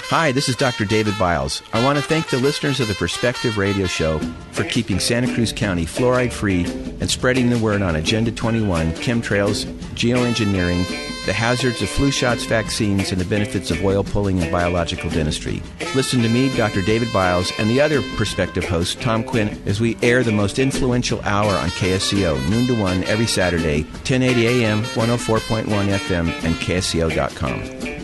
Hi, 0.10 0.32
this 0.32 0.50
is 0.50 0.56
Dr. 0.56 0.86
David 0.86 1.14
Biles. 1.20 1.62
I 1.72 1.84
want 1.86 2.00
to 2.00 2.04
thank 2.04 2.30
the 2.30 2.40
listeners 2.40 2.80
of 2.80 2.88
the 2.88 2.96
Perspective 2.96 3.60
Radio 3.60 3.86
Show 3.86 4.18
for 4.52 4.64
keeping 4.64 5.00
Santa 5.00 5.32
Cruz 5.32 5.54
County 5.54 5.86
fluoride 5.86 6.34
free 6.34 6.64
and 7.00 7.08
spreading 7.08 7.52
the 7.52 7.60
word 7.60 7.84
on 7.84 7.96
Agenda 7.96 8.32
21, 8.32 8.94
chemtrails, 8.94 9.66
geoengineering, 9.94 10.84
the 11.30 11.34
hazards 11.34 11.84
of 11.84 11.90
flu 11.90 12.10
shots, 12.10 12.44
vaccines, 12.46 13.12
and 13.12 13.22
the 13.22 13.26
benefits 13.26 13.70
of 13.70 13.86
oil 13.86 14.04
pulling 14.04 14.42
and 14.42 14.52
biological 14.52 15.12
dentistry. 15.12 15.62
Listen 15.94 16.24
to 16.24 16.28
me, 16.28 16.50
Dr. 16.58 16.82
David 16.82 17.14
Biles, 17.14 17.52
and 17.60 17.70
the 17.70 17.80
other 17.80 18.02
Perspective 18.18 18.64
host, 18.64 19.00
Tom 19.00 19.24
Quinn, 19.24 19.62
as 19.68 19.80
we 19.80 19.96
air 20.02 20.24
the 20.24 20.32
most 20.32 20.58
influential 20.58 21.22
hour 21.22 21.52
on 21.52 21.70
KSCO, 21.70 22.50
noon 22.50 22.66
to 22.66 22.82
1 22.82 23.04
every 23.04 23.28
Saturday, 23.28 23.84
1080 23.84 24.48
AM, 24.48 24.82
104.1 24.82 25.66
FM, 25.66 26.30
and 26.44 26.56
KSCO.com. 26.56 27.99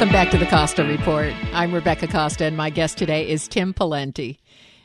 Welcome 0.00 0.14
back 0.14 0.30
to 0.30 0.38
the 0.38 0.46
Costa 0.46 0.82
Report. 0.82 1.34
I'm 1.52 1.74
Rebecca 1.74 2.08
Costa, 2.08 2.46
and 2.46 2.56
my 2.56 2.70
guest 2.70 2.96
today 2.96 3.28
is 3.28 3.46
Tim 3.46 3.74
Pawlenty. 3.74 4.38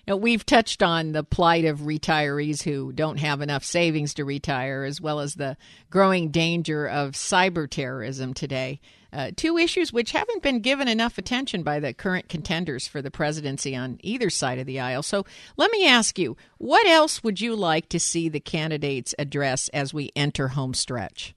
Now, 0.05 0.18
we've 0.18 0.45
touched 0.45 0.84
on 0.84 1.13
the 1.13 1.24
plight 1.24 1.63
of 1.63 1.80
retirees 1.80 2.63
who 2.63 2.91
don't 2.91 3.16
have 3.20 3.39
enough 3.39 3.63
savings 3.63 4.13
to 4.16 4.26
retire, 4.26 4.84
as 4.84 4.99
well 4.99 5.22
as 5.22 5.36
the 5.36 5.55
growing 5.89 6.32
danger 6.32 6.86
of 6.86 7.13
cyber 7.13 7.70
terrorism 7.70 8.34
today. 8.34 8.82
Uh, 9.13 9.32
two 9.34 9.57
issues 9.57 9.93
which 9.93 10.11
haven't 10.11 10.43
been 10.43 10.59
given 10.59 10.89
enough 10.89 11.18
attention 11.18 11.63
by 11.63 11.80
the 11.80 11.93
current 11.93 12.28
contenders 12.28 12.86
for 12.86 13.01
the 13.01 13.09
presidency 13.09 13.74
on 13.74 13.99
either 14.03 14.30
side 14.30 14.59
of 14.59 14.66
the 14.66 14.82
aisle. 14.82 15.01
So 15.01 15.26
let 15.55 15.72
me 15.72 15.88
ask 15.88 16.20
you, 16.20 16.36
what 16.57 16.86
else 16.88 17.24
would 17.24 17.39
you 17.39 17.55
like 17.55 17.88
to 17.88 18.01
see 18.01 18.28
the 18.28 18.41
candidates 18.41 19.16
address 19.18 19.70
as 19.70 19.93
we 19.93 20.11
enter 20.13 20.49
home 20.49 20.74
stretch? 20.74 21.34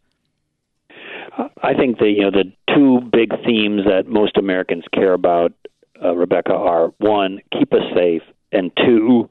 I 1.63 1.75
think 1.75 1.99
the 1.99 2.07
you 2.07 2.23
know 2.23 2.31
the 2.31 2.53
two 2.79 3.01
big 3.13 3.31
themes 3.45 3.83
that 3.85 4.05
most 4.07 4.37
Americans 4.37 4.85
care 4.95 5.13
about, 5.13 5.53
uh, 6.03 6.15
Rebecca, 6.15 6.53
are 6.53 6.93
one, 6.99 7.41
keep 7.53 7.73
us 7.73 7.83
safe, 7.95 8.23
and 8.53 8.71
two, 8.77 9.29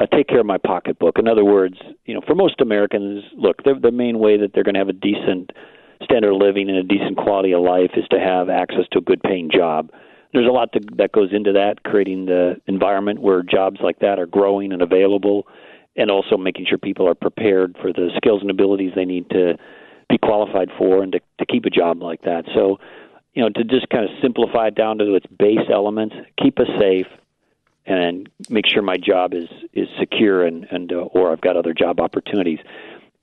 uh, 0.00 0.06
take 0.06 0.28
care 0.28 0.40
of 0.40 0.46
my 0.46 0.58
pocketbook. 0.58 1.18
In 1.18 1.28
other 1.28 1.44
words, 1.44 1.76
you 2.06 2.14
know, 2.14 2.20
for 2.26 2.34
most 2.34 2.60
Americans, 2.60 3.24
look, 3.36 3.62
the 3.64 3.92
main 3.92 4.18
way 4.18 4.36
that 4.38 4.52
they're 4.54 4.64
going 4.64 4.74
to 4.74 4.80
have 4.80 4.88
a 4.88 4.92
decent 4.92 5.50
standard 6.02 6.32
of 6.32 6.40
living 6.40 6.68
and 6.68 6.78
a 6.78 6.82
decent 6.82 7.16
quality 7.16 7.52
of 7.52 7.60
life 7.62 7.90
is 7.96 8.04
to 8.10 8.18
have 8.18 8.48
access 8.48 8.84
to 8.92 8.98
a 8.98 9.02
good 9.02 9.22
paying 9.22 9.50
job. 9.52 9.90
There's 10.32 10.46
a 10.46 10.52
lot 10.52 10.72
to, 10.72 10.80
that 10.96 11.12
goes 11.12 11.30
into 11.32 11.52
that, 11.52 11.82
creating 11.84 12.26
the 12.26 12.60
environment 12.66 13.20
where 13.20 13.42
jobs 13.42 13.80
like 13.82 13.98
that 14.00 14.18
are 14.18 14.26
growing 14.26 14.72
and 14.72 14.82
available, 14.82 15.46
and 15.96 16.10
also 16.10 16.36
making 16.36 16.66
sure 16.68 16.78
people 16.78 17.08
are 17.08 17.14
prepared 17.14 17.76
for 17.82 17.92
the 17.92 18.10
skills 18.16 18.40
and 18.40 18.50
abilities 18.50 18.92
they 18.94 19.04
need 19.04 19.28
to 19.30 19.58
be 20.08 20.18
qualified 20.18 20.70
for 20.78 21.02
and 21.02 21.12
to, 21.12 21.20
to 21.38 21.46
keep 21.46 21.64
a 21.64 21.70
job 21.70 22.02
like 22.02 22.22
that. 22.22 22.44
So, 22.54 22.78
you 23.34 23.42
know, 23.42 23.50
to 23.50 23.64
just 23.64 23.88
kind 23.90 24.04
of 24.04 24.10
simplify 24.22 24.68
it 24.68 24.74
down 24.74 24.98
to 24.98 25.14
its 25.14 25.26
base 25.38 25.68
elements, 25.72 26.14
keep 26.42 26.58
us 26.58 26.68
safe, 26.78 27.06
and 27.86 28.28
make 28.50 28.66
sure 28.66 28.82
my 28.82 28.96
job 28.96 29.32
is 29.32 29.48
is 29.72 29.88
secure 29.98 30.46
and 30.46 30.66
and 30.70 30.92
uh, 30.92 30.96
or 30.96 31.32
I've 31.32 31.40
got 31.40 31.56
other 31.56 31.72
job 31.72 32.00
opportunities. 32.00 32.58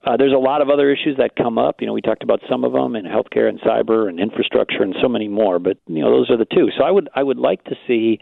Uh, 0.04 0.18
there's 0.18 0.34
a 0.34 0.38
lot 0.38 0.62
of 0.62 0.70
other 0.70 0.92
issues 0.92 1.18
that 1.18 1.36
come 1.36 1.58
up. 1.58 1.82
You 1.82 1.88
know, 1.88 1.94
we 1.94 2.02
talked 2.02 2.22
about 2.22 2.40
some 2.50 2.64
of 2.64 2.74
them 2.74 2.96
in 2.96 3.06
healthcare 3.06 3.50
and 3.50 3.60
cyber 3.62 4.08
and 4.08 4.20
infrastructure 4.20 4.84
and 4.84 4.96
so 5.02 5.10
many 5.10 5.28
more. 5.28 5.58
But 5.58 5.78
you 5.88 6.02
know, 6.02 6.12
those 6.12 6.30
are 6.30 6.38
the 6.38 6.46
two. 6.46 6.70
So 6.78 6.84
I 6.84 6.92
would 6.92 7.10
I 7.16 7.24
would 7.24 7.38
like 7.38 7.64
to 7.66 7.76
see, 7.88 8.20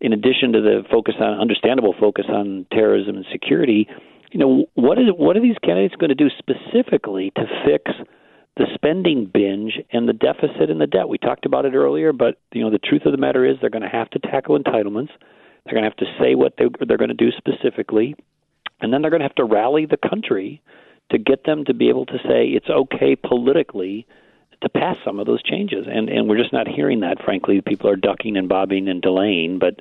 in 0.00 0.12
addition 0.12 0.52
to 0.52 0.60
the 0.60 0.82
focus 0.90 1.14
on 1.20 1.38
understandable 1.38 1.94
focus 1.98 2.26
on 2.28 2.66
terrorism 2.72 3.16
and 3.16 3.26
security, 3.32 3.88
you 4.30 4.38
know, 4.38 4.66
what 4.74 4.98
is 4.98 5.06
what 5.16 5.36
are 5.36 5.42
these 5.42 5.58
candidates 5.62 5.94
going 5.96 6.10
to 6.10 6.14
do 6.14 6.28
specifically 6.38 7.32
to 7.36 7.44
fix 7.64 7.90
the 8.56 8.66
spending 8.74 9.26
binge 9.32 9.78
and 9.92 10.08
the 10.08 10.12
deficit 10.12 10.70
and 10.70 10.80
the 10.80 10.86
debt? 10.86 11.08
We 11.08 11.18
talked 11.18 11.46
about 11.46 11.64
it 11.64 11.74
earlier, 11.74 12.12
but 12.12 12.38
you 12.52 12.62
know, 12.62 12.70
the 12.70 12.78
truth 12.78 13.02
of 13.06 13.12
the 13.12 13.18
matter 13.18 13.44
is 13.44 13.56
they're 13.60 13.70
going 13.70 13.82
to 13.82 13.88
have 13.88 14.10
to 14.10 14.18
tackle 14.18 14.58
entitlements. 14.58 15.10
They're 15.64 15.74
going 15.74 15.84
to 15.84 15.90
have 15.90 15.96
to 15.96 16.16
say 16.20 16.34
what 16.34 16.54
they, 16.58 16.66
they're 16.86 16.96
going 16.96 17.08
to 17.08 17.14
do 17.14 17.30
specifically, 17.36 18.14
and 18.80 18.92
then 18.92 19.02
they're 19.02 19.10
going 19.10 19.20
to 19.20 19.26
have 19.26 19.34
to 19.36 19.44
rally 19.44 19.86
the 19.86 19.96
country 19.96 20.62
to 21.10 21.18
get 21.18 21.44
them 21.44 21.64
to 21.64 21.74
be 21.74 21.88
able 21.88 22.06
to 22.06 22.18
say 22.28 22.46
it's 22.46 22.70
okay 22.70 23.16
politically 23.16 24.06
to 24.62 24.68
pass 24.68 24.96
some 25.04 25.18
of 25.18 25.26
those 25.26 25.42
changes. 25.42 25.86
And 25.90 26.08
and 26.08 26.28
we're 26.28 26.38
just 26.38 26.52
not 26.52 26.68
hearing 26.68 27.00
that. 27.00 27.22
Frankly, 27.24 27.60
people 27.60 27.90
are 27.90 27.96
ducking 27.96 28.36
and 28.36 28.48
bobbing 28.48 28.88
and 28.88 29.02
delaying, 29.02 29.58
but 29.58 29.80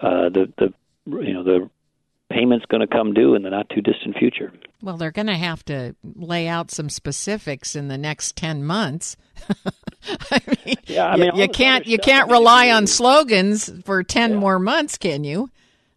uh, 0.00 0.30
the 0.30 0.52
the 0.58 0.72
you 1.06 1.34
know 1.34 1.44
the 1.44 1.70
payment's 2.34 2.66
going 2.66 2.80
to 2.80 2.86
come 2.86 3.14
due 3.14 3.34
in 3.34 3.42
the 3.42 3.50
not 3.50 3.68
too 3.70 3.80
distant 3.80 4.16
future. 4.18 4.52
Well, 4.82 4.96
they're 4.96 5.12
going 5.12 5.28
to 5.28 5.36
have 5.36 5.64
to 5.66 5.94
lay 6.16 6.48
out 6.48 6.70
some 6.70 6.90
specifics 6.90 7.76
in 7.76 7.88
the 7.88 7.96
next 7.96 8.36
10 8.36 8.64
months. 8.64 9.16
I 10.30 10.40
mean, 10.46 10.76
yeah, 10.86 11.06
I 11.06 11.16
mean, 11.16 11.34
you, 11.34 11.42
you 11.42 11.48
can't 11.48 11.86
you 11.86 11.98
can't 11.98 12.30
rely 12.30 12.70
on 12.70 12.86
slogans 12.86 13.70
for 13.84 14.02
10 14.02 14.32
yeah. 14.32 14.36
more 14.36 14.58
months, 14.58 14.98
can 14.98 15.24
you? 15.24 15.50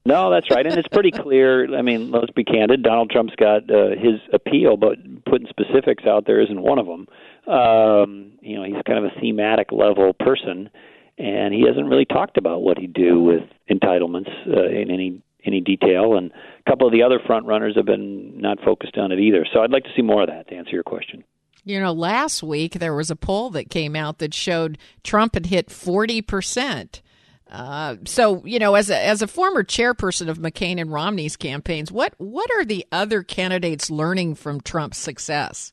No, 0.06 0.32
that's 0.32 0.50
right, 0.50 0.66
and 0.66 0.78
it's 0.78 0.88
pretty 0.88 1.12
clear. 1.12 1.76
I 1.78 1.82
mean, 1.82 2.12
let's 2.12 2.32
be 2.32 2.46
candid. 2.46 2.82
Donald 2.82 3.10
Trump's 3.10 3.36
got 3.36 3.70
uh, 3.70 3.90
his 3.90 4.22
appeal, 4.32 4.78
but 4.78 4.96
putting 5.26 5.48
specifics 5.50 6.06
out 6.06 6.26
there 6.26 6.40
isn't 6.40 6.62
one 6.62 6.80
of 6.80 6.86
them. 6.86 7.08
Um, 7.54 8.32
you 8.42 8.56
know, 8.56 8.64
he's 8.64 8.82
kind 8.88 9.04
of 9.04 9.12
a 9.12 9.20
thematic 9.20 9.74
level 9.74 10.14
person, 10.14 10.70
and 11.18 11.54
he 11.54 11.66
hasn't 11.68 11.88
really 11.88 12.06
talked 12.06 12.38
about 12.38 12.62
what 12.62 12.78
he'd 12.78 12.94
do 12.94 13.22
with 13.22 13.44
entitlements 13.70 14.30
uh, 14.48 14.70
in 14.70 14.90
any 14.92 15.22
any 15.48 15.62
detail. 15.62 16.18
And 16.18 16.32
a 16.32 16.70
couple 16.70 16.86
of 16.86 16.94
the 16.94 17.04
other 17.04 17.20
front 17.26 17.46
runners 17.46 17.76
have 17.76 17.86
been 17.86 18.40
not 18.40 18.60
focused 18.64 18.98
on 18.98 19.12
it 19.12 19.20
either. 19.20 19.46
So 19.52 19.62
I'd 19.62 19.72
like 19.72 19.84
to 19.84 19.90
see 19.96 20.02
more 20.02 20.22
of 20.22 20.28
that 20.28 20.48
to 20.50 20.56
answer 20.56 20.72
your 20.72 20.84
question. 20.84 21.24
You 21.64 21.80
know, 21.80 21.92
last 21.92 22.44
week 22.44 22.74
there 22.76 22.94
was 22.94 23.12
a 23.12 23.16
poll 23.16 23.50
that 23.52 23.70
came 23.70 23.96
out 23.96 24.20
that 24.20 24.34
showed 24.34 24.78
Trump 25.04 25.34
had 25.34 25.48
hit 25.48 25.68
40% 25.68 27.02
Uh, 27.50 27.96
so 28.06 28.44
you 28.46 28.60
know, 28.60 28.76
as 28.76 28.90
a 28.90 29.06
as 29.06 29.22
a 29.22 29.28
former 29.28 29.64
chairperson 29.64 30.28
of 30.28 30.38
McCain 30.38 30.82
and 30.82 30.92
Romney's 30.92 31.38
campaigns, 31.38 31.92
what 31.92 32.14
what 32.18 32.50
are 32.52 32.66
the 32.66 32.86
other 32.92 33.24
candidates 33.24 33.90
learning 33.90 34.36
from 34.36 34.60
Trump's 34.60 34.98
success? 34.98 35.72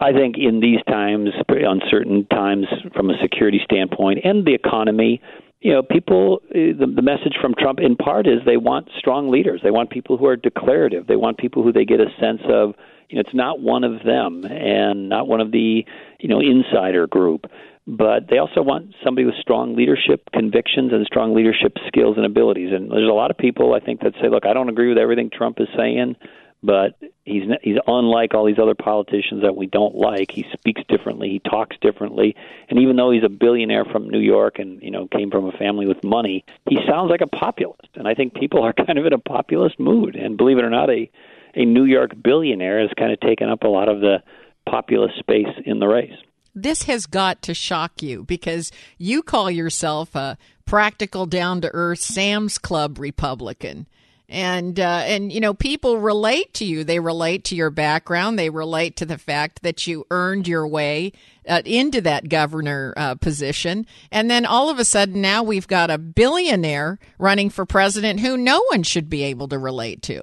I 0.00 0.12
think 0.12 0.36
in 0.38 0.60
these 0.60 0.80
times, 0.88 1.28
uncertain 1.48 2.26
times 2.26 2.66
from 2.94 3.10
a 3.10 3.18
security 3.20 3.60
standpoint 3.62 4.20
and 4.24 4.46
the 4.46 4.54
economy, 4.54 5.20
you 5.60 5.72
know, 5.72 5.82
people, 5.82 6.40
uh, 6.50 6.72
the, 6.78 6.90
the 6.94 7.02
message 7.02 7.36
from 7.40 7.54
Trump 7.58 7.80
in 7.80 7.94
part 7.96 8.26
is 8.26 8.40
they 8.46 8.56
want 8.56 8.88
strong 8.98 9.30
leaders. 9.30 9.60
They 9.62 9.70
want 9.70 9.90
people 9.90 10.16
who 10.16 10.26
are 10.26 10.36
declarative. 10.36 11.06
They 11.06 11.16
want 11.16 11.38
people 11.38 11.62
who 11.62 11.72
they 11.72 11.84
get 11.84 12.00
a 12.00 12.06
sense 12.18 12.40
of, 12.48 12.74
you 13.10 13.16
know, 13.16 13.20
it's 13.20 13.34
not 13.34 13.60
one 13.60 13.84
of 13.84 14.02
them 14.04 14.44
and 14.44 15.08
not 15.08 15.28
one 15.28 15.40
of 15.40 15.52
the, 15.52 15.84
you 16.18 16.28
know, 16.28 16.40
insider 16.40 17.06
group. 17.06 17.44
But 17.86 18.28
they 18.30 18.38
also 18.38 18.62
want 18.62 18.94
somebody 19.04 19.26
with 19.26 19.34
strong 19.40 19.76
leadership 19.76 20.30
convictions 20.32 20.92
and 20.92 21.04
strong 21.06 21.34
leadership 21.34 21.76
skills 21.88 22.16
and 22.16 22.24
abilities. 22.24 22.70
And 22.72 22.90
there's 22.90 23.08
a 23.08 23.12
lot 23.12 23.30
of 23.30 23.36
people, 23.36 23.74
I 23.74 23.80
think, 23.80 24.00
that 24.00 24.12
say, 24.22 24.28
look, 24.28 24.46
I 24.46 24.54
don't 24.54 24.68
agree 24.68 24.88
with 24.88 24.98
everything 24.98 25.28
Trump 25.30 25.60
is 25.60 25.68
saying, 25.76 26.16
but 26.62 26.98
he's 27.24 27.44
he's 27.62 27.76
unlike 27.86 28.34
all 28.34 28.44
these 28.44 28.58
other 28.58 28.74
politicians 28.74 29.42
that 29.42 29.56
we 29.56 29.66
don't 29.66 29.94
like. 29.94 30.30
He 30.30 30.46
speaks 30.52 30.82
differently, 30.88 31.28
he 31.28 31.50
talks 31.50 31.76
differently, 31.80 32.36
and 32.68 32.78
even 32.78 32.96
though 32.96 33.10
he's 33.10 33.24
a 33.24 33.28
billionaire 33.28 33.84
from 33.84 34.08
New 34.08 34.20
York 34.20 34.58
and 34.58 34.82
you 34.82 34.90
know 34.90 35.06
came 35.08 35.30
from 35.30 35.46
a 35.46 35.52
family 35.52 35.86
with 35.86 36.02
money, 36.04 36.44
he 36.68 36.78
sounds 36.86 37.10
like 37.10 37.20
a 37.20 37.26
populist. 37.26 37.88
And 37.94 38.06
I 38.06 38.14
think 38.14 38.34
people 38.34 38.62
are 38.62 38.72
kind 38.86 38.98
of 38.98 39.06
in 39.06 39.12
a 39.12 39.18
populist 39.18 39.78
mood. 39.78 40.16
And 40.16 40.36
believe 40.36 40.58
it 40.58 40.64
or 40.64 40.70
not, 40.70 40.90
a 40.90 41.10
a 41.54 41.64
New 41.64 41.84
York 41.84 42.12
billionaire 42.22 42.80
has 42.80 42.90
kind 42.96 43.12
of 43.12 43.20
taken 43.20 43.48
up 43.48 43.64
a 43.64 43.68
lot 43.68 43.88
of 43.88 44.00
the 44.00 44.22
populist 44.68 45.18
space 45.18 45.48
in 45.64 45.80
the 45.80 45.88
race. 45.88 46.14
This 46.54 46.84
has 46.84 47.06
got 47.06 47.42
to 47.42 47.54
shock 47.54 48.02
you 48.02 48.24
because 48.24 48.72
you 48.98 49.22
call 49.22 49.50
yourself 49.50 50.14
a 50.14 50.36
practical, 50.64 51.26
down 51.26 51.60
to 51.60 51.70
earth 51.72 52.00
Sam's 52.00 52.58
Club 52.58 52.98
Republican 52.98 53.86
and 54.30 54.78
uh, 54.78 55.02
and 55.04 55.32
you 55.32 55.40
know 55.40 55.52
people 55.52 55.98
relate 55.98 56.54
to 56.54 56.64
you 56.64 56.84
they 56.84 57.00
relate 57.00 57.44
to 57.44 57.56
your 57.56 57.68
background 57.68 58.38
they 58.38 58.48
relate 58.48 58.96
to 58.96 59.04
the 59.04 59.18
fact 59.18 59.62
that 59.62 59.86
you 59.86 60.06
earned 60.10 60.46
your 60.46 60.66
way 60.66 61.12
uh, 61.48 61.60
into 61.64 62.00
that 62.00 62.28
governor 62.28 62.94
uh, 62.96 63.14
position 63.16 63.84
and 64.12 64.30
then 64.30 64.46
all 64.46 64.70
of 64.70 64.78
a 64.78 64.84
sudden 64.84 65.20
now 65.20 65.42
we've 65.42 65.66
got 65.66 65.90
a 65.90 65.98
billionaire 65.98 66.98
running 67.18 67.50
for 67.50 67.66
president 67.66 68.20
who 68.20 68.36
no 68.36 68.64
one 68.70 68.84
should 68.84 69.10
be 69.10 69.24
able 69.24 69.48
to 69.48 69.58
relate 69.58 70.00
to 70.00 70.22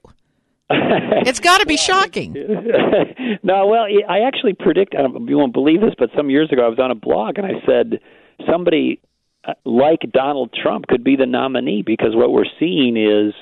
it's 0.70 1.40
got 1.40 1.60
to 1.60 1.66
be 1.66 1.78
shocking. 1.78 2.34
no, 3.44 3.68
well, 3.68 3.86
I 4.10 4.20
actually 4.28 4.52
predict. 4.52 4.96
I 4.96 5.02
don't, 5.02 5.26
you 5.26 5.38
won't 5.38 5.54
believe 5.54 5.80
this, 5.80 5.94
but 5.98 6.10
some 6.14 6.30
years 6.30 6.52
ago 6.52 6.66
I 6.66 6.68
was 6.68 6.78
on 6.78 6.92
a 6.92 6.96
blog 6.96 7.38
and 7.38 7.48
I 7.48 7.66
said 7.66 8.02
somebody 8.46 9.00
uh, 9.48 9.54
like 9.64 10.02
Donald 10.12 10.54
Trump 10.62 10.88
could 10.88 11.06
be 11.06 11.16
the 11.16 11.26
nominee 11.26 11.84
because 11.86 12.16
what 12.16 12.34
we're 12.34 12.44
seeing 12.60 12.98
is 12.98 13.34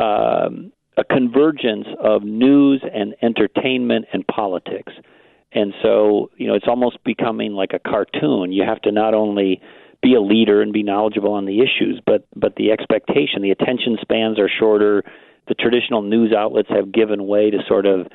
um, 0.00 0.72
a 0.96 1.04
convergence 1.04 1.86
of 2.02 2.22
news 2.22 2.82
and 2.92 3.14
entertainment 3.22 4.06
and 4.12 4.26
politics. 4.26 4.92
And 5.52 5.72
so, 5.82 6.30
you 6.36 6.46
know, 6.46 6.54
it's 6.54 6.68
almost 6.68 7.02
becoming 7.04 7.52
like 7.52 7.72
a 7.72 7.78
cartoon. 7.78 8.52
You 8.52 8.64
have 8.64 8.80
to 8.82 8.92
not 8.92 9.14
only 9.14 9.60
be 10.02 10.14
a 10.14 10.20
leader 10.20 10.62
and 10.62 10.72
be 10.72 10.82
knowledgeable 10.82 11.32
on 11.32 11.44
the 11.44 11.60
issues, 11.60 12.00
but 12.06 12.26
but 12.34 12.56
the 12.56 12.70
expectation, 12.70 13.42
the 13.42 13.50
attention 13.50 13.98
spans 14.00 14.38
are 14.38 14.48
shorter. 14.48 15.02
The 15.48 15.54
traditional 15.54 16.02
news 16.02 16.32
outlets 16.36 16.68
have 16.70 16.92
given 16.92 17.26
way 17.26 17.50
to 17.50 17.58
sort 17.66 17.86
of 17.86 18.06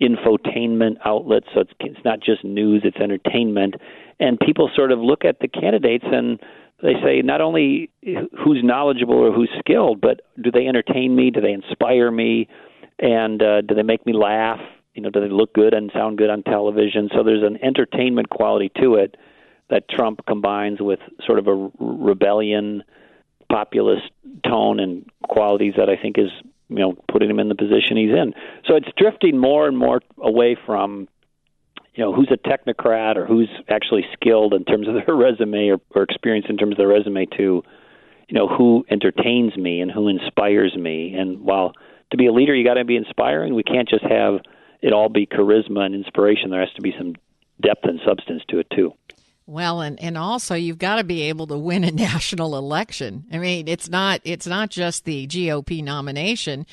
infotainment 0.00 0.96
outlets, 1.04 1.46
so 1.54 1.60
it's 1.60 1.72
it's 1.80 2.04
not 2.04 2.20
just 2.20 2.44
news, 2.44 2.82
it's 2.84 2.98
entertainment. 2.98 3.74
And 4.20 4.38
people 4.38 4.70
sort 4.76 4.92
of 4.92 4.98
look 5.00 5.24
at 5.24 5.40
the 5.40 5.48
candidates 5.48 6.04
and 6.06 6.38
they 6.82 6.94
say 7.02 7.22
not 7.22 7.40
only 7.40 7.90
who's 8.02 8.60
knowledgeable 8.62 9.14
or 9.14 9.32
who's 9.32 9.50
skilled, 9.60 10.00
but 10.00 10.20
do 10.40 10.50
they 10.50 10.66
entertain 10.66 11.14
me? 11.14 11.30
Do 11.30 11.40
they 11.40 11.52
inspire 11.52 12.10
me? 12.10 12.48
And 12.98 13.40
uh, 13.40 13.60
do 13.62 13.74
they 13.74 13.82
make 13.82 14.04
me 14.04 14.12
laugh? 14.12 14.60
You 14.94 15.02
know, 15.02 15.10
do 15.10 15.20
they 15.20 15.28
look 15.28 15.54
good 15.54 15.74
and 15.74 15.90
sound 15.94 16.18
good 16.18 16.28
on 16.28 16.42
television? 16.42 17.08
So 17.16 17.22
there's 17.22 17.44
an 17.44 17.58
entertainment 17.64 18.28
quality 18.30 18.70
to 18.80 18.96
it 18.96 19.16
that 19.70 19.88
Trump 19.88 20.20
combines 20.26 20.80
with 20.80 20.98
sort 21.24 21.38
of 21.38 21.46
a 21.46 21.70
rebellion, 21.80 22.82
populist 23.50 24.10
tone 24.46 24.80
and 24.80 25.08
qualities 25.28 25.74
that 25.76 25.88
I 25.88 25.96
think 26.00 26.18
is 26.18 26.30
you 26.68 26.78
know 26.78 26.94
putting 27.10 27.30
him 27.30 27.38
in 27.38 27.48
the 27.48 27.54
position 27.54 27.96
he's 27.96 28.10
in. 28.10 28.34
So 28.66 28.76
it's 28.76 28.88
drifting 28.96 29.38
more 29.38 29.68
and 29.68 29.78
more 29.78 30.00
away 30.20 30.56
from 30.66 31.08
you 31.94 32.04
know 32.04 32.12
who's 32.12 32.30
a 32.30 32.36
technocrat 32.36 33.16
or 33.16 33.26
who's 33.26 33.50
actually 33.68 34.04
skilled 34.12 34.54
in 34.54 34.64
terms 34.64 34.88
of 34.88 34.94
their 34.94 35.14
resume 35.14 35.70
or, 35.70 35.80
or 35.94 36.02
experience 36.02 36.46
in 36.48 36.56
terms 36.56 36.72
of 36.72 36.78
their 36.78 36.88
resume 36.88 37.26
to 37.36 37.62
you 38.28 38.38
know 38.38 38.48
who 38.48 38.84
entertains 38.90 39.56
me 39.56 39.80
and 39.80 39.90
who 39.90 40.08
inspires 40.08 40.76
me. 40.76 41.14
And 41.14 41.40
while 41.40 41.72
to 42.10 42.16
be 42.16 42.26
a 42.26 42.32
leader 42.32 42.54
you 42.54 42.64
got 42.64 42.74
to 42.74 42.84
be 42.84 42.96
inspiring. 42.96 43.54
We 43.54 43.62
can't 43.62 43.88
just 43.88 44.04
have 44.04 44.40
it 44.80 44.92
all 44.92 45.08
be 45.08 45.26
charisma 45.26 45.80
and 45.80 45.94
inspiration. 45.94 46.50
There 46.50 46.60
has 46.60 46.72
to 46.74 46.82
be 46.82 46.94
some 46.96 47.14
depth 47.60 47.84
and 47.84 48.00
substance 48.04 48.42
to 48.48 48.58
it 48.58 48.66
too 48.74 48.94
well, 49.52 49.82
and, 49.82 50.00
and 50.02 50.16
also 50.16 50.54
you've 50.54 50.78
got 50.78 50.96
to 50.96 51.04
be 51.04 51.22
able 51.22 51.46
to 51.48 51.58
win 51.58 51.84
a 51.84 51.90
national 51.92 52.56
election. 52.56 53.24
I 53.30 53.38
mean, 53.38 53.68
it's 53.68 53.88
not 53.88 54.20
it's 54.24 54.46
not 54.46 54.70
just 54.70 55.04
the 55.04 55.26
GOP 55.26 55.84
nomination. 55.84 56.66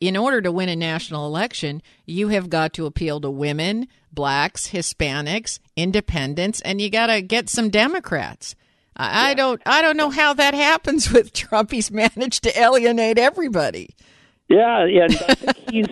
In 0.00 0.16
order 0.16 0.40
to 0.40 0.50
win 0.50 0.68
a 0.68 0.76
national 0.76 1.26
election, 1.26 1.82
you 2.06 2.28
have 2.28 2.48
got 2.48 2.72
to 2.74 2.86
appeal 2.86 3.20
to 3.20 3.30
women, 3.30 3.86
blacks, 4.12 4.70
Hispanics, 4.70 5.58
independents, 5.76 6.60
and 6.62 6.80
you 6.80 6.90
got 6.90 7.08
to 7.08 7.20
get 7.20 7.48
some 7.48 7.68
Democrats. 7.68 8.54
I, 8.96 9.30
I 9.30 9.34
don't 9.34 9.60
I 9.66 9.82
don't 9.82 9.96
know 9.96 10.10
how 10.10 10.34
that 10.34 10.54
happens 10.54 11.12
with 11.12 11.32
Trump. 11.34 11.70
He's 11.70 11.90
managed 11.90 12.44
to 12.44 12.58
alienate 12.58 13.18
everybody. 13.18 13.94
Yeah, 14.48 14.86
yeah. 14.86 15.06
he's 15.70 15.86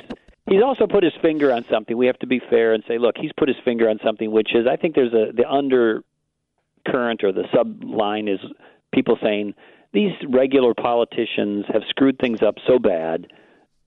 he's 0.49 0.63
also 0.63 0.87
put 0.87 1.03
his 1.05 1.15
finger 1.23 1.53
on 1.53 1.65
something. 1.71 1.97
We 1.97 2.07
have 2.07 2.19
to 2.19 2.27
be 2.27 2.41
fair 2.51 2.75
and 2.75 2.83
say, 2.87 2.99
look, 2.99 3.17
he's 3.19 3.33
put 3.37 3.49
his 3.49 3.57
finger 3.65 3.89
on 3.89 3.99
something, 4.05 4.31
which 4.31 4.55
is 4.55 4.67
I 4.67 4.77
think 4.77 4.95
there's 4.95 5.13
a 5.13 5.33
the 5.33 5.49
under 5.49 6.03
current 6.91 7.23
or 7.25 7.33
the 7.33 7.45
subline 7.55 8.33
is 8.33 8.41
people 8.93 9.17
saying 9.23 9.55
these 9.93 10.13
regular 10.29 10.75
politicians 10.75 11.65
have 11.73 11.83
screwed 11.89 12.19
things 12.19 12.43
up 12.43 12.57
so 12.67 12.79
bad 12.79 13.27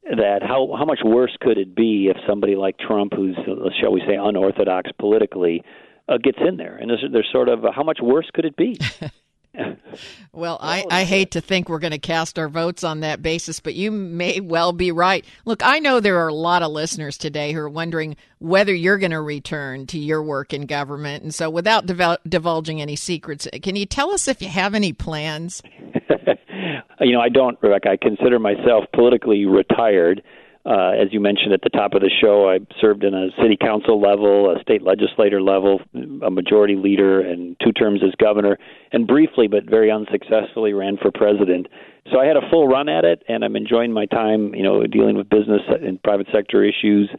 that 0.03 0.39
how 0.41 0.75
how 0.77 0.85
much 0.85 0.99
worse 1.03 1.35
could 1.39 1.57
it 1.57 1.75
be 1.75 2.07
if 2.09 2.17
somebody 2.27 2.55
like 2.55 2.77
Trump, 2.77 3.13
who's 3.15 3.37
shall 3.79 3.91
we 3.91 4.01
say 4.01 4.15
unorthodox 4.15 4.91
politically, 4.99 5.63
uh, 6.09 6.17
gets 6.17 6.39
in 6.45 6.57
there? 6.57 6.75
And 6.75 6.89
there's, 6.89 7.05
there's 7.11 7.29
sort 7.31 7.47
of 7.47 7.63
uh, 7.63 7.71
how 7.71 7.83
much 7.83 7.99
worse 8.01 8.29
could 8.33 8.45
it 8.45 8.57
be? 8.57 8.77
well, 10.33 10.57
I, 10.61 10.85
I 10.89 11.03
uh, 11.03 11.05
hate 11.05 11.31
to 11.31 11.41
think 11.41 11.69
we're 11.69 11.79
going 11.79 11.91
to 11.91 11.99
cast 11.99 12.39
our 12.39 12.49
votes 12.49 12.83
on 12.83 13.01
that 13.01 13.21
basis, 13.21 13.59
but 13.59 13.75
you 13.75 13.91
may 13.91 14.39
well 14.39 14.73
be 14.73 14.91
right. 14.91 15.25
Look, 15.45 15.61
I 15.63 15.79
know 15.79 15.99
there 15.99 16.19
are 16.19 16.27
a 16.27 16.33
lot 16.33 16.63
of 16.63 16.71
listeners 16.71 17.17
today 17.17 17.51
who 17.51 17.59
are 17.59 17.69
wondering 17.69 18.15
whether 18.39 18.73
you're 18.73 18.97
going 18.97 19.11
to 19.11 19.21
return 19.21 19.85
to 19.87 19.99
your 19.99 20.23
work 20.23 20.53
in 20.53 20.65
government. 20.65 21.23
And 21.23 21.33
so, 21.33 21.49
without 21.49 21.85
divul- 21.85 22.17
divulging 22.27 22.81
any 22.81 22.95
secrets, 22.95 23.47
can 23.61 23.75
you 23.75 23.85
tell 23.85 24.11
us 24.11 24.27
if 24.27 24.41
you 24.41 24.49
have 24.49 24.73
any 24.73 24.93
plans? 24.93 25.61
you 26.99 27.13
know, 27.13 27.21
I 27.21 27.29
don't, 27.29 27.57
Rebecca. 27.61 27.89
I 27.89 27.97
consider 27.97 28.39
myself 28.39 28.85
politically 28.93 29.45
retired. 29.45 30.23
Uh, 30.65 30.91
as 30.91 31.11
you 31.11 31.19
mentioned 31.19 31.51
at 31.51 31.61
the 31.61 31.69
top 31.69 31.93
of 31.93 31.99
the 32.01 32.09
show, 32.21 32.49
I 32.49 32.59
served 32.79 33.03
in 33.03 33.13
a 33.13 33.27
city 33.41 33.57
council 33.59 33.99
level, 33.99 34.49
a 34.55 34.61
state 34.61 34.81
legislator 34.81 35.41
level, 35.41 35.81
a 36.25 36.31
majority 36.31 36.77
leader, 36.77 37.19
and 37.19 37.57
two 37.61 37.73
terms 37.73 38.01
as 38.01 38.15
governor, 38.15 38.57
and 38.93 39.05
briefly 39.05 39.47
but 39.47 39.65
very 39.65 39.91
unsuccessfully 39.91 40.71
ran 40.71 40.95
for 40.95 41.11
president. 41.11 41.67
So 42.11 42.19
I 42.19 42.25
had 42.25 42.37
a 42.37 42.49
full 42.49 42.67
run 42.67 42.87
at 42.87 43.03
it, 43.03 43.23
and 43.27 43.43
I'm 43.43 43.57
enjoying 43.57 43.91
my 43.91 44.05
time, 44.05 44.55
you 44.55 44.63
know, 44.63 44.87
dealing 44.87 45.17
with 45.17 45.29
business 45.29 45.61
and 45.67 46.01
private 46.01 46.27
sector 46.31 46.63
issues. 46.63 47.09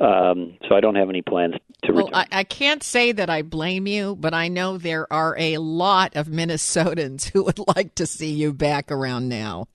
Um, 0.00 0.58
so 0.68 0.74
I 0.74 0.80
don't 0.80 0.94
have 0.94 1.08
any 1.08 1.22
plans 1.22 1.54
to 1.84 1.92
well, 1.92 2.10
I, 2.12 2.26
I, 2.30 2.44
can't 2.44 2.82
say 2.82 3.12
that 3.12 3.30
I 3.30 3.40
blame 3.40 3.86
you, 3.86 4.14
but 4.14 4.34
I 4.34 4.48
know 4.48 4.76
there 4.76 5.10
are 5.10 5.34
a 5.38 5.56
lot 5.56 6.16
of 6.16 6.26
Minnesotans 6.26 7.30
who 7.32 7.44
would 7.44 7.58
like 7.74 7.94
to 7.94 8.06
see 8.06 8.30
you 8.30 8.52
back 8.52 8.90
around 8.92 9.30
now. 9.30 9.68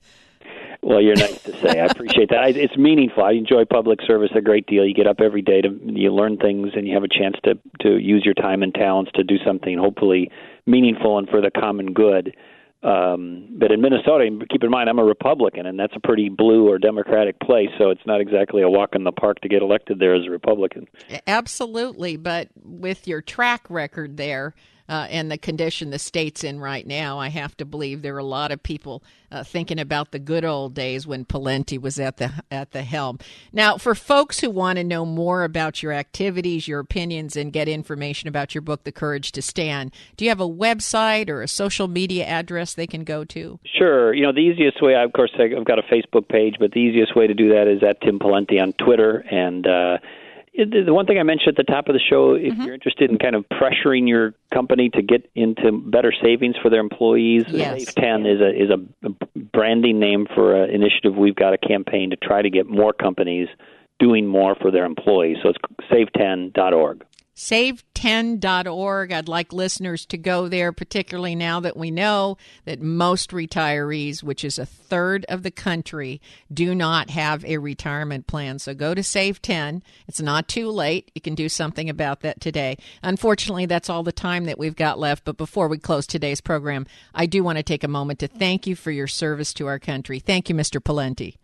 Well, 0.82 1.00
you're 1.00 1.14
nice 1.14 1.40
to 1.44 1.52
say. 1.60 1.78
I 1.78 1.86
appreciate 1.86 2.30
that. 2.30 2.40
I, 2.40 2.48
it's 2.48 2.76
meaningful. 2.76 3.22
I 3.22 3.32
enjoy 3.32 3.64
public 3.64 4.00
service 4.04 4.30
a 4.34 4.40
great 4.40 4.66
deal. 4.66 4.84
You 4.84 4.94
get 4.94 5.06
up 5.06 5.20
every 5.20 5.42
day 5.42 5.60
to 5.60 5.68
you 5.84 6.12
learn 6.12 6.38
things, 6.38 6.70
and 6.74 6.88
you 6.88 6.94
have 6.94 7.04
a 7.04 7.08
chance 7.08 7.36
to 7.44 7.54
to 7.82 7.98
use 7.98 8.22
your 8.24 8.34
time 8.34 8.62
and 8.64 8.74
talents 8.74 9.12
to 9.14 9.22
do 9.22 9.36
something 9.46 9.78
hopefully 9.78 10.30
meaningful 10.66 11.18
and 11.18 11.28
for 11.28 11.40
the 11.40 11.50
common 11.50 11.92
good. 11.92 12.34
Um, 12.82 13.46
but 13.58 13.70
in 13.70 13.80
Minnesota, 13.80 14.28
keep 14.50 14.64
in 14.64 14.70
mind 14.70 14.88
I'm 14.88 14.98
a 14.98 15.04
Republican, 15.04 15.66
and 15.66 15.78
that's 15.78 15.94
a 15.94 16.00
pretty 16.00 16.28
blue 16.28 16.68
or 16.68 16.78
Democratic 16.78 17.38
place, 17.38 17.68
so 17.78 17.90
it's 17.90 18.04
not 18.04 18.20
exactly 18.20 18.62
a 18.62 18.68
walk 18.68 18.96
in 18.96 19.04
the 19.04 19.12
park 19.12 19.40
to 19.42 19.48
get 19.48 19.62
elected 19.62 20.00
there 20.00 20.16
as 20.16 20.26
a 20.26 20.30
Republican. 20.30 20.88
Absolutely, 21.28 22.16
but 22.16 22.48
with 22.60 23.06
your 23.06 23.22
track 23.22 23.70
record 23.70 24.16
there, 24.16 24.52
uh, 24.88 25.06
and 25.10 25.30
the 25.30 25.38
condition 25.38 25.90
the 25.90 25.98
state's 25.98 26.44
in 26.44 26.60
right 26.60 26.86
now, 26.86 27.18
I 27.18 27.28
have 27.28 27.56
to 27.58 27.64
believe 27.64 28.02
there 28.02 28.14
are 28.14 28.18
a 28.18 28.24
lot 28.24 28.52
of 28.52 28.62
people 28.62 29.02
uh, 29.30 29.42
thinking 29.42 29.78
about 29.78 30.10
the 30.10 30.18
good 30.18 30.44
old 30.44 30.74
days 30.74 31.06
when 31.06 31.24
Pawlenty 31.24 31.80
was 31.80 31.98
at 31.98 32.18
the 32.18 32.30
at 32.50 32.72
the 32.72 32.82
helm. 32.82 33.18
Now, 33.52 33.78
for 33.78 33.94
folks 33.94 34.40
who 34.40 34.50
want 34.50 34.76
to 34.76 34.84
know 34.84 35.06
more 35.06 35.44
about 35.44 35.82
your 35.82 35.92
activities, 35.92 36.68
your 36.68 36.80
opinions, 36.80 37.36
and 37.36 37.52
get 37.52 37.68
information 37.68 38.28
about 38.28 38.54
your 38.54 38.62
book, 38.62 38.84
The 38.84 38.92
Courage 38.92 39.32
to 39.32 39.42
Stand, 39.42 39.94
do 40.16 40.24
you 40.24 40.30
have 40.30 40.40
a 40.40 40.48
website 40.48 41.28
or 41.28 41.42
a 41.42 41.48
social 41.48 41.88
media 41.88 42.26
address 42.26 42.74
they 42.74 42.86
can 42.86 43.04
go 43.04 43.24
to? 43.24 43.58
Sure. 43.64 44.12
You 44.12 44.24
know, 44.24 44.32
the 44.32 44.40
easiest 44.40 44.82
way, 44.82 44.94
of 44.94 45.12
course, 45.12 45.32
I've 45.38 45.64
got 45.64 45.78
a 45.78 45.82
Facebook 45.82 46.28
page, 46.28 46.56
but 46.60 46.72
the 46.72 46.80
easiest 46.80 47.16
way 47.16 47.26
to 47.26 47.34
do 47.34 47.48
that 47.50 47.68
is 47.68 47.82
at 47.82 48.00
Tim 48.02 48.18
Pawlenty 48.18 48.60
on 48.60 48.72
Twitter 48.74 49.24
and. 49.30 49.66
Uh, 49.66 49.98
the 50.54 50.92
one 50.92 51.06
thing 51.06 51.18
I 51.18 51.22
mentioned 51.22 51.56
at 51.58 51.66
the 51.66 51.72
top 51.72 51.88
of 51.88 51.94
the 51.94 52.00
show, 52.00 52.34
if 52.34 52.52
mm-hmm. 52.52 52.62
you're 52.62 52.74
interested 52.74 53.10
in 53.10 53.18
kind 53.18 53.34
of 53.34 53.44
pressuring 53.48 54.08
your 54.08 54.34
company 54.52 54.90
to 54.90 55.02
get 55.02 55.30
into 55.34 55.72
better 55.72 56.12
savings 56.22 56.56
for 56.62 56.68
their 56.70 56.80
employees, 56.80 57.44
yes. 57.48 57.84
Save 57.84 57.94
Ten 57.94 58.26
is 58.26 58.40
a 58.40 58.50
is 58.50 58.70
a 58.70 59.10
branding 59.38 59.98
name 59.98 60.26
for 60.34 60.62
an 60.62 60.70
initiative. 60.70 61.16
We've 61.16 61.34
got 61.34 61.54
a 61.54 61.58
campaign 61.58 62.10
to 62.10 62.16
try 62.16 62.42
to 62.42 62.50
get 62.50 62.66
more 62.66 62.92
companies 62.92 63.48
doing 63.98 64.26
more 64.26 64.54
for 64.54 64.70
their 64.70 64.84
employees. 64.84 65.38
So 65.42 65.50
it's 65.50 65.58
save10.org 65.90 67.04
save10.org. 67.34 69.12
I'd 69.12 69.28
like 69.28 69.52
listeners 69.52 70.04
to 70.06 70.18
go 70.18 70.48
there, 70.48 70.72
particularly 70.72 71.34
now 71.34 71.60
that 71.60 71.76
we 71.76 71.90
know 71.90 72.36
that 72.64 72.80
most 72.80 73.30
retirees, 73.30 74.22
which 74.22 74.44
is 74.44 74.58
a 74.58 74.66
third 74.66 75.24
of 75.28 75.42
the 75.42 75.50
country, 75.50 76.20
do 76.52 76.74
not 76.74 77.10
have 77.10 77.44
a 77.44 77.58
retirement 77.58 78.26
plan. 78.26 78.58
So 78.58 78.74
go 78.74 78.94
to 78.94 79.02
Save 79.02 79.40
10. 79.40 79.82
It's 80.06 80.20
not 80.20 80.48
too 80.48 80.70
late. 80.70 81.10
You 81.14 81.20
can 81.20 81.34
do 81.34 81.48
something 81.48 81.88
about 81.88 82.20
that 82.20 82.40
today. 82.40 82.76
Unfortunately, 83.02 83.66
that's 83.66 83.88
all 83.88 84.02
the 84.02 84.12
time 84.12 84.44
that 84.44 84.58
we've 84.58 84.76
got 84.76 84.98
left. 84.98 85.24
But 85.24 85.36
before 85.36 85.68
we 85.68 85.78
close 85.78 86.06
today's 86.06 86.40
program, 86.40 86.86
I 87.14 87.26
do 87.26 87.42
want 87.42 87.56
to 87.56 87.62
take 87.62 87.84
a 87.84 87.88
moment 87.88 88.18
to 88.20 88.28
thank 88.28 88.66
you 88.66 88.76
for 88.76 88.90
your 88.90 89.06
service 89.06 89.54
to 89.54 89.66
our 89.66 89.78
country. 89.78 90.18
Thank 90.18 90.48
you, 90.48 90.54
Mr. 90.54 90.80
Pawlenty. 90.80 91.36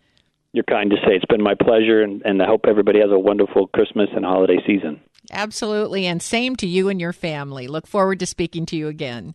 You're 0.52 0.64
kind 0.64 0.90
to 0.90 0.96
say. 0.96 1.14
It's 1.14 1.24
been 1.26 1.42
my 1.42 1.54
pleasure, 1.54 2.02
and, 2.02 2.22
and 2.22 2.42
I 2.42 2.46
hope 2.46 2.62
everybody 2.66 3.00
has 3.00 3.10
a 3.10 3.18
wonderful 3.18 3.68
Christmas 3.68 4.08
and 4.14 4.24
holiday 4.24 4.58
season. 4.66 5.00
Absolutely. 5.30 6.06
And 6.06 6.22
same 6.22 6.56
to 6.56 6.66
you 6.66 6.88
and 6.88 6.98
your 7.00 7.12
family. 7.12 7.68
Look 7.68 7.86
forward 7.86 8.18
to 8.20 8.26
speaking 8.26 8.64
to 8.66 8.76
you 8.76 8.88
again. 8.88 9.34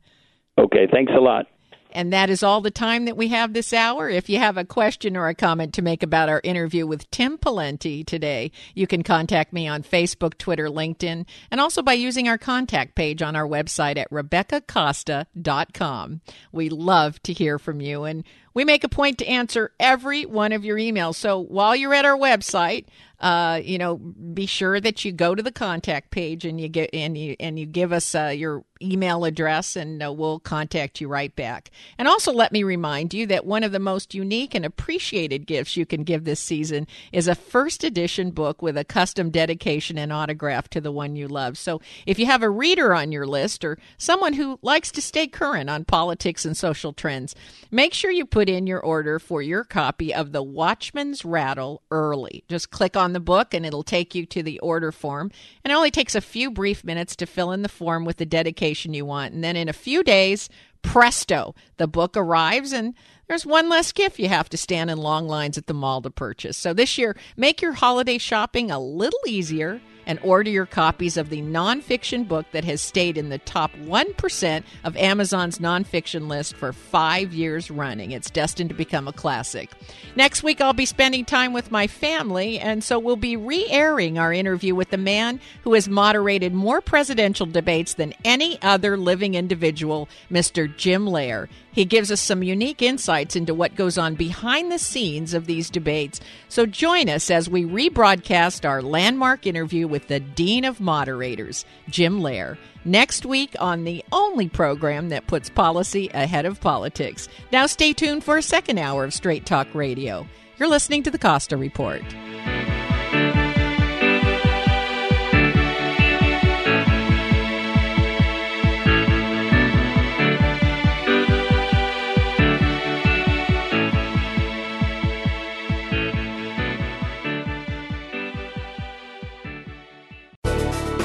Okay. 0.57 0.87
Thanks 0.91 1.13
a 1.15 1.19
lot. 1.19 1.47
And 1.95 2.11
that 2.11 2.31
is 2.31 2.41
all 2.41 2.59
the 2.59 2.71
time 2.71 3.05
that 3.05 3.15
we 3.15 3.27
have 3.29 3.53
this 3.53 3.71
hour. 3.71 4.09
If 4.09 4.27
you 4.27 4.39
have 4.39 4.57
a 4.57 4.65
question 4.65 5.15
or 5.15 5.27
a 5.27 5.35
comment 5.35 5.75
to 5.75 5.83
make 5.83 6.01
about 6.01 6.27
our 6.27 6.41
interview 6.43 6.87
with 6.87 7.07
Tim 7.11 7.37
Pawlenty 7.37 8.03
today, 8.03 8.51
you 8.73 8.87
can 8.87 9.03
contact 9.03 9.53
me 9.53 9.67
on 9.67 9.83
Facebook, 9.83 10.39
Twitter, 10.39 10.69
LinkedIn, 10.69 11.27
and 11.51 11.61
also 11.61 11.83
by 11.83 11.93
using 11.93 12.27
our 12.27 12.39
contact 12.39 12.95
page 12.95 13.21
on 13.21 13.35
our 13.35 13.47
website 13.47 13.97
at 13.97 14.09
RebeccaCosta.com. 14.09 16.21
We 16.51 16.69
love 16.69 17.21
to 17.23 17.31
hear 17.31 17.59
from 17.59 17.79
you, 17.79 18.05
and 18.05 18.23
we 18.55 18.65
make 18.65 18.83
a 18.83 18.89
point 18.89 19.19
to 19.19 19.27
answer 19.27 19.71
every 19.79 20.25
one 20.25 20.51
of 20.51 20.65
your 20.65 20.77
emails. 20.77 21.13
So 21.15 21.39
while 21.39 21.75
you're 21.75 21.93
at 21.93 22.05
our 22.05 22.17
website, 22.17 22.85
uh, 23.23 23.61
you 23.63 23.77
know, 23.77 23.95
be 23.95 24.45
sure 24.45 24.81
that 24.81 25.05
you 25.05 25.13
go 25.13 25.33
to 25.33 25.41
the 25.41 25.51
contact 25.51 26.11
page 26.11 26.43
and 26.43 26.59
you 26.59 26.67
get 26.67 26.89
and 26.93 27.17
you 27.17 27.37
and 27.39 27.57
you 27.57 27.65
give 27.65 27.93
us 27.93 28.13
uh, 28.13 28.33
your 28.35 28.65
email 28.83 29.25
address, 29.25 29.75
and 29.75 30.03
uh, 30.03 30.11
we'll 30.11 30.39
contact 30.39 30.99
you 30.99 31.07
right 31.07 31.35
back. 31.35 31.71
And 31.97 32.07
also, 32.07 32.33
let 32.33 32.51
me 32.51 32.63
remind 32.63 33.13
you 33.13 33.25
that 33.27 33.45
one 33.45 33.63
of 33.63 33.71
the 33.71 33.79
most 33.79 34.13
unique 34.13 34.53
and 34.53 34.65
appreciated 34.65 35.47
gifts 35.47 35.77
you 35.77 35.85
can 35.85 36.03
give 36.03 36.23
this 36.23 36.39
season 36.39 36.87
is 37.11 37.27
a 37.27 37.35
first 37.35 37.83
edition 37.83 38.31
book 38.31 38.61
with 38.61 38.77
a 38.77 38.83
custom 38.83 39.29
dedication 39.29 39.97
and 39.97 40.11
autograph 40.11 40.69
to 40.69 40.81
the 40.81 40.91
one 40.91 41.15
you 41.15 41.27
love. 41.27 41.57
So, 41.57 41.81
if 42.05 42.19
you 42.19 42.25
have 42.25 42.43
a 42.43 42.49
reader 42.49 42.93
on 42.93 43.11
your 43.11 43.25
list 43.25 43.63
or 43.63 43.77
someone 43.97 44.33
who 44.33 44.59
likes 44.61 44.91
to 44.91 45.01
stay 45.01 45.27
current 45.27 45.69
on 45.69 45.85
politics 45.85 46.45
and 46.45 46.57
social 46.57 46.93
trends, 46.93 47.35
make 47.71 47.93
sure 47.93 48.11
you 48.11 48.25
put 48.25 48.49
in 48.49 48.67
your 48.67 48.79
order 48.79 49.19
for 49.19 49.41
your 49.41 49.63
copy 49.63 50.13
of 50.13 50.31
The 50.31 50.43
Watchman's 50.43 51.23
Rattle 51.23 51.81
early. 51.91 52.43
Just 52.49 52.71
click 52.71 52.97
on 52.97 53.13
the 53.13 53.19
book 53.19 53.53
and 53.53 53.65
it'll 53.65 53.83
take 53.83 54.15
you 54.15 54.25
to 54.25 54.43
the 54.43 54.59
order 54.59 54.91
form. 54.91 55.31
And 55.63 55.71
it 55.71 55.75
only 55.75 55.91
takes 55.91 56.15
a 56.15 56.21
few 56.21 56.51
brief 56.51 56.83
minutes 56.83 57.15
to 57.17 57.25
fill 57.25 57.51
in 57.51 57.61
the 57.61 57.69
form 57.69 58.05
with 58.05 58.17
the 58.17 58.25
dedication 58.25 58.72
you 58.75 59.05
want. 59.05 59.33
And 59.33 59.43
then 59.43 59.55
in 59.55 59.69
a 59.69 59.73
few 59.73 60.03
days, 60.03 60.49
presto, 60.81 61.55
the 61.77 61.87
book 61.87 62.15
arrives 62.15 62.73
and 62.73 62.93
there's 63.27 63.45
one 63.45 63.69
less 63.69 63.91
gift 63.91 64.19
you 64.19 64.27
have 64.27 64.49
to 64.49 64.57
stand 64.57 64.91
in 64.91 64.97
long 64.97 65.27
lines 65.27 65.57
at 65.57 65.67
the 65.67 65.73
mall 65.73 66.01
to 66.01 66.09
purchase. 66.09 66.57
So 66.57 66.73
this 66.73 66.97
year, 66.97 67.15
make 67.37 67.61
your 67.61 67.73
holiday 67.73 68.17
shopping 68.17 68.69
a 68.69 68.79
little 68.79 69.21
easier 69.25 69.81
and 70.05 70.19
order 70.21 70.49
your 70.49 70.65
copies 70.65 71.17
of 71.17 71.29
the 71.29 71.41
nonfiction 71.41 72.27
book 72.27 72.45
that 72.51 72.63
has 72.63 72.81
stayed 72.81 73.17
in 73.17 73.29
the 73.29 73.37
top 73.39 73.71
1% 73.75 74.63
of 74.83 74.97
Amazon's 74.97 75.59
nonfiction 75.59 76.27
list 76.27 76.55
for 76.55 76.73
five 76.73 77.33
years 77.33 77.71
running. 77.71 78.11
It's 78.11 78.29
destined 78.29 78.69
to 78.69 78.75
become 78.75 79.07
a 79.07 79.13
classic. 79.13 79.69
Next 80.15 80.43
week, 80.43 80.61
I'll 80.61 80.73
be 80.73 80.85
spending 80.85 81.25
time 81.25 81.53
with 81.53 81.71
my 81.71 81.87
family, 81.87 82.59
and 82.59 82.83
so 82.83 82.99
we'll 82.99 83.15
be 83.15 83.35
re 83.35 83.65
airing 83.69 84.17
our 84.17 84.33
interview 84.33 84.75
with 84.75 84.89
the 84.89 84.97
man 84.97 85.39
who 85.63 85.73
has 85.73 85.87
moderated 85.87 86.53
more 86.53 86.81
presidential 86.81 87.45
debates 87.45 87.95
than 87.95 88.13
any 88.23 88.61
other 88.61 88.97
living 88.97 89.35
individual, 89.35 90.09
Mr. 90.31 90.73
Jim 90.75 91.05
Lehrer. 91.05 91.47
He 91.73 91.85
gives 91.85 92.11
us 92.11 92.21
some 92.21 92.43
unique 92.43 92.81
insights 92.81 93.35
into 93.35 93.53
what 93.53 93.75
goes 93.75 93.97
on 93.97 94.15
behind 94.15 94.71
the 94.71 94.77
scenes 94.77 95.33
of 95.33 95.47
these 95.47 95.69
debates. 95.69 96.21
So 96.47 96.65
join 96.65 97.09
us 97.09 97.31
as 97.31 97.49
we 97.49 97.65
rebroadcast 97.65 98.67
our 98.67 98.81
landmark 98.81 99.47
interview 99.47 99.87
with 99.87 100.07
the 100.07 100.19
Dean 100.19 100.65
of 100.65 100.79
Moderators, 100.79 101.65
Jim 101.89 102.19
Lehrer, 102.19 102.57
next 102.85 103.25
week 103.25 103.55
on 103.59 103.83
the 103.83 104.05
only 104.11 104.47
program 104.47 105.09
that 105.09 105.27
puts 105.27 105.49
policy 105.49 106.09
ahead 106.13 106.45
of 106.45 106.61
politics. 106.61 107.27
Now 107.51 107.65
stay 107.65 107.91
tuned 107.91 108.23
for 108.23 108.37
a 108.37 108.43
second 108.43 108.77
hour 108.77 109.03
of 109.03 109.13
Straight 109.13 109.45
Talk 109.45 109.67
Radio. 109.73 110.27
You're 110.57 110.69
listening 110.69 111.01
to 111.03 111.11
the 111.11 111.17
Costa 111.17 111.57
Report. 111.57 112.03